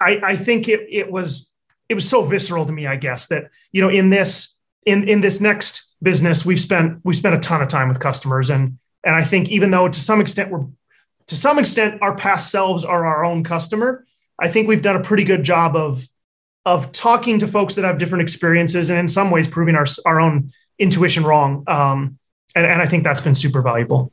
I, 0.00 0.20
I 0.22 0.36
think 0.36 0.68
it 0.68 0.86
it 0.90 1.10
was 1.10 1.52
it 1.88 1.94
was 1.94 2.08
so 2.08 2.22
visceral 2.22 2.66
to 2.66 2.72
me, 2.72 2.86
I 2.86 2.96
guess, 2.96 3.26
that 3.28 3.50
you 3.72 3.82
know, 3.82 3.88
in 3.88 4.10
this 4.10 4.56
in 4.86 5.08
in 5.08 5.20
this 5.20 5.40
next 5.40 5.88
business, 6.02 6.44
we've 6.44 6.60
spent 6.60 7.00
we've 7.04 7.16
spent 7.16 7.34
a 7.34 7.38
ton 7.38 7.62
of 7.62 7.68
time 7.68 7.88
with 7.88 8.00
customers. 8.00 8.50
And 8.50 8.78
and 9.04 9.14
I 9.14 9.24
think 9.24 9.48
even 9.48 9.70
though 9.70 9.88
to 9.88 10.00
some 10.00 10.20
extent 10.20 10.50
we're 10.50 10.66
to 11.26 11.36
some 11.36 11.58
extent 11.58 12.00
our 12.02 12.16
past 12.16 12.50
selves 12.50 12.84
are 12.84 13.04
our 13.06 13.24
own 13.24 13.44
customer, 13.44 14.06
I 14.38 14.48
think 14.48 14.68
we've 14.68 14.82
done 14.82 14.96
a 14.96 15.02
pretty 15.02 15.24
good 15.24 15.42
job 15.42 15.76
of 15.76 16.06
of 16.64 16.92
talking 16.92 17.38
to 17.38 17.48
folks 17.48 17.76
that 17.76 17.84
have 17.84 17.98
different 17.98 18.22
experiences 18.22 18.90
and 18.90 18.98
in 18.98 19.08
some 19.08 19.30
ways 19.30 19.48
proving 19.48 19.74
our 19.74 19.86
our 20.06 20.20
own 20.20 20.52
intuition 20.78 21.24
wrong. 21.24 21.64
Um, 21.66 22.18
and, 22.54 22.66
and 22.66 22.80
I 22.80 22.86
think 22.86 23.04
that's 23.04 23.20
been 23.20 23.34
super 23.34 23.62
valuable. 23.62 24.12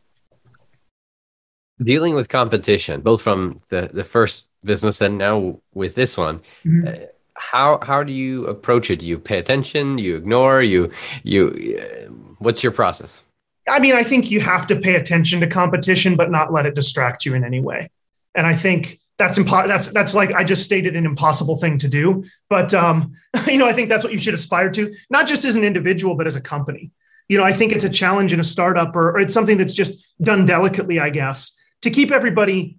Dealing 1.84 2.16
with 2.16 2.30
competition, 2.30 3.02
both 3.02 3.22
from 3.22 3.62
the 3.70 3.90
the 3.94 4.04
first 4.04 4.48
business 4.66 5.00
and 5.00 5.18
now 5.18 5.60
with 5.74 5.96
this 5.96 6.18
one 6.18 6.42
mm-hmm. 6.66 6.88
uh, 6.88 7.06
how 7.36 7.80
how 7.84 8.04
do 8.04 8.12
you 8.12 8.46
approach 8.48 8.90
it 8.90 8.98
do 8.98 9.06
you 9.06 9.18
pay 9.18 9.38
attention 9.38 9.98
you 9.98 10.16
ignore 10.16 10.62
you 10.62 10.92
you 11.24 11.80
uh, 11.80 12.12
what's 12.40 12.64
your 12.64 12.72
process 12.72 13.24
i 13.70 13.80
mean 13.80 13.94
i 13.94 14.04
think 14.04 14.32
you 14.32 14.42
have 14.42 14.68
to 14.68 14.76
pay 14.76 14.96
attention 14.96 15.40
to 15.40 15.48
competition 15.48 16.16
but 16.16 16.32
not 16.32 16.52
let 16.52 16.66
it 16.66 16.76
distract 16.76 17.26
you 17.26 17.34
in 17.36 17.44
any 17.44 17.62
way 17.62 17.90
and 18.34 18.48
i 18.48 18.56
think 18.56 19.00
that's 19.18 19.40
impo- 19.40 19.66
that's 19.66 19.88
that's 19.88 20.14
like 20.14 20.34
I 20.34 20.44
just 20.44 20.64
stated 20.64 20.98
an 20.98 21.06
impossible 21.06 21.56
thing 21.56 21.78
to 21.78 21.88
do. 21.88 22.26
But 22.50 22.74
um, 22.74 23.14
you 23.48 23.58
know, 23.58 23.66
I 23.66 23.72
think 23.72 23.88
that's 23.88 24.04
what 24.04 24.12
you 24.12 24.20
should 24.20 24.34
aspire 24.34 24.70
to, 24.72 24.94
not 25.10 25.26
just 25.26 25.46
as 25.46 25.56
an 25.56 25.64
individual, 25.64 26.16
but 26.16 26.28
as 26.28 26.36
a 26.36 26.42
company. 26.42 26.92
You 27.30 27.38
know, 27.38 27.46
I 27.46 27.54
think 27.54 27.72
it's 27.72 27.86
a 27.86 27.90
challenge 27.90 28.34
in 28.34 28.42
a 28.42 28.44
startup, 28.44 28.94
or, 28.94 29.12
or 29.12 29.20
it's 29.22 29.34
something 29.34 29.58
that's 29.58 29.74
just 29.74 29.94
done 30.22 30.46
delicately, 30.46 31.00
I 31.00 31.12
guess, 31.12 31.58
to 31.86 31.90
keep 31.90 32.12
everybody 32.12 32.78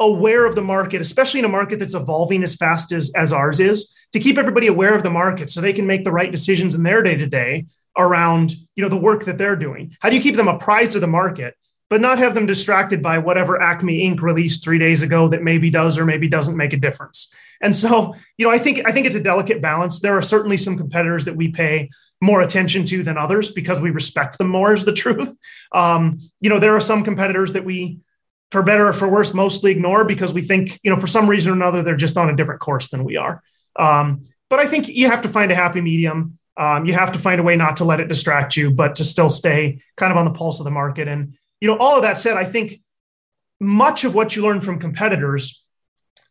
aware 0.00 0.44
of 0.44 0.54
the 0.54 0.62
market, 0.62 1.00
especially 1.00 1.40
in 1.40 1.46
a 1.46 1.48
market 1.48 1.78
that's 1.78 1.94
evolving 1.94 2.42
as 2.42 2.56
fast 2.56 2.92
as, 2.92 3.10
as 3.16 3.32
ours 3.32 3.60
is, 3.60 3.94
to 4.12 4.18
keep 4.18 4.36
everybody 4.36 4.66
aware 4.66 4.94
of 4.94 5.02
the 5.02 5.10
market 5.10 5.48
so 5.48 5.60
they 5.60 5.72
can 5.72 5.86
make 5.86 6.04
the 6.04 6.12
right 6.12 6.30
decisions 6.32 6.74
in 6.74 6.82
their 6.82 7.02
day 7.02 7.16
to 7.16 7.26
day 7.26 7.64
around 7.98 8.54
you 8.74 8.82
know 8.82 8.90
the 8.90 8.96
work 8.96 9.24
that 9.24 9.38
they're 9.38 9.56
doing. 9.56 9.96
How 10.00 10.10
do 10.10 10.16
you 10.16 10.22
keep 10.22 10.36
them 10.36 10.48
apprised 10.48 10.96
of 10.96 11.00
the 11.00 11.06
market? 11.06 11.54
but 11.88 12.00
not 12.00 12.18
have 12.18 12.34
them 12.34 12.46
distracted 12.46 13.02
by 13.02 13.18
whatever 13.18 13.62
Acme 13.62 14.10
Inc. 14.10 14.20
released 14.20 14.64
three 14.64 14.78
days 14.78 15.02
ago 15.02 15.28
that 15.28 15.42
maybe 15.42 15.70
does 15.70 15.98
or 15.98 16.04
maybe 16.04 16.28
doesn't 16.28 16.56
make 16.56 16.72
a 16.72 16.76
difference. 16.76 17.32
And 17.62 17.74
so, 17.74 18.14
you 18.36 18.44
know, 18.44 18.52
I 18.52 18.58
think 18.58 18.86
I 18.86 18.92
think 18.92 19.06
it's 19.06 19.14
a 19.14 19.22
delicate 19.22 19.62
balance. 19.62 20.00
There 20.00 20.16
are 20.16 20.22
certainly 20.22 20.56
some 20.56 20.76
competitors 20.76 21.24
that 21.26 21.36
we 21.36 21.48
pay 21.48 21.90
more 22.20 22.40
attention 22.40 22.84
to 22.86 23.02
than 23.02 23.18
others 23.18 23.50
because 23.50 23.80
we 23.80 23.90
respect 23.90 24.38
them 24.38 24.48
more. 24.48 24.72
Is 24.72 24.84
the 24.84 24.92
truth. 25.04 25.36
Um, 25.72 26.18
you 26.40 26.48
know, 26.48 26.58
there 26.58 26.74
are 26.74 26.80
some 26.80 27.04
competitors 27.04 27.52
that 27.52 27.64
we, 27.64 28.00
for 28.50 28.62
better 28.62 28.88
or 28.88 28.92
for 28.92 29.08
worse, 29.08 29.34
mostly 29.34 29.70
ignore 29.70 30.04
because 30.04 30.32
we 30.32 30.42
think, 30.42 30.78
you 30.82 30.90
know, 30.90 31.00
for 31.00 31.06
some 31.06 31.28
reason 31.28 31.52
or 31.52 31.54
another, 31.56 31.82
they're 31.82 31.96
just 31.96 32.16
on 32.16 32.30
a 32.30 32.36
different 32.36 32.60
course 32.60 32.88
than 32.88 33.04
we 33.04 33.16
are. 33.16 33.42
Um, 33.76 34.24
but 34.48 34.60
I 34.60 34.66
think 34.66 34.88
you 34.88 35.10
have 35.10 35.22
to 35.22 35.28
find 35.28 35.50
a 35.50 35.54
happy 35.54 35.80
medium. 35.80 36.38
Um, 36.56 36.86
you 36.86 36.94
have 36.94 37.12
to 37.12 37.18
find 37.18 37.40
a 37.40 37.44
way 37.44 37.56
not 37.56 37.78
to 37.78 37.84
let 37.84 38.00
it 38.00 38.08
distract 38.08 38.56
you, 38.56 38.70
but 38.70 38.94
to 38.96 39.04
still 39.04 39.28
stay 39.28 39.80
kind 39.96 40.12
of 40.12 40.16
on 40.16 40.24
the 40.24 40.30
pulse 40.30 40.60
of 40.60 40.64
the 40.64 40.70
market 40.70 41.08
and 41.08 41.36
you 41.60 41.68
know, 41.68 41.76
all 41.78 41.96
of 41.96 42.02
that 42.02 42.18
said, 42.18 42.36
I 42.36 42.44
think 42.44 42.80
much 43.60 44.04
of 44.04 44.14
what 44.14 44.36
you 44.36 44.42
learn 44.42 44.60
from 44.60 44.78
competitors 44.78 45.62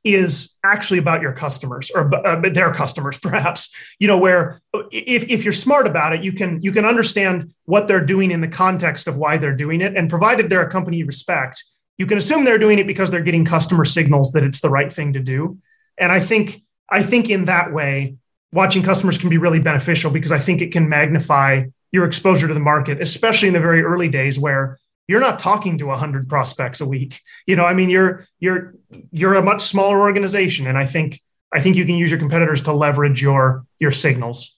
is 0.04 0.56
actually 0.64 1.00
about 1.00 1.22
your 1.22 1.34
customers 1.34 1.90
or 1.96 2.14
uh, 2.28 2.40
their 2.52 2.72
customers 2.72 3.18
perhaps 3.22 3.74
you 3.98 4.08
know 4.08 4.20
where 4.20 4.62
if, 4.92 5.24
if 5.30 5.44
you're 5.44 5.52
smart 5.52 5.88
about 5.88 6.14
it 6.14 6.24
you 6.24 6.32
can 6.32 6.62
you 6.62 6.72
can 6.72 6.86
understand 6.86 7.52
what 7.64 7.88
they're 7.88 8.06
doing 8.06 8.30
in 8.30 8.40
the 8.40 8.48
context 8.48 9.08
of 9.08 9.18
why 9.18 9.36
they're 9.36 9.56
doing 9.56 9.82
it 9.82 9.98
and 9.98 10.08
provided 10.08 10.48
they're 10.48 10.62
a 10.62 10.70
company 10.70 10.98
you 10.98 11.08
respect 11.08 11.64
you 11.98 12.06
can 12.06 12.18
assume 12.18 12.46
they're 12.46 12.58
doing 12.58 12.80
it 12.80 12.88
because 12.88 13.10
they're 13.10 13.22
getting 13.22 13.46
customer 13.46 13.86
signals 13.86 14.32
that 14.34 14.44
it's 14.44 14.62
the 14.62 14.70
right 14.70 14.92
thing 14.92 15.14
to 15.14 15.20
do. 15.20 15.60
And 15.98 16.12
i 16.12 16.20
think 16.20 16.62
i 16.90 17.02
think 17.02 17.30
in 17.30 17.46
that 17.46 17.72
way 17.74 18.16
watching 18.52 18.84
customers 18.84 19.18
can 19.18 19.30
be 19.30 19.38
really 19.38 19.60
beneficial 19.60 20.12
because 20.12 20.32
i 20.32 20.40
think 20.40 20.62
it 20.62 20.72
can 20.72 20.90
magnify 20.90 21.66
your 21.92 22.06
exposure 22.06 22.48
to 22.48 22.54
the 22.54 22.60
market 22.60 23.02
especially 23.02 23.48
in 23.48 23.54
the 23.54 23.60
very 23.60 23.82
early 23.82 24.10
days 24.10 24.38
where 24.38 24.78
you're 25.08 25.22
not 25.22 25.40
talking 25.40 25.78
to 25.78 25.86
100 25.86 26.28
prospects 26.28 26.82
a 26.82 26.86
week. 26.86 27.22
You 27.48 27.56
know 27.56 27.66
i 27.66 27.74
mean 27.74 27.90
you're 27.90 28.28
you're 28.40 28.76
you're 29.12 29.36
a 29.36 29.42
much 29.42 29.62
smaller 29.62 30.00
organization. 30.00 30.68
And 30.68 30.78
i 30.78 30.86
think 30.86 31.22
i 31.54 31.62
think 31.62 31.76
you 31.76 31.86
can 31.86 31.96
use 31.96 32.12
your 32.12 32.20
competitors 32.20 32.62
to 32.64 32.74
leverage 32.74 33.22
your 33.22 33.66
your 33.80 33.92
signals. 33.92 34.56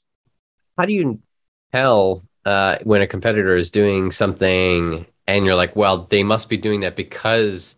How 0.77 0.85
do 0.85 0.93
you 0.93 1.19
tell 1.71 2.23
uh, 2.45 2.77
when 2.83 3.01
a 3.01 3.07
competitor 3.07 3.55
is 3.55 3.71
doing 3.71 4.11
something 4.11 5.05
and 5.27 5.45
you're 5.45 5.55
like 5.55 5.75
well 5.75 5.99
they 6.09 6.23
must 6.23 6.49
be 6.49 6.57
doing 6.57 6.81
that 6.81 6.95
because 6.95 7.75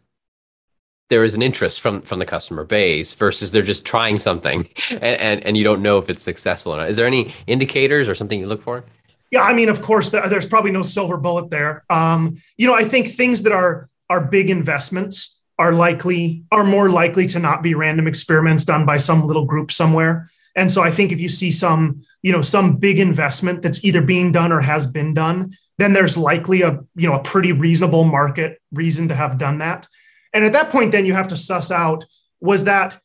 there 1.09 1.23
is 1.23 1.33
an 1.33 1.41
interest 1.41 1.81
from 1.81 2.01
from 2.01 2.19
the 2.19 2.25
customer 2.25 2.63
base 2.63 3.13
versus 3.13 3.51
they're 3.51 3.61
just 3.61 3.85
trying 3.85 4.17
something 4.17 4.69
and, 4.89 5.03
and, 5.03 5.43
and 5.45 5.57
you 5.57 5.63
don't 5.63 5.81
know 5.81 5.97
if 5.97 6.09
it's 6.09 6.23
successful 6.23 6.73
or 6.73 6.77
not 6.77 6.89
is 6.89 6.97
there 6.97 7.07
any 7.07 7.33
indicators 7.47 8.07
or 8.07 8.15
something 8.15 8.39
you 8.39 8.47
look 8.47 8.61
for 8.61 8.83
yeah, 9.31 9.43
I 9.43 9.53
mean, 9.53 9.69
of 9.69 9.81
course, 9.81 10.09
there's 10.09 10.45
probably 10.45 10.71
no 10.71 10.81
silver 10.81 11.17
bullet 11.17 11.49
there. 11.49 11.85
Um, 11.89 12.41
you 12.57 12.65
know, 12.65 12.73
I 12.73 12.83
think 12.83 13.09
things 13.09 13.43
that 13.43 13.53
are 13.53 13.89
are 14.09 14.25
big 14.25 14.49
investments 14.49 15.39
are 15.59 15.73
likely 15.73 16.43
are 16.51 16.63
more 16.63 16.89
likely 16.89 17.27
to 17.27 17.39
not 17.39 17.61
be 17.61 17.75
random 17.75 18.07
experiments 18.07 18.65
done 18.65 18.85
by 18.85 18.97
some 18.97 19.27
little 19.27 19.45
group 19.45 19.71
somewhere. 19.71 20.29
And 20.55 20.71
so 20.71 20.81
I 20.81 20.89
think 20.89 21.11
if 21.11 21.21
you 21.21 21.29
see 21.29 21.51
some, 21.51 22.03
you 22.23 22.31
know, 22.31 22.41
some 22.41 22.77
big 22.77 22.99
investment 22.99 23.61
that's 23.61 23.83
either 23.85 24.01
being 24.01 24.31
done 24.31 24.51
or 24.51 24.61
has 24.61 24.87
been 24.87 25.13
done, 25.13 25.55
then 25.79 25.93
there's 25.93 26.17
likely 26.17 26.61
a, 26.61 26.79
you 26.95 27.07
know, 27.07 27.15
a 27.15 27.23
pretty 27.23 27.51
reasonable 27.51 28.03
market 28.03 28.61
reason 28.71 29.07
to 29.07 29.15
have 29.15 29.37
done 29.37 29.59
that. 29.59 29.87
And 30.33 30.43
at 30.43 30.53
that 30.53 30.69
point, 30.69 30.91
then 30.91 31.05
you 31.05 31.13
have 31.13 31.29
to 31.29 31.37
suss 31.37 31.71
out 31.71 32.05
was 32.41 32.65
that 32.65 32.99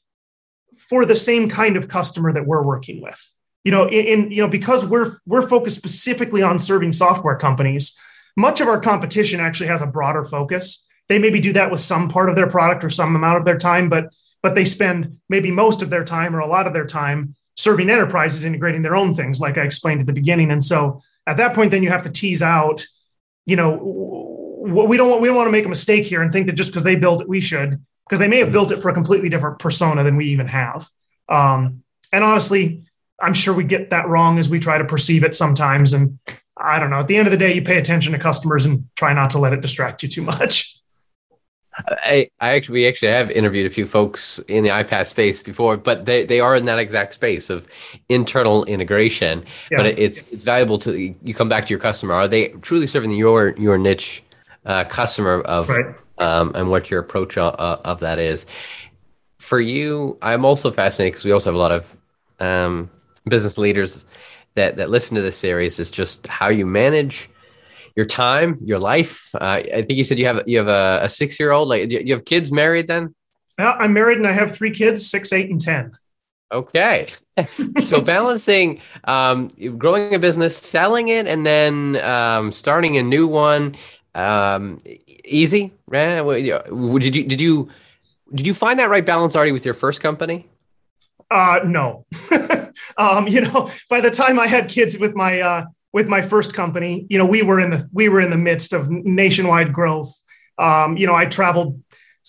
for 0.77 1.05
the 1.05 1.17
same 1.17 1.49
kind 1.49 1.77
of 1.77 1.89
customer 1.89 2.33
that 2.33 2.47
we're 2.47 2.63
working 2.63 3.01
with? 3.03 3.31
You 3.65 3.73
know 3.73 3.89
in, 3.89 4.07
in, 4.07 4.31
you 4.31 4.43
know 4.43 4.49
because 4.49 4.85
we're 4.85 5.17
we're 5.25 5.49
focused 5.49 5.77
specifically 5.77 6.43
on 6.43 6.59
serving 6.59 6.93
software 6.93 7.37
companies 7.37 7.97
much 8.37 8.61
of 8.61 8.69
our 8.69 8.81
competition 8.81 9.41
actually 9.41 9.69
has 9.69 9.81
a 9.81 9.87
broader 9.87 10.25
focus. 10.25 10.87
They 11.09 11.19
maybe 11.19 11.41
do 11.41 11.53
that 11.55 11.71
with 11.71 11.81
some 11.81 12.09
part 12.09 12.29
of 12.29 12.37
their 12.37 12.49
product 12.49 12.85
or 12.85 12.91
some 12.91 13.17
amount 13.17 13.39
of 13.39 13.45
their 13.45 13.57
time 13.57 13.89
but 13.89 14.15
but 14.43 14.55
they 14.55 14.67
spend 14.67 15.19
maybe 15.31 15.51
most 15.51 15.81
of 15.81 15.89
their 15.89 16.05
time 16.05 16.37
or 16.37 16.41
a 16.41 16.47
lot 16.47 16.67
of 16.67 16.75
their 16.75 16.85
time 16.85 17.35
serving 17.57 17.89
enterprises 17.89 18.45
integrating 18.45 18.83
their 18.83 18.97
own 18.97 19.15
things 19.15 19.41
like 19.41 19.57
i 19.57 19.63
explained 19.63 20.01
at 20.01 20.07
the 20.07 20.13
beginning. 20.13 20.51
And 20.51 20.63
so 20.63 21.01
at 21.27 21.37
that 21.37 21.55
point 21.55 21.71
then 21.71 21.83
you 21.83 21.89
have 21.89 22.03
to 22.03 22.11
tease 22.11 22.43
out 22.43 22.87
you 23.47 23.57
know 23.57 23.77
we 24.63 24.97
don't 24.97 25.11
want 25.11 25.21
we 25.21 25.29
don't 25.29 25.37
want 25.37 25.47
to 25.47 25.53
make 25.53 25.67
a 25.67 25.69
mistake 25.69 26.07
here 26.07 26.23
and 26.23 26.33
think 26.33 26.47
that 26.47 26.55
just 26.55 26.71
because 26.71 26.83
they 26.83 26.97
built 26.97 27.21
it 27.21 27.29
we 27.29 27.41
should 27.41 27.85
because 28.07 28.19
they 28.19 28.29
may 28.29 28.39
have 28.39 28.53
built 28.53 28.71
it 28.71 28.81
for 28.81 28.89
a 28.89 28.95
completely 28.95 29.29
different 29.29 29.59
persona 29.59 30.03
than 30.03 30.17
we 30.17 30.27
even 30.27 30.47
have 30.47 30.89
um, 31.29 31.83
and 32.13 32.25
honestly 32.25 32.85
I'm 33.21 33.35
sure 33.35 33.55
we 33.55 33.65
get 33.65 33.91
that 33.91 34.09
wrong 34.09 34.39
as 34.39 34.51
we 34.51 34.59
try 34.59 34.79
to 34.79 34.85
perceive 34.85 35.25
it 35.25 35.35
sometimes. 35.35 35.93
And 35.93 36.19
I 36.57 36.79
don't 36.79 36.91
know. 36.91 36.99
At 36.99 37.09
the 37.09 37.17
end 37.17 37.27
of 37.27 37.33
the 37.33 37.39
day, 37.39 37.55
you 37.55 37.63
pay 37.63 37.79
attention 37.79 38.13
to 38.13 38.19
customers 38.19 38.65
and 38.65 38.89
try 38.97 39.13
not 39.13 39.31
to 39.31 39.39
let 39.39 39.53
it 39.53 39.61
distract 39.61 40.03
you 40.03 40.09
too 40.09 40.23
much. 40.23 40.74
I, 41.89 42.31
I 42.41 42.55
actually 42.55 42.75
we 42.75 42.89
actually 42.89 43.09
have 43.09 43.31
interviewed 43.31 43.67
a 43.67 43.71
few 43.71 43.87
folks 43.87 44.39
in 44.49 44.63
the 44.63 44.71
iPaaS 44.71 45.09
space 45.09 45.43
before, 45.43 45.77
but 45.77 46.05
they, 46.05 46.25
they 46.25 46.41
are 46.41 46.55
in 46.55 46.67
that 46.67 46.79
exact 46.79 47.15
space 47.15 47.51
of 47.51 47.67
internal 48.09 48.65
integration. 48.65 49.45
Yeah. 49.71 49.79
But 49.79 49.87
it's 49.87 50.25
it's 50.31 50.45
valuable 50.45 50.79
to 50.79 51.15
you 51.23 51.35
come 51.35 51.49
back 51.49 51.67
to 51.67 51.71
your 51.71 51.81
customer. 51.81 52.15
Are 52.15 52.29
they 52.29 52.49
truly 52.49 52.87
serving 52.87 53.11
your 53.13 53.57
your 53.57 53.77
niche 53.79 54.23
uh, 54.65 54.85
customer 54.85 55.41
of 55.43 55.69
right. 55.69 55.95
um, 56.19 56.53
and 56.55 56.71
what 56.71 56.91
your 56.91 57.01
approach 57.01 57.37
of, 57.37 57.55
of 57.55 58.01
that 58.01 58.19
is? 58.19 58.47
For 59.39 59.61
you, 59.61 60.17
I'm 60.23 60.45
also 60.45 60.71
fascinated 60.71 61.15
because 61.15 61.25
we 61.25 61.33
also 61.33 61.51
have 61.51 61.57
a 61.57 61.59
lot 61.59 61.73
of 61.73 61.97
um, 62.41 62.91
business 63.27 63.59
leaders 63.59 64.07
that 64.55 64.77
that 64.77 64.91
listen 64.91 65.17
to 65.17 65.23
this 65.23 65.37
series 65.37 65.81
is 65.81 65.91
just 65.91 66.27
how 66.29 66.49
you 66.49 66.67
manage 66.67 67.29
your 67.97 68.07
time, 68.07 68.59
your 68.65 68.79
life. 68.79 69.31
Uh, 69.35 69.63
I 69.73 69.83
think 69.83 69.93
you 69.93 70.05
said 70.05 70.19
you 70.19 70.27
have 70.27 70.43
you 70.47 70.59
have 70.59 70.69
a, 70.69 71.01
a 71.05 71.09
six 71.09 71.39
year 71.39 71.53
old. 71.53 71.69
Like 71.69 71.91
you 71.91 72.15
have 72.15 72.25
kids 72.25 72.51
married 72.51 72.87
then? 72.87 73.15
I'm 73.59 73.93
married 73.93 74.19
and 74.19 74.27
I 74.27 74.33
have 74.33 74.53
three 74.53 74.73
kids, 74.73 75.09
six, 75.09 75.33
eight, 75.33 75.51
and 75.51 75.61
ten. 75.61 75.97
Okay, 76.53 77.09
so 77.81 78.01
balancing 78.01 78.81
um, 79.05 79.49
growing 79.79 80.15
a 80.15 80.19
business, 80.19 80.57
selling 80.57 81.09
it, 81.09 81.27
and 81.27 81.45
then 81.47 81.97
um, 82.03 82.53
starting 82.53 82.97
a 82.97 83.03
new 83.03 83.27
one. 83.27 83.77
Um, 84.15 84.81
easy, 85.25 85.73
right? 85.87 86.23
Did 86.23 87.17
you 87.17 87.25
did 87.25 87.41
you 87.41 87.71
did 88.35 88.47
you 88.47 88.55
find 88.55 88.79
that 88.79 88.91
right 88.91 89.05
balance 89.05 89.35
already 89.35 89.53
with 89.53 89.65
your 89.65 89.75
first 89.75 90.01
company? 90.01 90.49
Uh, 91.31 91.61
no. 91.65 92.07
um, 92.99 93.27
you 93.27 93.41
know, 93.41 93.71
by 93.89 94.01
the 94.01 94.11
time 94.11 94.39
I 94.39 94.47
had 94.47 94.69
kids 94.69 94.99
with 94.99 95.15
my 95.15 95.41
uh, 95.41 95.65
with 95.95 96.09
my 96.09 96.21
first 96.21 96.53
company, 96.53 97.07
you 97.09 97.17
know, 97.17 97.25
we 97.25 97.43
were 97.43 97.61
in 97.61 97.71
the 97.71 97.89
we 97.93 98.09
were 98.09 98.21
in 98.21 98.31
the 98.31 98.37
midst 98.37 98.73
of 98.73 98.91
nationwide 98.91 99.73
growth. 99.73 100.13
Um, 100.59 100.97
you 100.97 101.07
know, 101.07 101.15
I 101.15 101.25
traveled 101.25 101.81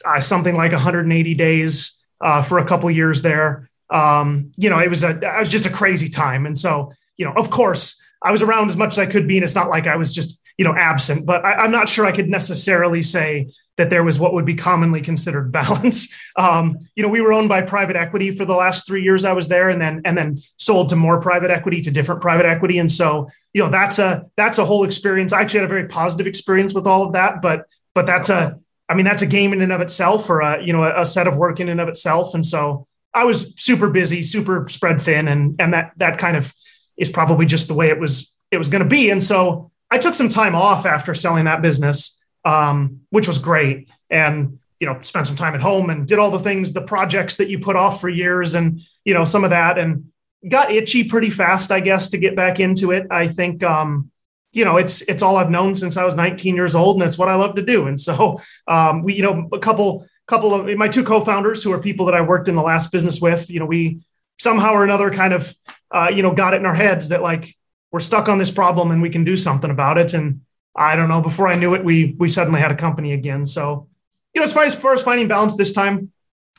uh, 0.06 0.20
something 0.20 0.56
like 0.56 0.72
180 0.72 1.34
days 1.34 2.04
uh, 2.22 2.44
for 2.44 2.60
a 2.60 2.66
couple 2.66 2.90
years 2.92 3.24
there. 3.24 3.72
Um, 3.90 4.52
you 4.56 4.70
know, 4.70 4.78
it 4.78 4.90
was 4.90 5.04
a 5.04 5.18
it 5.18 5.40
was 5.40 5.50
just 5.50 5.66
a 5.66 5.72
crazy 5.72 6.10
time, 6.10 6.46
and 6.46 6.58
so 6.58 6.94
you 7.18 7.26
know, 7.26 7.34
of 7.36 7.50
course, 7.50 8.00
I 8.22 8.32
was 8.32 8.44
around 8.44 8.70
as 8.70 8.78
much 8.78 8.94
as 8.94 9.00
I 9.00 9.08
could 9.08 9.28
be, 9.28 9.38
and 9.38 9.44
it's 9.44 9.56
not 9.56 9.70
like 9.70 9.88
I 9.88 9.96
was 9.96 10.14
just 10.14 10.40
you 10.60 10.64
know 10.64 10.76
absent. 10.76 11.26
But 11.26 11.44
I, 11.44 11.54
I'm 11.56 11.72
not 11.72 11.90
sure 11.90 12.06
I 12.06 12.12
could 12.12 12.30
necessarily 12.30 13.02
say 13.02 13.50
that 13.78 13.90
there 13.90 14.04
was 14.04 14.20
what 14.20 14.34
would 14.34 14.46
be 14.46 14.56
commonly 14.56 15.02
considered 15.02 15.52
balance. 15.52 16.14
Um, 16.38 16.80
you 16.98 17.04
know, 17.04 17.08
we 17.08 17.22
were 17.22 17.32
owned 17.32 17.48
by 17.48 17.62
private 17.62 17.96
equity 17.96 18.30
for 18.30 18.44
the 18.44 18.56
last 18.56 18.86
three 18.86 19.02
years 19.02 19.24
I 19.24 19.32
was 19.32 19.48
there, 19.48 19.70
and 19.70 19.82
then 19.82 20.02
and 20.04 20.18
then 20.18 20.42
sold 20.58 20.90
to 20.90 20.98
more 20.98 21.22
private 21.22 21.50
equity 21.50 21.80
to 21.84 21.92
different 21.92 22.20
private 22.20 22.46
equity. 22.46 22.78
And 22.78 22.92
so, 22.92 23.30
you 23.54 23.64
know, 23.64 23.70
that's 23.70 24.00
a 24.00 24.26
that's 24.36 24.58
a 24.58 24.66
whole 24.66 24.84
experience. 24.84 25.32
I 25.32 25.40
actually 25.40 25.62
had 25.62 25.70
a 25.70 25.74
very 25.74 25.88
positive 25.88 26.28
experience 26.28 26.74
with 26.74 26.88
all 26.88 27.06
of 27.06 27.14
that, 27.14 27.42
but 27.42 27.68
but 27.94 28.06
that's 28.06 28.30
a 28.30 28.60
I 28.90 28.96
mean 28.96 29.06
that's 29.06 29.22
a 29.22 29.28
game 29.28 29.54
in 29.54 29.62
and 29.62 29.72
of 29.72 29.80
itself, 29.80 30.30
or 30.30 30.42
a 30.42 30.62
you 30.62 30.74
know 30.74 30.84
a, 30.84 31.04
a 31.04 31.06
set 31.06 31.26
of 31.26 31.38
work 31.38 31.62
in 31.62 31.70
and 31.70 31.80
of 31.80 31.88
itself. 31.88 32.34
And 32.34 32.46
so 32.46 32.86
I 33.14 33.24
was 33.24 33.54
super 33.56 33.90
busy, 33.90 34.22
super 34.22 34.68
spread 34.68 35.02
thin, 35.02 35.30
and 35.30 35.56
and 35.58 35.74
that 35.74 35.94
that 35.98 36.18
kind 36.18 36.36
of 36.36 36.54
is 36.98 37.10
probably 37.10 37.46
just 37.46 37.70
the 37.70 37.76
way 37.76 37.88
it 37.88 38.00
was 38.00 38.36
it 38.52 38.58
was 38.58 38.68
going 38.68 38.84
to 38.84 38.90
be. 38.90 39.10
And 39.10 39.24
so 39.24 39.72
I 39.90 40.00
took 40.00 40.16
some 40.16 40.28
time 40.28 40.54
off 40.54 40.86
after 40.86 41.14
selling 41.14 41.46
that 41.46 41.62
business 41.62 42.20
um, 42.46 43.02
which 43.10 43.28
was 43.28 43.40
great. 43.40 43.90
And 44.10 44.60
you 44.80 44.88
know, 44.88 45.02
spent 45.02 45.28
some 45.28 45.36
time 45.36 45.56
at 45.56 45.62
home 45.62 45.90
and 45.90 46.08
did 46.08 46.20
all 46.20 46.32
the 46.32 46.40
things, 46.40 46.74
the 46.74 46.82
projects 46.82 47.38
that 47.38 47.50
you 47.50 47.60
put 47.60 47.76
off 47.76 48.00
for 48.00 48.10
years, 48.10 48.56
and 48.56 48.82
you 49.04 49.14
know, 49.14 49.24
some 49.24 49.44
of 49.44 49.50
that, 49.50 49.78
and 49.78 50.12
got 50.48 50.72
itchy 50.72 51.04
pretty 51.04 51.30
fast, 51.30 51.72
I 51.72 51.80
guess, 51.80 52.10
to 52.10 52.18
get 52.18 52.36
back 52.36 52.60
into 52.60 52.92
it. 52.92 53.08
I 53.10 53.28
think, 53.28 53.64
um, 53.64 54.12
you 54.52 54.64
know, 54.66 54.78
it's 54.78 55.02
it's 55.04 55.24
all 55.24 55.38
I've 55.38 55.50
known 55.50 55.76
since 55.76 55.98
I 55.98 56.06
was 56.06 56.16
19 56.16 56.56
years 56.56 56.76
old, 56.76 56.98
and 56.98 57.08
it's 57.08 57.18
what 57.18 57.30
I 57.30 57.36
love 57.36 57.56
to 57.56 57.62
do. 57.62 57.88
And 57.88 58.00
so, 58.00 58.40
um, 58.68 59.04
we, 59.04 59.16
you 59.16 59.24
know, 59.24 59.50
a 59.52 59.60
couple 59.60 60.06
couple 60.28 60.54
of 60.54 60.78
my 60.78 60.88
two 60.88 61.04
co-founders 61.04 61.64
who 61.64 61.72
are 61.72 61.80
people 61.80 62.08
that 62.08 62.16
I 62.16 62.22
worked 62.22 62.48
in 62.48 62.56
the 62.56 62.62
last 62.62 62.92
business 62.92 63.22
with. 63.22 63.50
You 63.50 63.60
know, 63.60 63.66
we 63.66 64.02
somehow 64.40 64.74
or 64.74 64.84
another 64.84 65.12
kind 65.12 65.34
of 65.34 65.54
uh, 65.92 66.12
you 66.14 66.22
know 66.22 66.34
got 66.34 66.54
it 66.54 66.58
in 66.58 66.66
our 66.66 66.76
heads 66.76 67.10
that 67.10 67.22
like 67.22 67.56
we're 67.92 68.00
stuck 68.00 68.28
on 68.28 68.38
this 68.38 68.52
problem 68.52 68.92
and 68.92 69.02
we 69.02 69.10
can 69.10 69.24
do 69.24 69.38
something 69.38 69.72
about 69.72 69.98
it. 69.98 70.14
And 70.14 70.42
I 70.76 70.96
don't 70.96 71.10
know. 71.10 71.22
Before 71.22 71.48
I 71.48 71.56
knew 71.56 71.74
it, 71.74 71.84
we 71.84 72.16
we 72.18 72.28
suddenly 72.28 72.60
had 72.60 72.72
a 72.72 72.76
company 72.76 73.14
again. 73.14 73.46
So 73.46 73.88
you 74.34 74.42
know, 74.42 74.44
as 74.44 74.54
far 74.54 74.64
as, 74.64 74.76
far 74.76 74.94
as 74.94 75.02
finding 75.02 75.28
balance 75.28 75.56
this 75.56 75.72
time, 75.72 76.12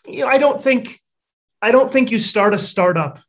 you 0.07 0.23
know, 0.23 0.29
I 0.29 0.39
don't 0.39 0.61
think 0.61 1.01
I 1.61 1.71
don't 1.71 1.91
think 1.91 2.11
you 2.11 2.19
start 2.19 2.55
a 2.55 2.59
startup 2.59 3.21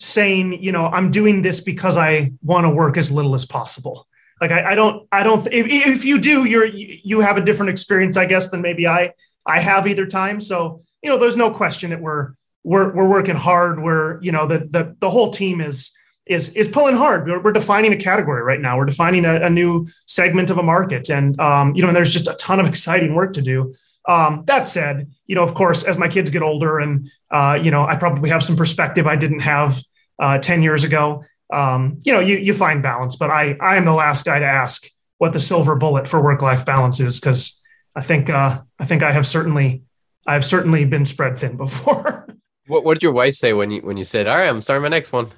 saying, 0.00 0.62
you 0.62 0.72
know, 0.72 0.86
I'm 0.86 1.10
doing 1.10 1.42
this 1.42 1.60
because 1.60 1.96
I 1.96 2.32
want 2.42 2.64
to 2.64 2.70
work 2.70 2.96
as 2.96 3.12
little 3.12 3.34
as 3.34 3.44
possible. 3.44 4.06
Like 4.40 4.50
I, 4.50 4.72
I 4.72 4.74
don't, 4.74 5.06
I 5.12 5.22
don't. 5.22 5.46
If, 5.46 5.66
if 5.68 6.04
you 6.04 6.18
do, 6.18 6.44
you're 6.44 6.66
you 6.66 7.20
have 7.20 7.36
a 7.36 7.40
different 7.40 7.70
experience, 7.70 8.16
I 8.16 8.26
guess, 8.26 8.48
than 8.48 8.60
maybe 8.60 8.88
I 8.88 9.12
I 9.46 9.60
have 9.60 9.86
either 9.86 10.06
time. 10.06 10.40
So 10.40 10.82
you 11.02 11.10
know, 11.10 11.18
there's 11.18 11.36
no 11.36 11.50
question 11.50 11.90
that 11.90 12.00
we're 12.00 12.32
we're 12.64 12.92
we're 12.92 13.08
working 13.08 13.36
hard. 13.36 13.80
We're 13.80 14.20
you 14.20 14.32
know 14.32 14.46
the 14.46 14.58
the 14.58 14.96
the 14.98 15.10
whole 15.10 15.30
team 15.30 15.60
is 15.60 15.92
is 16.32 16.50
is 16.50 16.68
pulling 16.68 16.94
hard. 16.94 17.26
We're, 17.26 17.42
we're 17.42 17.52
defining 17.52 17.92
a 17.92 17.96
category 17.96 18.42
right 18.42 18.60
now. 18.60 18.76
We're 18.76 18.86
defining 18.86 19.24
a, 19.24 19.42
a 19.42 19.50
new 19.50 19.86
segment 20.06 20.50
of 20.50 20.58
a 20.58 20.62
market, 20.62 21.08
and 21.10 21.38
um, 21.40 21.74
you 21.74 21.82
know, 21.82 21.88
and 21.88 21.96
there's 21.96 22.12
just 22.12 22.28
a 22.28 22.34
ton 22.34 22.60
of 22.60 22.66
exciting 22.66 23.14
work 23.14 23.32
to 23.34 23.42
do. 23.42 23.74
Um, 24.08 24.42
that 24.46 24.66
said, 24.66 25.10
you 25.26 25.34
know, 25.34 25.44
of 25.44 25.54
course, 25.54 25.84
as 25.84 25.96
my 25.96 26.08
kids 26.08 26.30
get 26.30 26.42
older, 26.42 26.78
and 26.78 27.08
uh, 27.30 27.58
you 27.62 27.70
know, 27.70 27.84
I 27.84 27.96
probably 27.96 28.30
have 28.30 28.42
some 28.42 28.56
perspective 28.56 29.06
I 29.06 29.16
didn't 29.16 29.40
have 29.40 29.80
uh, 30.18 30.38
ten 30.38 30.62
years 30.62 30.84
ago 30.84 31.24
um, 31.52 31.98
you 32.02 32.12
know, 32.12 32.20
you 32.20 32.38
you 32.38 32.54
find 32.54 32.82
balance. 32.82 33.16
But 33.16 33.30
I 33.30 33.56
I 33.60 33.76
am 33.76 33.84
the 33.84 33.92
last 33.92 34.24
guy 34.24 34.38
to 34.38 34.44
ask 34.44 34.88
what 35.18 35.32
the 35.32 35.38
silver 35.38 35.76
bullet 35.76 36.08
for 36.08 36.20
work 36.22 36.42
life 36.42 36.64
balance 36.64 36.98
is 36.98 37.20
because 37.20 37.62
I 37.94 38.02
think 38.02 38.30
uh, 38.30 38.62
I 38.78 38.86
think 38.86 39.02
I 39.02 39.12
have 39.12 39.26
certainly 39.26 39.82
I've 40.26 40.44
certainly 40.44 40.84
been 40.84 41.04
spread 41.04 41.38
thin 41.38 41.56
before. 41.58 42.26
what 42.66 42.84
what 42.84 42.94
did 42.94 43.02
your 43.02 43.12
wife 43.12 43.34
say 43.34 43.52
when 43.52 43.70
you 43.70 43.82
when 43.82 43.96
you 43.96 44.04
said, 44.04 44.26
"All 44.26 44.36
right, 44.36 44.48
I'm 44.48 44.62
starting 44.62 44.82
my 44.82 44.88
next 44.88 45.12
one"? 45.12 45.30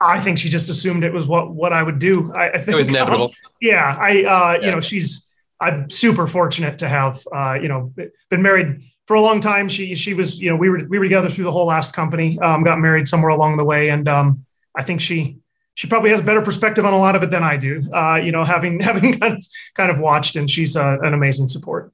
I 0.00 0.20
think 0.20 0.38
she 0.38 0.48
just 0.48 0.68
assumed 0.68 1.04
it 1.04 1.12
was 1.12 1.26
what 1.26 1.54
what 1.54 1.72
I 1.72 1.82
would 1.82 1.98
do. 1.98 2.32
I, 2.34 2.50
I 2.50 2.58
think 2.58 2.68
it 2.68 2.76
was 2.76 2.88
inevitable. 2.88 3.26
Um, 3.26 3.52
yeah, 3.60 3.96
I 3.98 4.24
uh, 4.24 4.64
you 4.64 4.70
know 4.70 4.80
she's 4.80 5.26
I'm 5.60 5.88
super 5.90 6.26
fortunate 6.26 6.78
to 6.78 6.88
have 6.88 7.26
uh, 7.34 7.54
you 7.54 7.68
know 7.68 7.92
been 8.30 8.42
married 8.42 8.82
for 9.06 9.16
a 9.16 9.20
long 9.20 9.40
time. 9.40 9.68
She 9.68 9.94
she 9.94 10.14
was 10.14 10.38
you 10.38 10.50
know 10.50 10.56
we 10.56 10.68
were 10.68 10.84
we 10.88 10.98
were 10.98 11.04
together 11.04 11.28
through 11.28 11.44
the 11.44 11.52
whole 11.52 11.66
last 11.66 11.94
company. 11.94 12.38
Um, 12.40 12.62
got 12.62 12.78
married 12.78 13.08
somewhere 13.08 13.30
along 13.30 13.56
the 13.56 13.64
way, 13.64 13.88
and 13.88 14.08
um, 14.08 14.44
I 14.74 14.82
think 14.82 15.00
she 15.00 15.38
she 15.74 15.86
probably 15.86 16.10
has 16.10 16.22
better 16.22 16.42
perspective 16.42 16.84
on 16.84 16.92
a 16.92 16.98
lot 16.98 17.16
of 17.16 17.22
it 17.22 17.30
than 17.30 17.42
I 17.42 17.56
do. 17.56 17.82
Uh, 17.92 18.16
you 18.16 18.32
know, 18.32 18.44
having 18.44 18.80
having 18.80 19.18
kind 19.18 19.34
of, 19.34 19.46
kind 19.74 19.90
of 19.90 20.00
watched, 20.00 20.36
and 20.36 20.50
she's 20.50 20.76
uh, 20.76 20.98
an 21.02 21.14
amazing 21.14 21.48
support. 21.48 21.92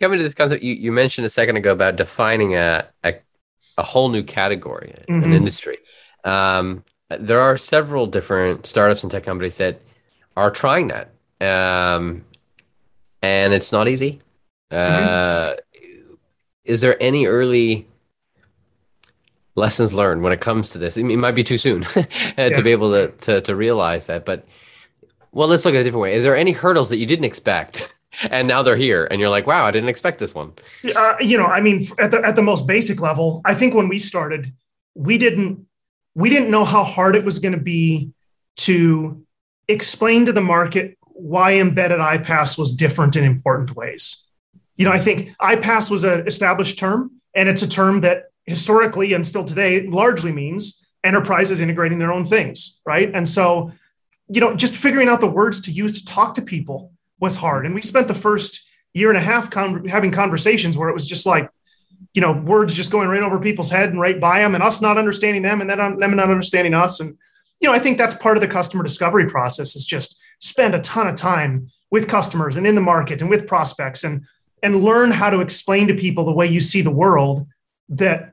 Coming 0.00 0.18
to 0.18 0.24
this 0.24 0.34
concept, 0.34 0.64
you, 0.64 0.74
you 0.74 0.90
mentioned 0.90 1.24
a 1.24 1.30
second 1.30 1.56
ago 1.56 1.72
about 1.72 1.96
defining 1.96 2.54
a 2.54 2.88
a, 3.04 3.14
a 3.78 3.82
whole 3.82 4.08
new 4.08 4.22
category, 4.22 4.94
mm-hmm. 5.08 5.24
an 5.24 5.32
industry. 5.32 5.78
Um, 6.24 6.84
there 7.10 7.40
are 7.40 7.56
several 7.56 8.06
different 8.06 8.66
startups 8.66 9.02
and 9.02 9.10
tech 9.10 9.24
companies 9.24 9.58
that 9.58 9.80
are 10.36 10.50
trying 10.50 10.88
that, 10.88 11.10
um, 11.40 12.24
and 13.20 13.52
it's 13.52 13.72
not 13.72 13.88
easy. 13.88 14.20
Mm-hmm. 14.70 15.06
Uh, 15.08 15.54
is 16.64 16.80
there 16.80 16.96
any 17.02 17.26
early 17.26 17.86
lessons 19.54 19.92
learned 19.92 20.22
when 20.22 20.32
it 20.32 20.40
comes 20.40 20.70
to 20.70 20.78
this. 20.78 20.96
it 20.96 21.04
might 21.04 21.34
be 21.34 21.44
too 21.44 21.58
soon 21.58 21.82
to 21.92 22.08
yeah. 22.36 22.60
be 22.60 22.72
able 22.72 22.90
to, 22.92 23.08
to, 23.08 23.40
to 23.42 23.56
realize 23.56 24.06
that, 24.06 24.24
but 24.24 24.46
well, 25.32 25.48
let's 25.48 25.64
look 25.64 25.74
at 25.74 25.80
a 25.80 25.84
different 25.84 26.02
way. 26.02 26.14
Is 26.14 26.22
there 26.22 26.36
any 26.36 26.52
hurdles 26.52 26.90
that 26.90 26.98
you 26.98 27.06
didn't 27.06 27.24
expect? 27.24 27.88
And 28.28 28.46
now 28.46 28.62
they're 28.62 28.76
here, 28.76 29.08
and 29.10 29.22
you're 29.22 29.30
like, 29.30 29.46
"Wow, 29.46 29.64
I 29.64 29.70
didn't 29.70 29.88
expect 29.88 30.18
this 30.18 30.34
one." 30.34 30.52
Uh, 30.84 31.14
you 31.18 31.38
know, 31.38 31.46
I 31.46 31.62
mean, 31.62 31.86
at 31.98 32.10
the 32.10 32.20
at 32.22 32.36
the 32.36 32.42
most 32.42 32.66
basic 32.66 33.00
level, 33.00 33.40
I 33.46 33.54
think 33.54 33.72
when 33.72 33.88
we 33.88 33.98
started, 33.98 34.52
we 34.94 35.16
didn't 35.16 35.66
we 36.14 36.30
didn't 36.30 36.50
know 36.50 36.64
how 36.64 36.84
hard 36.84 37.16
it 37.16 37.24
was 37.24 37.38
going 37.38 37.52
to 37.52 37.60
be 37.60 38.10
to 38.58 39.24
explain 39.68 40.26
to 40.26 40.32
the 40.32 40.40
market 40.40 40.98
why 41.04 41.54
embedded 41.54 42.00
iPaaS 42.00 42.58
was 42.58 42.72
different 42.72 43.16
in 43.16 43.24
important 43.24 43.74
ways. 43.76 44.16
You 44.76 44.84
know, 44.84 44.92
I 44.92 44.98
think 44.98 45.36
iPaaS 45.38 45.90
was 45.90 46.04
an 46.04 46.26
established 46.26 46.78
term, 46.78 47.12
and 47.34 47.48
it's 47.48 47.62
a 47.62 47.68
term 47.68 48.00
that 48.02 48.24
historically 48.44 49.12
and 49.12 49.26
still 49.26 49.44
today 49.44 49.86
largely 49.86 50.32
means 50.32 50.84
enterprises 51.04 51.60
integrating 51.60 51.98
their 51.98 52.12
own 52.12 52.26
things, 52.26 52.80
right? 52.84 53.10
And 53.14 53.28
so, 53.28 53.72
you 54.28 54.40
know, 54.40 54.54
just 54.54 54.76
figuring 54.76 55.08
out 55.08 55.20
the 55.20 55.30
words 55.30 55.60
to 55.62 55.70
use 55.70 56.00
to 56.00 56.04
talk 56.04 56.34
to 56.34 56.42
people 56.42 56.92
was 57.20 57.36
hard. 57.36 57.66
And 57.66 57.74
we 57.74 57.82
spent 57.82 58.08
the 58.08 58.14
first 58.14 58.66
year 58.94 59.08
and 59.08 59.18
a 59.18 59.22
half 59.22 59.50
con- 59.50 59.86
having 59.86 60.10
conversations 60.10 60.76
where 60.76 60.88
it 60.88 60.94
was 60.94 61.06
just 61.06 61.26
like, 61.26 61.48
you 62.14 62.20
know, 62.20 62.32
words 62.32 62.74
just 62.74 62.90
going 62.90 63.08
right 63.08 63.22
over 63.22 63.38
people's 63.38 63.70
head 63.70 63.90
and 63.90 64.00
right 64.00 64.20
by 64.20 64.40
them, 64.40 64.54
and 64.54 64.62
us 64.62 64.80
not 64.80 64.98
understanding 64.98 65.42
them, 65.42 65.60
and 65.60 65.70
then 65.70 65.78
them 65.78 66.16
not 66.16 66.30
understanding 66.30 66.74
us. 66.74 67.00
And 67.00 67.16
you 67.60 67.68
know, 67.68 67.74
I 67.74 67.78
think 67.78 67.98
that's 67.98 68.14
part 68.14 68.36
of 68.36 68.40
the 68.40 68.48
customer 68.48 68.82
discovery 68.82 69.28
process 69.28 69.76
is 69.76 69.84
just 69.84 70.18
spend 70.40 70.74
a 70.74 70.80
ton 70.80 71.06
of 71.06 71.14
time 71.14 71.68
with 71.90 72.08
customers 72.08 72.56
and 72.56 72.66
in 72.66 72.74
the 72.74 72.80
market 72.80 73.20
and 73.20 73.30
with 73.30 73.46
prospects 73.46 74.04
and 74.04 74.24
and 74.62 74.82
learn 74.82 75.10
how 75.10 75.30
to 75.30 75.40
explain 75.40 75.88
to 75.88 75.94
people 75.94 76.24
the 76.24 76.32
way 76.32 76.46
you 76.46 76.60
see 76.60 76.82
the 76.82 76.90
world 76.90 77.46
that 77.88 78.32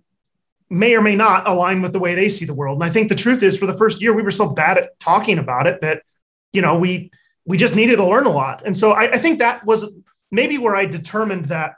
may 0.70 0.96
or 0.96 1.02
may 1.02 1.16
not 1.16 1.48
align 1.48 1.82
with 1.82 1.94
the 1.94 2.00
way 2.00 2.14
they 2.14 2.30
see 2.30 2.46
the 2.46 2.54
world. 2.54 2.78
And 2.78 2.84
I 2.84 2.94
think 2.94 3.10
the 3.10 3.16
truth 3.16 3.42
is 3.42 3.58
for 3.58 3.66
the 3.66 3.74
first 3.74 4.02
year, 4.02 4.14
we 4.14 4.22
were 4.22 4.32
so 4.32 4.50
bad 4.50 4.78
at 4.78 5.00
talking 5.00 5.40
about 5.40 5.66
it 5.66 5.82
that, 5.82 6.04
you 6.54 6.62
know, 6.62 6.78
we, 6.78 7.12
we 7.46 7.58
just 7.58 7.76
needed 7.76 7.96
to 7.96 8.06
learn 8.06 8.28
a 8.28 8.32
lot. 8.32 8.62
And 8.66 8.78
so 8.78 8.92
I, 8.92 9.12
I 9.14 9.18
think 9.18 9.40
that 9.40 9.66
was 9.66 9.92
maybe 10.30 10.60
where 10.60 10.76
I 10.76 10.86
determined 10.86 11.46
that, 11.46 11.76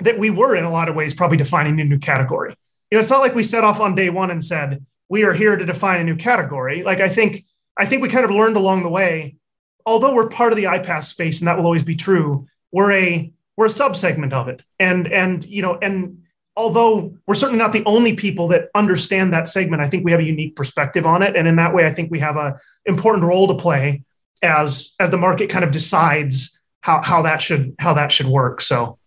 that 0.00 0.18
we 0.18 0.30
were 0.30 0.56
in 0.56 0.64
a 0.64 0.70
lot 0.70 0.88
of 0.88 0.94
ways 0.94 1.14
probably 1.14 1.36
defining 1.36 1.80
a 1.80 1.84
new 1.84 1.98
category. 1.98 2.54
You 2.90 2.96
know, 2.96 3.00
it's 3.00 3.10
not 3.10 3.20
like 3.20 3.34
we 3.34 3.42
set 3.42 3.64
off 3.64 3.80
on 3.80 3.94
day 3.94 4.10
one 4.10 4.30
and 4.30 4.42
said, 4.42 4.84
we 5.08 5.24
are 5.24 5.32
here 5.32 5.56
to 5.56 5.64
define 5.64 6.00
a 6.00 6.04
new 6.04 6.16
category. 6.16 6.82
Like 6.82 7.00
I 7.00 7.08
think, 7.08 7.44
I 7.76 7.86
think 7.86 8.02
we 8.02 8.08
kind 8.08 8.24
of 8.24 8.30
learned 8.30 8.56
along 8.56 8.82
the 8.82 8.88
way, 8.88 9.36
although 9.86 10.14
we're 10.14 10.28
part 10.28 10.52
of 10.52 10.56
the 10.56 10.64
iPaaS 10.64 11.04
space 11.04 11.40
and 11.40 11.48
that 11.48 11.56
will 11.56 11.66
always 11.66 11.82
be 11.82 11.96
true, 11.96 12.46
we're 12.72 12.92
a, 12.92 13.32
we're 13.56 13.66
a 13.66 13.68
subsegment 13.68 14.32
of 14.32 14.48
it. 14.48 14.62
And, 14.78 15.06
and, 15.12 15.44
you 15.44 15.62
know, 15.62 15.78
and, 15.80 16.22
although 16.56 17.16
we're 17.26 17.34
certainly 17.34 17.58
not 17.58 17.72
the 17.72 17.84
only 17.86 18.14
people 18.14 18.48
that 18.48 18.68
understand 18.74 19.32
that 19.32 19.48
segment, 19.48 19.80
I 19.80 19.88
think 19.88 20.04
we 20.04 20.10
have 20.10 20.20
a 20.20 20.24
unique 20.24 20.56
perspective 20.56 21.06
on 21.06 21.22
it. 21.22 21.34
And 21.34 21.48
in 21.48 21.56
that 21.56 21.72
way, 21.72 21.86
I 21.86 21.92
think 21.92 22.10
we 22.10 22.18
have 22.18 22.36
a 22.36 22.58
important 22.84 23.24
role 23.24 23.46
to 23.48 23.54
play 23.54 24.02
as 24.42 24.94
as 24.98 25.10
the 25.10 25.16
market 25.16 25.48
kind 25.48 25.64
of 25.64 25.70
decides 25.70 26.60
how 26.82 27.00
how 27.02 27.22
that 27.22 27.40
should 27.40 27.76
how 27.78 27.94
that 27.94 28.12
should 28.12 28.26
work. 28.26 28.60
So 28.60 28.98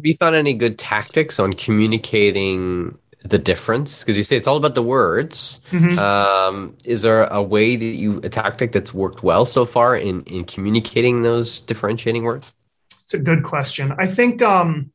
have 0.00 0.06
you 0.06 0.14
found 0.14 0.34
any 0.34 0.54
good 0.54 0.78
tactics 0.78 1.38
on 1.38 1.52
communicating 1.52 2.96
the 3.22 3.38
difference? 3.38 4.00
Because 4.00 4.16
you 4.16 4.24
say 4.24 4.36
it's 4.36 4.48
all 4.48 4.56
about 4.56 4.74
the 4.74 4.82
words. 4.82 5.60
Mm-hmm. 5.70 5.98
Um, 5.98 6.74
is 6.86 7.02
there 7.02 7.24
a 7.24 7.42
way 7.42 7.76
that 7.76 7.84
you 7.84 8.18
a 8.24 8.30
tactic 8.30 8.72
that's 8.72 8.94
worked 8.94 9.22
well 9.22 9.44
so 9.44 9.66
far 9.66 9.94
in 9.94 10.22
in 10.22 10.44
communicating 10.44 11.22
those 11.22 11.60
differentiating 11.60 12.24
words? 12.24 12.54
It's 13.02 13.12
a 13.12 13.18
good 13.18 13.42
question. 13.42 13.92
I 13.98 14.06
think 14.06 14.40
um, 14.40 14.90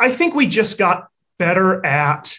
I 0.00 0.10
think 0.10 0.34
we 0.34 0.48
just 0.48 0.76
got 0.76 1.08
better 1.38 1.84
at 1.86 2.36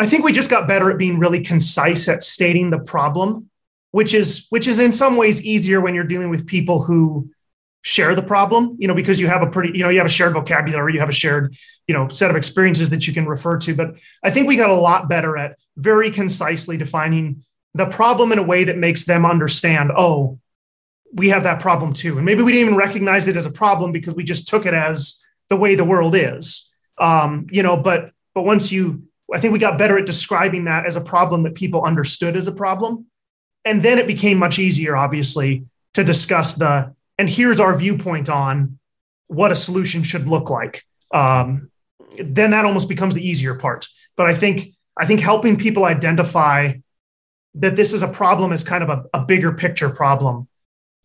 I 0.00 0.06
think 0.06 0.24
we 0.24 0.32
just 0.32 0.50
got 0.50 0.66
better 0.66 0.90
at 0.90 0.98
being 0.98 1.20
really 1.20 1.44
concise 1.44 2.08
at 2.08 2.24
stating 2.24 2.70
the 2.70 2.80
problem, 2.80 3.48
which 3.92 4.14
is 4.14 4.46
which 4.50 4.66
is 4.66 4.80
in 4.80 4.90
some 4.90 5.16
ways 5.16 5.40
easier 5.42 5.80
when 5.80 5.94
you're 5.94 6.02
dealing 6.02 6.28
with 6.28 6.44
people 6.44 6.82
who 6.82 7.30
share 7.82 8.14
the 8.14 8.22
problem, 8.22 8.76
you 8.78 8.88
know, 8.88 8.94
because 8.94 9.20
you 9.20 9.26
have 9.26 9.42
a 9.42 9.46
pretty, 9.46 9.76
you 9.76 9.84
know, 9.84 9.90
you 9.90 9.98
have 9.98 10.06
a 10.06 10.10
shared 10.10 10.32
vocabulary, 10.32 10.94
you 10.94 11.00
have 11.00 11.08
a 11.08 11.12
shared, 11.12 11.54
you 11.86 11.94
know, 11.94 12.08
set 12.08 12.30
of 12.30 12.36
experiences 12.36 12.90
that 12.90 13.06
you 13.06 13.12
can 13.12 13.26
refer 13.26 13.58
to. 13.58 13.74
But 13.74 13.96
I 14.22 14.30
think 14.30 14.46
we 14.46 14.56
got 14.56 14.70
a 14.70 14.74
lot 14.74 15.08
better 15.08 15.36
at 15.36 15.58
very 15.76 16.10
concisely 16.10 16.76
defining 16.76 17.44
the 17.74 17.86
problem 17.86 18.32
in 18.32 18.38
a 18.38 18.42
way 18.42 18.64
that 18.64 18.78
makes 18.78 19.04
them 19.04 19.26
understand, 19.26 19.90
oh, 19.96 20.38
we 21.12 21.28
have 21.30 21.42
that 21.42 21.60
problem 21.60 21.92
too. 21.92 22.16
And 22.16 22.24
maybe 22.24 22.42
we 22.42 22.52
didn't 22.52 22.66
even 22.66 22.76
recognize 22.76 23.26
it 23.26 23.36
as 23.36 23.46
a 23.46 23.50
problem 23.50 23.92
because 23.92 24.14
we 24.14 24.24
just 24.24 24.48
took 24.48 24.64
it 24.64 24.74
as 24.74 25.20
the 25.48 25.56
way 25.56 25.74
the 25.74 25.84
world 25.84 26.14
is. 26.14 26.70
Um, 26.98 27.46
you 27.50 27.62
know, 27.62 27.76
but 27.76 28.12
but 28.34 28.42
once 28.42 28.72
you, 28.72 29.04
I 29.32 29.40
think 29.40 29.52
we 29.52 29.58
got 29.58 29.76
better 29.76 29.98
at 29.98 30.06
describing 30.06 30.64
that 30.64 30.86
as 30.86 30.96
a 30.96 31.00
problem 31.00 31.42
that 31.42 31.54
people 31.54 31.84
understood 31.84 32.36
as 32.36 32.48
a 32.48 32.52
problem, 32.52 33.06
and 33.64 33.82
then 33.82 33.98
it 33.98 34.06
became 34.06 34.38
much 34.38 34.58
easier, 34.58 34.96
obviously, 34.96 35.66
to 35.94 36.04
discuss 36.04 36.54
the 36.54 36.94
and 37.18 37.28
here's 37.28 37.60
our 37.60 37.76
viewpoint 37.76 38.28
on 38.28 38.78
what 39.26 39.52
a 39.52 39.56
solution 39.56 40.02
should 40.02 40.28
look 40.28 40.50
like. 40.50 40.84
Um, 41.12 41.70
then 42.18 42.50
that 42.50 42.64
almost 42.64 42.88
becomes 42.88 43.14
the 43.14 43.26
easier 43.26 43.54
part. 43.54 43.88
But 44.16 44.28
I 44.28 44.34
think 44.34 44.74
I 44.98 45.06
think 45.06 45.20
helping 45.20 45.56
people 45.56 45.84
identify 45.84 46.74
that 47.54 47.76
this 47.76 47.92
is 47.92 48.02
a 48.02 48.08
problem 48.08 48.52
is 48.52 48.64
kind 48.64 48.82
of 48.82 48.90
a, 48.90 49.04
a 49.14 49.24
bigger 49.24 49.52
picture 49.52 49.90
problem 49.90 50.48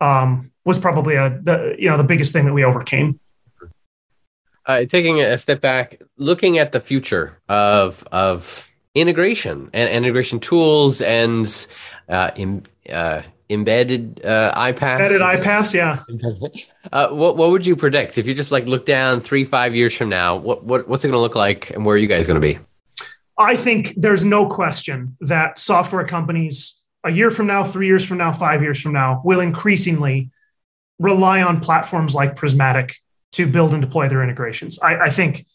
um, 0.01 0.51
was 0.65 0.79
probably 0.79 1.15
a 1.15 1.39
the 1.41 1.75
you 1.77 1.89
know 1.89 1.97
the 1.97 2.03
biggest 2.03 2.33
thing 2.33 2.45
that 2.45 2.53
we 2.53 2.63
overcame 2.63 3.19
uh, 4.67 4.85
taking 4.85 5.21
a 5.21 5.37
step 5.37 5.61
back, 5.61 6.01
looking 6.17 6.57
at 6.57 6.71
the 6.73 6.81
future 6.81 7.39
of 7.49 8.05
of 8.11 8.69
integration 8.93 9.69
and, 9.73 9.89
integration 9.89 10.39
tools 10.39 11.01
and 11.01 11.67
uh, 12.09 12.31
in, 12.35 12.65
uh, 12.89 13.21
embedded 13.49 14.23
uh, 14.25 14.53
iPaaS. 14.55 14.99
Embedded 14.99 15.21
iPaaS, 15.21 15.73
yeah. 15.73 16.03
uh, 16.91 17.09
what 17.09 17.37
what 17.37 17.49
would 17.49 17.65
you 17.65 17.75
predict 17.75 18.17
if 18.17 18.27
you 18.27 18.33
just 18.33 18.51
like 18.51 18.65
look 18.65 18.85
down 18.85 19.19
three 19.19 19.43
five 19.43 19.75
years 19.75 19.95
from 19.95 20.09
now? 20.09 20.35
What 20.35 20.63
what 20.63 20.87
what's 20.87 21.03
it 21.03 21.07
going 21.07 21.17
to 21.17 21.21
look 21.21 21.35
like, 21.35 21.69
and 21.71 21.85
where 21.85 21.95
are 21.95 21.99
you 21.99 22.07
guys 22.07 22.27
going 22.27 22.41
to 22.41 22.47
be? 22.47 22.59
I 23.37 23.55
think 23.55 23.93
there's 23.95 24.23
no 24.23 24.47
question 24.47 25.15
that 25.21 25.59
software 25.59 26.05
companies 26.05 26.79
a 27.03 27.11
year 27.11 27.29
from 27.29 27.47
now, 27.47 27.63
three 27.63 27.87
years 27.87 28.03
from 28.03 28.17
now, 28.17 28.33
five 28.33 28.61
years 28.61 28.81
from 28.81 28.93
now 28.93 29.21
will 29.23 29.39
increasingly 29.39 30.31
rely 30.99 31.43
on 31.43 31.59
platforms 31.59 32.15
like 32.15 32.35
Prismatic 32.35 32.95
to 33.33 33.45
build 33.45 33.73
and 33.73 33.81
deploy 33.81 34.09
their 34.09 34.23
integrations. 34.23 34.79
I, 34.79 34.97
I 34.97 35.09
think 35.09 35.45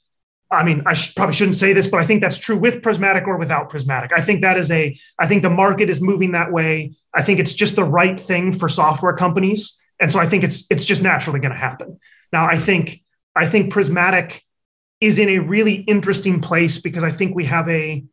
I 0.53 0.65
mean, 0.65 0.83
I 0.87 0.95
probably 1.17 1.33
shouldn't 1.33 1.57
say 1.57 1.73
this, 1.73 1.89
but 1.89 2.01
I 2.01 2.05
think 2.05 2.21
that's 2.21 2.37
true 2.37 2.57
with 2.57 2.83
Prismatic 2.83 3.27
or 3.27 3.39
without 3.39 3.71
Prismatic. 3.71 4.13
I 4.13 4.21
think 4.21 4.43
that 4.43 4.59
is 4.59 4.71
a, 4.71 4.95
I 5.19 5.27
think 5.27 5.43
the 5.43 5.51
market 5.51 5.89
is 5.89 6.03
moving 6.03 6.33
that 6.33 6.53
way. 6.53 6.95
I 7.15 7.23
think 7.23 7.41
it's 7.41 7.55
just 7.55 7.75
the 7.75 7.85
right 7.85 8.21
thing 8.21 8.53
for 8.53 8.69
software 8.69 9.15
companies. 9.15 9.81
And 9.99 10.13
so 10.13 10.21
I 10.21 10.27
think 10.27 10.45
it's, 10.45 10.67
it's 10.71 10.85
just 10.85 11.03
naturally 11.03 11.41
going 11.41 11.53
to 11.53 11.59
happen. 11.59 11.99
Now, 12.33 12.47
I 12.47 12.59
think, 12.59 13.01
I 13.35 13.47
think 13.47 13.73
Prismatic 13.73 14.43
is 15.01 15.19
in 15.19 15.31
a 15.31 15.39
really 15.39 15.75
interesting 15.75 16.41
place 16.41 16.81
because 16.81 17.03
I 17.03 17.13
think 17.13 17.35
we 17.35 17.47
have 17.47 17.69
a, 17.69 18.05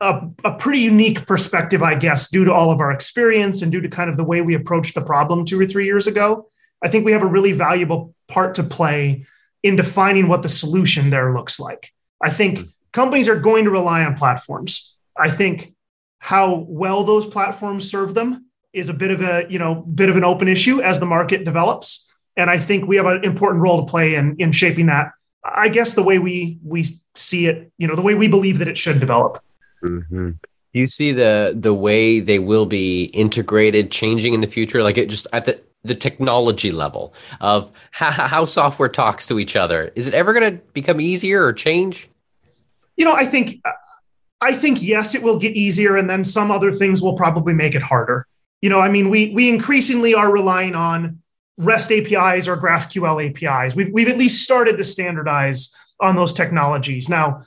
a, 0.00 0.22
a 0.44 0.52
pretty 0.52 0.80
unique 0.80 1.24
perspective, 1.26 1.82
I 1.82 1.94
guess, 1.94 2.28
due 2.28 2.44
to 2.46 2.52
all 2.52 2.72
of 2.72 2.80
our 2.80 2.90
experience 2.90 3.62
and 3.62 3.70
due 3.70 3.80
to 3.80 3.88
kind 3.88 4.10
of 4.10 4.16
the 4.16 4.24
way 4.24 4.40
we 4.40 4.54
approached 4.54 4.94
the 4.94 5.02
problem 5.02 5.44
two 5.44 5.60
or 5.60 5.66
three 5.66 5.86
years 5.86 6.08
ago. 6.08 6.50
I 6.82 6.88
think 6.88 7.04
we 7.04 7.12
have 7.12 7.22
a 7.22 7.26
really 7.26 7.52
valuable 7.52 8.14
part 8.28 8.56
to 8.56 8.64
play 8.64 9.24
in 9.64 9.74
defining 9.74 10.28
what 10.28 10.42
the 10.42 10.48
solution 10.48 11.10
there 11.10 11.34
looks 11.34 11.58
like. 11.58 11.90
I 12.20 12.30
think 12.30 12.58
hmm. 12.58 12.64
companies 12.92 13.28
are 13.28 13.40
going 13.40 13.64
to 13.64 13.70
rely 13.70 14.04
on 14.04 14.14
platforms. 14.14 14.96
I 15.16 15.30
think 15.30 15.74
how 16.18 16.66
well 16.68 17.02
those 17.02 17.26
platforms 17.26 17.90
serve 17.90 18.14
them 18.14 18.46
is 18.72 18.88
a 18.88 18.94
bit 18.94 19.10
of 19.10 19.22
a, 19.22 19.46
you 19.48 19.58
know, 19.58 19.74
bit 19.74 20.10
of 20.10 20.16
an 20.16 20.24
open 20.24 20.48
issue 20.48 20.80
as 20.82 21.00
the 21.00 21.06
market 21.06 21.44
develops. 21.44 22.12
And 22.36 22.50
I 22.50 22.58
think 22.58 22.86
we 22.86 22.96
have 22.96 23.06
an 23.06 23.24
important 23.24 23.62
role 23.62 23.84
to 23.84 23.90
play 23.90 24.16
in, 24.16 24.36
in 24.38 24.52
shaping 24.52 24.86
that. 24.86 25.12
I 25.44 25.68
guess 25.68 25.94
the 25.94 26.02
way 26.02 26.18
we 26.18 26.58
we 26.64 26.84
see 27.14 27.46
it, 27.46 27.70
you 27.78 27.86
know, 27.86 27.94
the 27.94 28.02
way 28.02 28.14
we 28.14 28.28
believe 28.28 28.58
that 28.58 28.68
it 28.68 28.78
should 28.78 28.98
develop. 28.98 29.42
Mm-hmm. 29.82 30.30
You 30.72 30.86
see 30.86 31.12
the 31.12 31.54
the 31.54 31.74
way 31.74 32.20
they 32.20 32.38
will 32.38 32.66
be 32.66 33.04
integrated 33.04 33.90
changing 33.90 34.34
in 34.34 34.40
the 34.40 34.46
future, 34.46 34.82
like 34.82 34.98
it 34.98 35.08
just 35.08 35.26
at 35.32 35.44
the 35.44 35.60
the 35.84 35.94
technology 35.94 36.72
level 36.72 37.14
of 37.40 37.70
how, 37.90 38.10
how 38.10 38.44
software 38.44 38.88
talks 38.88 39.26
to 39.26 39.38
each 39.38 39.54
other. 39.54 39.92
Is 39.94 40.06
it 40.06 40.14
ever 40.14 40.32
going 40.32 40.56
to 40.56 40.64
become 40.72 41.00
easier 41.00 41.44
or 41.44 41.52
change? 41.52 42.08
You 42.96 43.04
know 43.04 43.14
i 43.14 43.26
think 43.26 43.60
i 44.40 44.52
think 44.52 44.80
yes 44.80 45.14
it 45.14 45.22
will 45.22 45.38
get 45.38 45.56
easier 45.56 45.96
and 45.96 46.08
then 46.08 46.22
some 46.22 46.50
other 46.50 46.72
things 46.72 47.02
will 47.02 47.14
probably 47.14 47.54
make 47.54 47.74
it 47.74 47.82
harder. 47.82 48.26
You 48.62 48.70
know 48.70 48.80
i 48.80 48.88
mean 48.88 49.10
we 49.10 49.30
we 49.30 49.48
increasingly 49.48 50.14
are 50.14 50.30
relying 50.30 50.74
on 50.74 51.20
rest 51.58 51.90
apis 51.90 52.48
or 52.48 52.56
graphql 52.56 53.24
apis 53.24 53.76
we've, 53.76 53.92
we've 53.92 54.08
at 54.08 54.18
least 54.18 54.42
started 54.42 54.76
to 54.76 54.84
standardize 54.84 55.72
on 56.00 56.16
those 56.16 56.32
technologies. 56.32 57.08
Now 57.08 57.46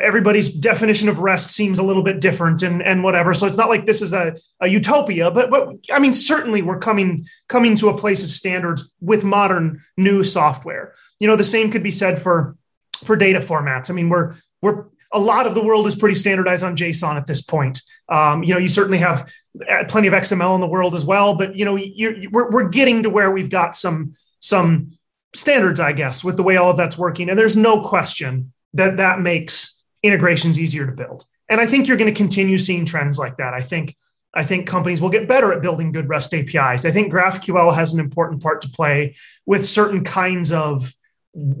everybody's 0.00 0.48
definition 0.48 1.08
of 1.08 1.18
rest 1.18 1.52
seems 1.52 1.78
a 1.78 1.82
little 1.82 2.02
bit 2.02 2.20
different 2.20 2.62
and 2.62 2.82
and 2.82 3.02
whatever. 3.02 3.34
So 3.34 3.46
it's 3.46 3.56
not 3.56 3.68
like 3.68 3.86
this 3.86 4.02
is 4.02 4.12
a, 4.12 4.36
a 4.60 4.68
utopia 4.68 5.30
but 5.30 5.50
but 5.50 5.68
i 5.92 5.98
mean 5.98 6.12
certainly 6.12 6.62
we're 6.62 6.78
coming 6.78 7.26
coming 7.48 7.74
to 7.76 7.88
a 7.88 7.96
place 7.96 8.22
of 8.22 8.30
standards 8.30 8.90
with 9.00 9.24
modern 9.24 9.82
new 9.96 10.24
software. 10.24 10.94
You 11.18 11.26
know 11.26 11.36
the 11.36 11.44
same 11.44 11.70
could 11.70 11.82
be 11.82 11.90
said 11.90 12.20
for 12.20 12.56
for 13.04 13.16
data 13.16 13.40
formats. 13.40 13.90
I 13.90 13.94
mean 13.94 14.08
we're 14.08 14.34
we're 14.60 14.86
a 15.12 15.18
lot 15.18 15.46
of 15.46 15.54
the 15.54 15.62
world 15.62 15.86
is 15.86 15.94
pretty 15.94 16.14
standardized 16.14 16.64
on 16.64 16.76
json 16.76 17.16
at 17.16 17.26
this 17.26 17.42
point. 17.42 17.82
Um, 18.08 18.42
you 18.42 18.54
know 18.54 18.58
you 18.58 18.68
certainly 18.68 18.98
have 18.98 19.28
uh, 19.68 19.84
plenty 19.86 20.08
of 20.08 20.14
xml 20.14 20.54
in 20.54 20.62
the 20.62 20.66
world 20.66 20.94
as 20.94 21.04
well 21.04 21.34
but 21.34 21.54
you 21.54 21.66
know 21.66 21.74
we're, 22.30 22.50
we're 22.50 22.68
getting 22.68 23.02
to 23.02 23.10
where 23.10 23.30
we've 23.30 23.50
got 23.50 23.76
some 23.76 24.16
some 24.40 24.92
standards 25.34 25.78
i 25.78 25.92
guess 25.92 26.24
with 26.24 26.36
the 26.36 26.42
way 26.42 26.56
all 26.56 26.70
of 26.70 26.76
that's 26.76 26.98
working. 26.98 27.28
And 27.28 27.38
there's 27.38 27.56
no 27.56 27.82
question 27.82 28.52
that 28.74 28.96
that 28.98 29.20
makes 29.20 29.81
integrations 30.02 30.58
easier 30.58 30.86
to 30.86 30.92
build. 30.92 31.24
And 31.48 31.60
I 31.60 31.66
think 31.66 31.86
you're 31.86 31.96
going 31.96 32.12
to 32.12 32.16
continue 32.16 32.58
seeing 32.58 32.84
trends 32.84 33.18
like 33.18 33.36
that. 33.36 33.54
I 33.54 33.60
think 33.60 33.96
I 34.34 34.44
think 34.44 34.66
companies 34.66 35.00
will 35.00 35.10
get 35.10 35.28
better 35.28 35.52
at 35.52 35.60
building 35.60 35.92
good 35.92 36.08
REST 36.08 36.32
APIs. 36.34 36.86
I 36.86 36.90
think 36.90 37.12
GraphQL 37.12 37.74
has 37.74 37.92
an 37.92 38.00
important 38.00 38.42
part 38.42 38.62
to 38.62 38.68
play 38.70 39.14
with 39.44 39.66
certain 39.66 40.04
kinds 40.04 40.52
of 40.52 40.94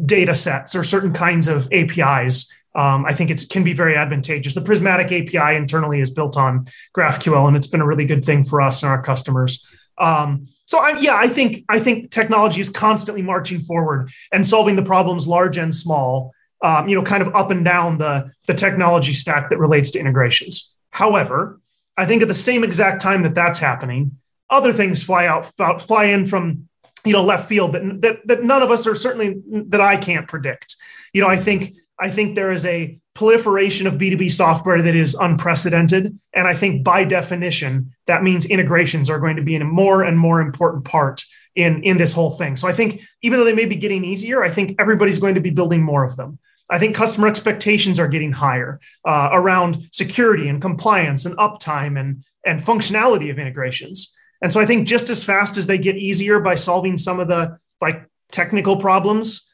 data 0.06 0.34
sets 0.34 0.74
or 0.74 0.82
certain 0.82 1.12
kinds 1.12 1.48
of 1.48 1.68
APIs. 1.70 2.50
Um, 2.74 3.04
I 3.04 3.12
think 3.12 3.30
it 3.30 3.44
can 3.50 3.62
be 3.62 3.74
very 3.74 3.94
advantageous. 3.94 4.54
The 4.54 4.62
Prismatic 4.62 5.06
API 5.12 5.56
internally 5.56 6.00
is 6.00 6.10
built 6.10 6.38
on 6.38 6.66
GraphQL, 6.96 7.46
and 7.46 7.56
it's 7.56 7.66
been 7.66 7.82
a 7.82 7.86
really 7.86 8.06
good 8.06 8.24
thing 8.24 8.44
for 8.44 8.62
us 8.62 8.82
and 8.82 8.90
our 8.90 9.02
customers. 9.02 9.66
Um, 9.98 10.48
so 10.64 10.78
I, 10.78 10.96
yeah, 10.98 11.16
I 11.16 11.28
think 11.28 11.66
I 11.68 11.78
think 11.78 12.10
technology 12.10 12.62
is 12.62 12.70
constantly 12.70 13.20
marching 13.20 13.60
forward 13.60 14.10
and 14.32 14.46
solving 14.46 14.76
the 14.76 14.82
problems 14.82 15.26
large 15.26 15.58
and 15.58 15.74
small 15.74 16.32
um, 16.62 16.88
you 16.88 16.94
know, 16.94 17.02
kind 17.02 17.22
of 17.22 17.34
up 17.34 17.50
and 17.50 17.64
down 17.64 17.98
the, 17.98 18.30
the 18.46 18.54
technology 18.54 19.12
stack 19.12 19.50
that 19.50 19.58
relates 19.58 19.90
to 19.92 19.98
integrations. 19.98 20.74
However, 20.90 21.60
I 21.96 22.06
think 22.06 22.22
at 22.22 22.28
the 22.28 22.34
same 22.34 22.64
exact 22.64 23.02
time 23.02 23.22
that 23.24 23.34
that's 23.34 23.58
happening, 23.58 24.18
other 24.48 24.72
things 24.72 25.02
fly 25.02 25.26
out, 25.26 25.46
fly 25.82 26.04
in 26.04 26.26
from, 26.26 26.68
you 27.04 27.12
know, 27.12 27.24
left 27.24 27.48
field 27.48 27.72
that, 27.72 28.00
that, 28.02 28.26
that 28.26 28.44
none 28.44 28.62
of 28.62 28.70
us 28.70 28.86
are 28.86 28.94
certainly 28.94 29.42
that 29.68 29.80
I 29.80 29.96
can't 29.96 30.28
predict. 30.28 30.76
You 31.12 31.20
know, 31.20 31.28
I 31.28 31.36
think, 31.36 31.74
I 31.98 32.10
think 32.10 32.34
there 32.34 32.52
is 32.52 32.64
a 32.64 32.98
proliferation 33.14 33.86
of 33.86 33.94
B2B 33.94 34.30
software 34.30 34.80
that 34.80 34.94
is 34.94 35.14
unprecedented. 35.14 36.18
And 36.32 36.48
I 36.48 36.54
think 36.54 36.84
by 36.84 37.04
definition, 37.04 37.92
that 38.06 38.22
means 38.22 38.46
integrations 38.46 39.10
are 39.10 39.18
going 39.18 39.36
to 39.36 39.42
be 39.42 39.54
in 39.54 39.62
a 39.62 39.66
more 39.66 40.02
and 40.02 40.18
more 40.18 40.40
important 40.40 40.84
part 40.84 41.24
in, 41.54 41.82
in 41.82 41.98
this 41.98 42.12
whole 42.12 42.30
thing. 42.30 42.56
So 42.56 42.68
I 42.68 42.72
think 42.72 43.02
even 43.22 43.38
though 43.38 43.44
they 43.44 43.54
may 43.54 43.66
be 43.66 43.76
getting 43.76 44.04
easier, 44.04 44.42
I 44.42 44.48
think 44.48 44.76
everybody's 44.78 45.18
going 45.18 45.34
to 45.34 45.40
be 45.40 45.50
building 45.50 45.82
more 45.82 46.04
of 46.04 46.16
them. 46.16 46.38
I 46.72 46.78
think 46.78 46.96
customer 46.96 47.28
expectations 47.28 47.98
are 47.98 48.08
getting 48.08 48.32
higher 48.32 48.80
uh, 49.04 49.28
around 49.32 49.88
security 49.92 50.48
and 50.48 50.60
compliance 50.60 51.26
and 51.26 51.36
uptime 51.36 52.00
and, 52.00 52.24
and 52.46 52.62
functionality 52.62 53.30
of 53.30 53.38
integrations. 53.38 54.16
And 54.40 54.50
so 54.50 54.58
I 54.58 54.64
think 54.64 54.88
just 54.88 55.10
as 55.10 55.22
fast 55.22 55.58
as 55.58 55.66
they 55.66 55.76
get 55.76 55.96
easier 55.96 56.40
by 56.40 56.54
solving 56.54 56.96
some 56.96 57.20
of 57.20 57.28
the 57.28 57.58
like 57.82 58.08
technical 58.30 58.78
problems, 58.78 59.52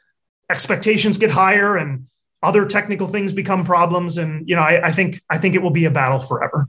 expectations 0.48 1.18
get 1.18 1.32
higher 1.32 1.76
and 1.76 2.06
other 2.40 2.64
technical 2.64 3.08
things 3.08 3.32
become 3.32 3.64
problems. 3.64 4.16
And 4.16 4.48
you 4.48 4.54
know, 4.54 4.62
I, 4.62 4.86
I 4.86 4.92
think 4.92 5.20
I 5.28 5.38
think 5.38 5.56
it 5.56 5.62
will 5.62 5.70
be 5.70 5.86
a 5.86 5.90
battle 5.90 6.20
forever. 6.20 6.68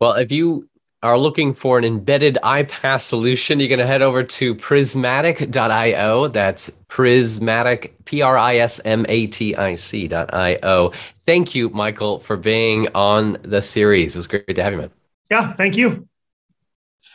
Well, 0.00 0.12
if 0.12 0.30
you 0.30 0.69
are 1.02 1.18
looking 1.18 1.54
for 1.54 1.78
an 1.78 1.84
embedded 1.84 2.38
iPaaS 2.42 3.02
solution, 3.02 3.58
you're 3.58 3.68
going 3.68 3.78
to 3.78 3.86
head 3.86 4.02
over 4.02 4.22
to 4.22 4.54
prismatic.io. 4.54 6.28
That's 6.28 6.70
prismatic, 6.88 7.94
P 8.04 8.22
R 8.22 8.36
I 8.36 8.56
S 8.56 8.80
M 8.84 9.06
A 9.08 9.26
T 9.26 9.56
I 9.56 9.74
C.io. 9.76 10.92
Thank 11.24 11.54
you, 11.54 11.70
Michael, 11.70 12.18
for 12.18 12.36
being 12.36 12.88
on 12.94 13.38
the 13.42 13.62
series. 13.62 14.14
It 14.14 14.18
was 14.18 14.26
great 14.26 14.54
to 14.54 14.62
have 14.62 14.72
you, 14.72 14.78
man. 14.78 14.90
Yeah, 15.30 15.52
thank 15.52 15.76
you. 15.76 16.06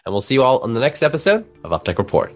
And 0.05 0.13
we'll 0.13 0.21
see 0.21 0.35
you 0.35 0.43
all 0.43 0.59
on 0.59 0.73
the 0.73 0.79
next 0.79 1.03
episode 1.03 1.45
of 1.63 1.71
Uptech 1.71 1.97
Report. 1.97 2.33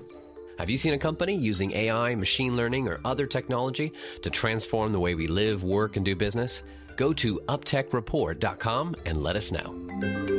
Have 0.57 0.69
you 0.69 0.77
seen 0.77 0.93
a 0.93 0.97
company 0.97 1.35
using 1.35 1.71
AI, 1.73 2.15
machine 2.15 2.57
learning, 2.57 2.87
or 2.87 2.99
other 3.05 3.25
technology 3.25 3.93
to 4.23 4.29
transform 4.29 4.91
the 4.91 4.99
way 4.99 5.15
we 5.15 5.27
live, 5.27 5.63
work, 5.63 5.95
and 5.95 6.03
do 6.03 6.15
business? 6.15 6.63
Go 6.97 7.13
to 7.13 7.39
uptechreport.com 7.47 8.95
and 9.05 9.23
let 9.23 9.37
us 9.37 9.51
know. 9.51 10.38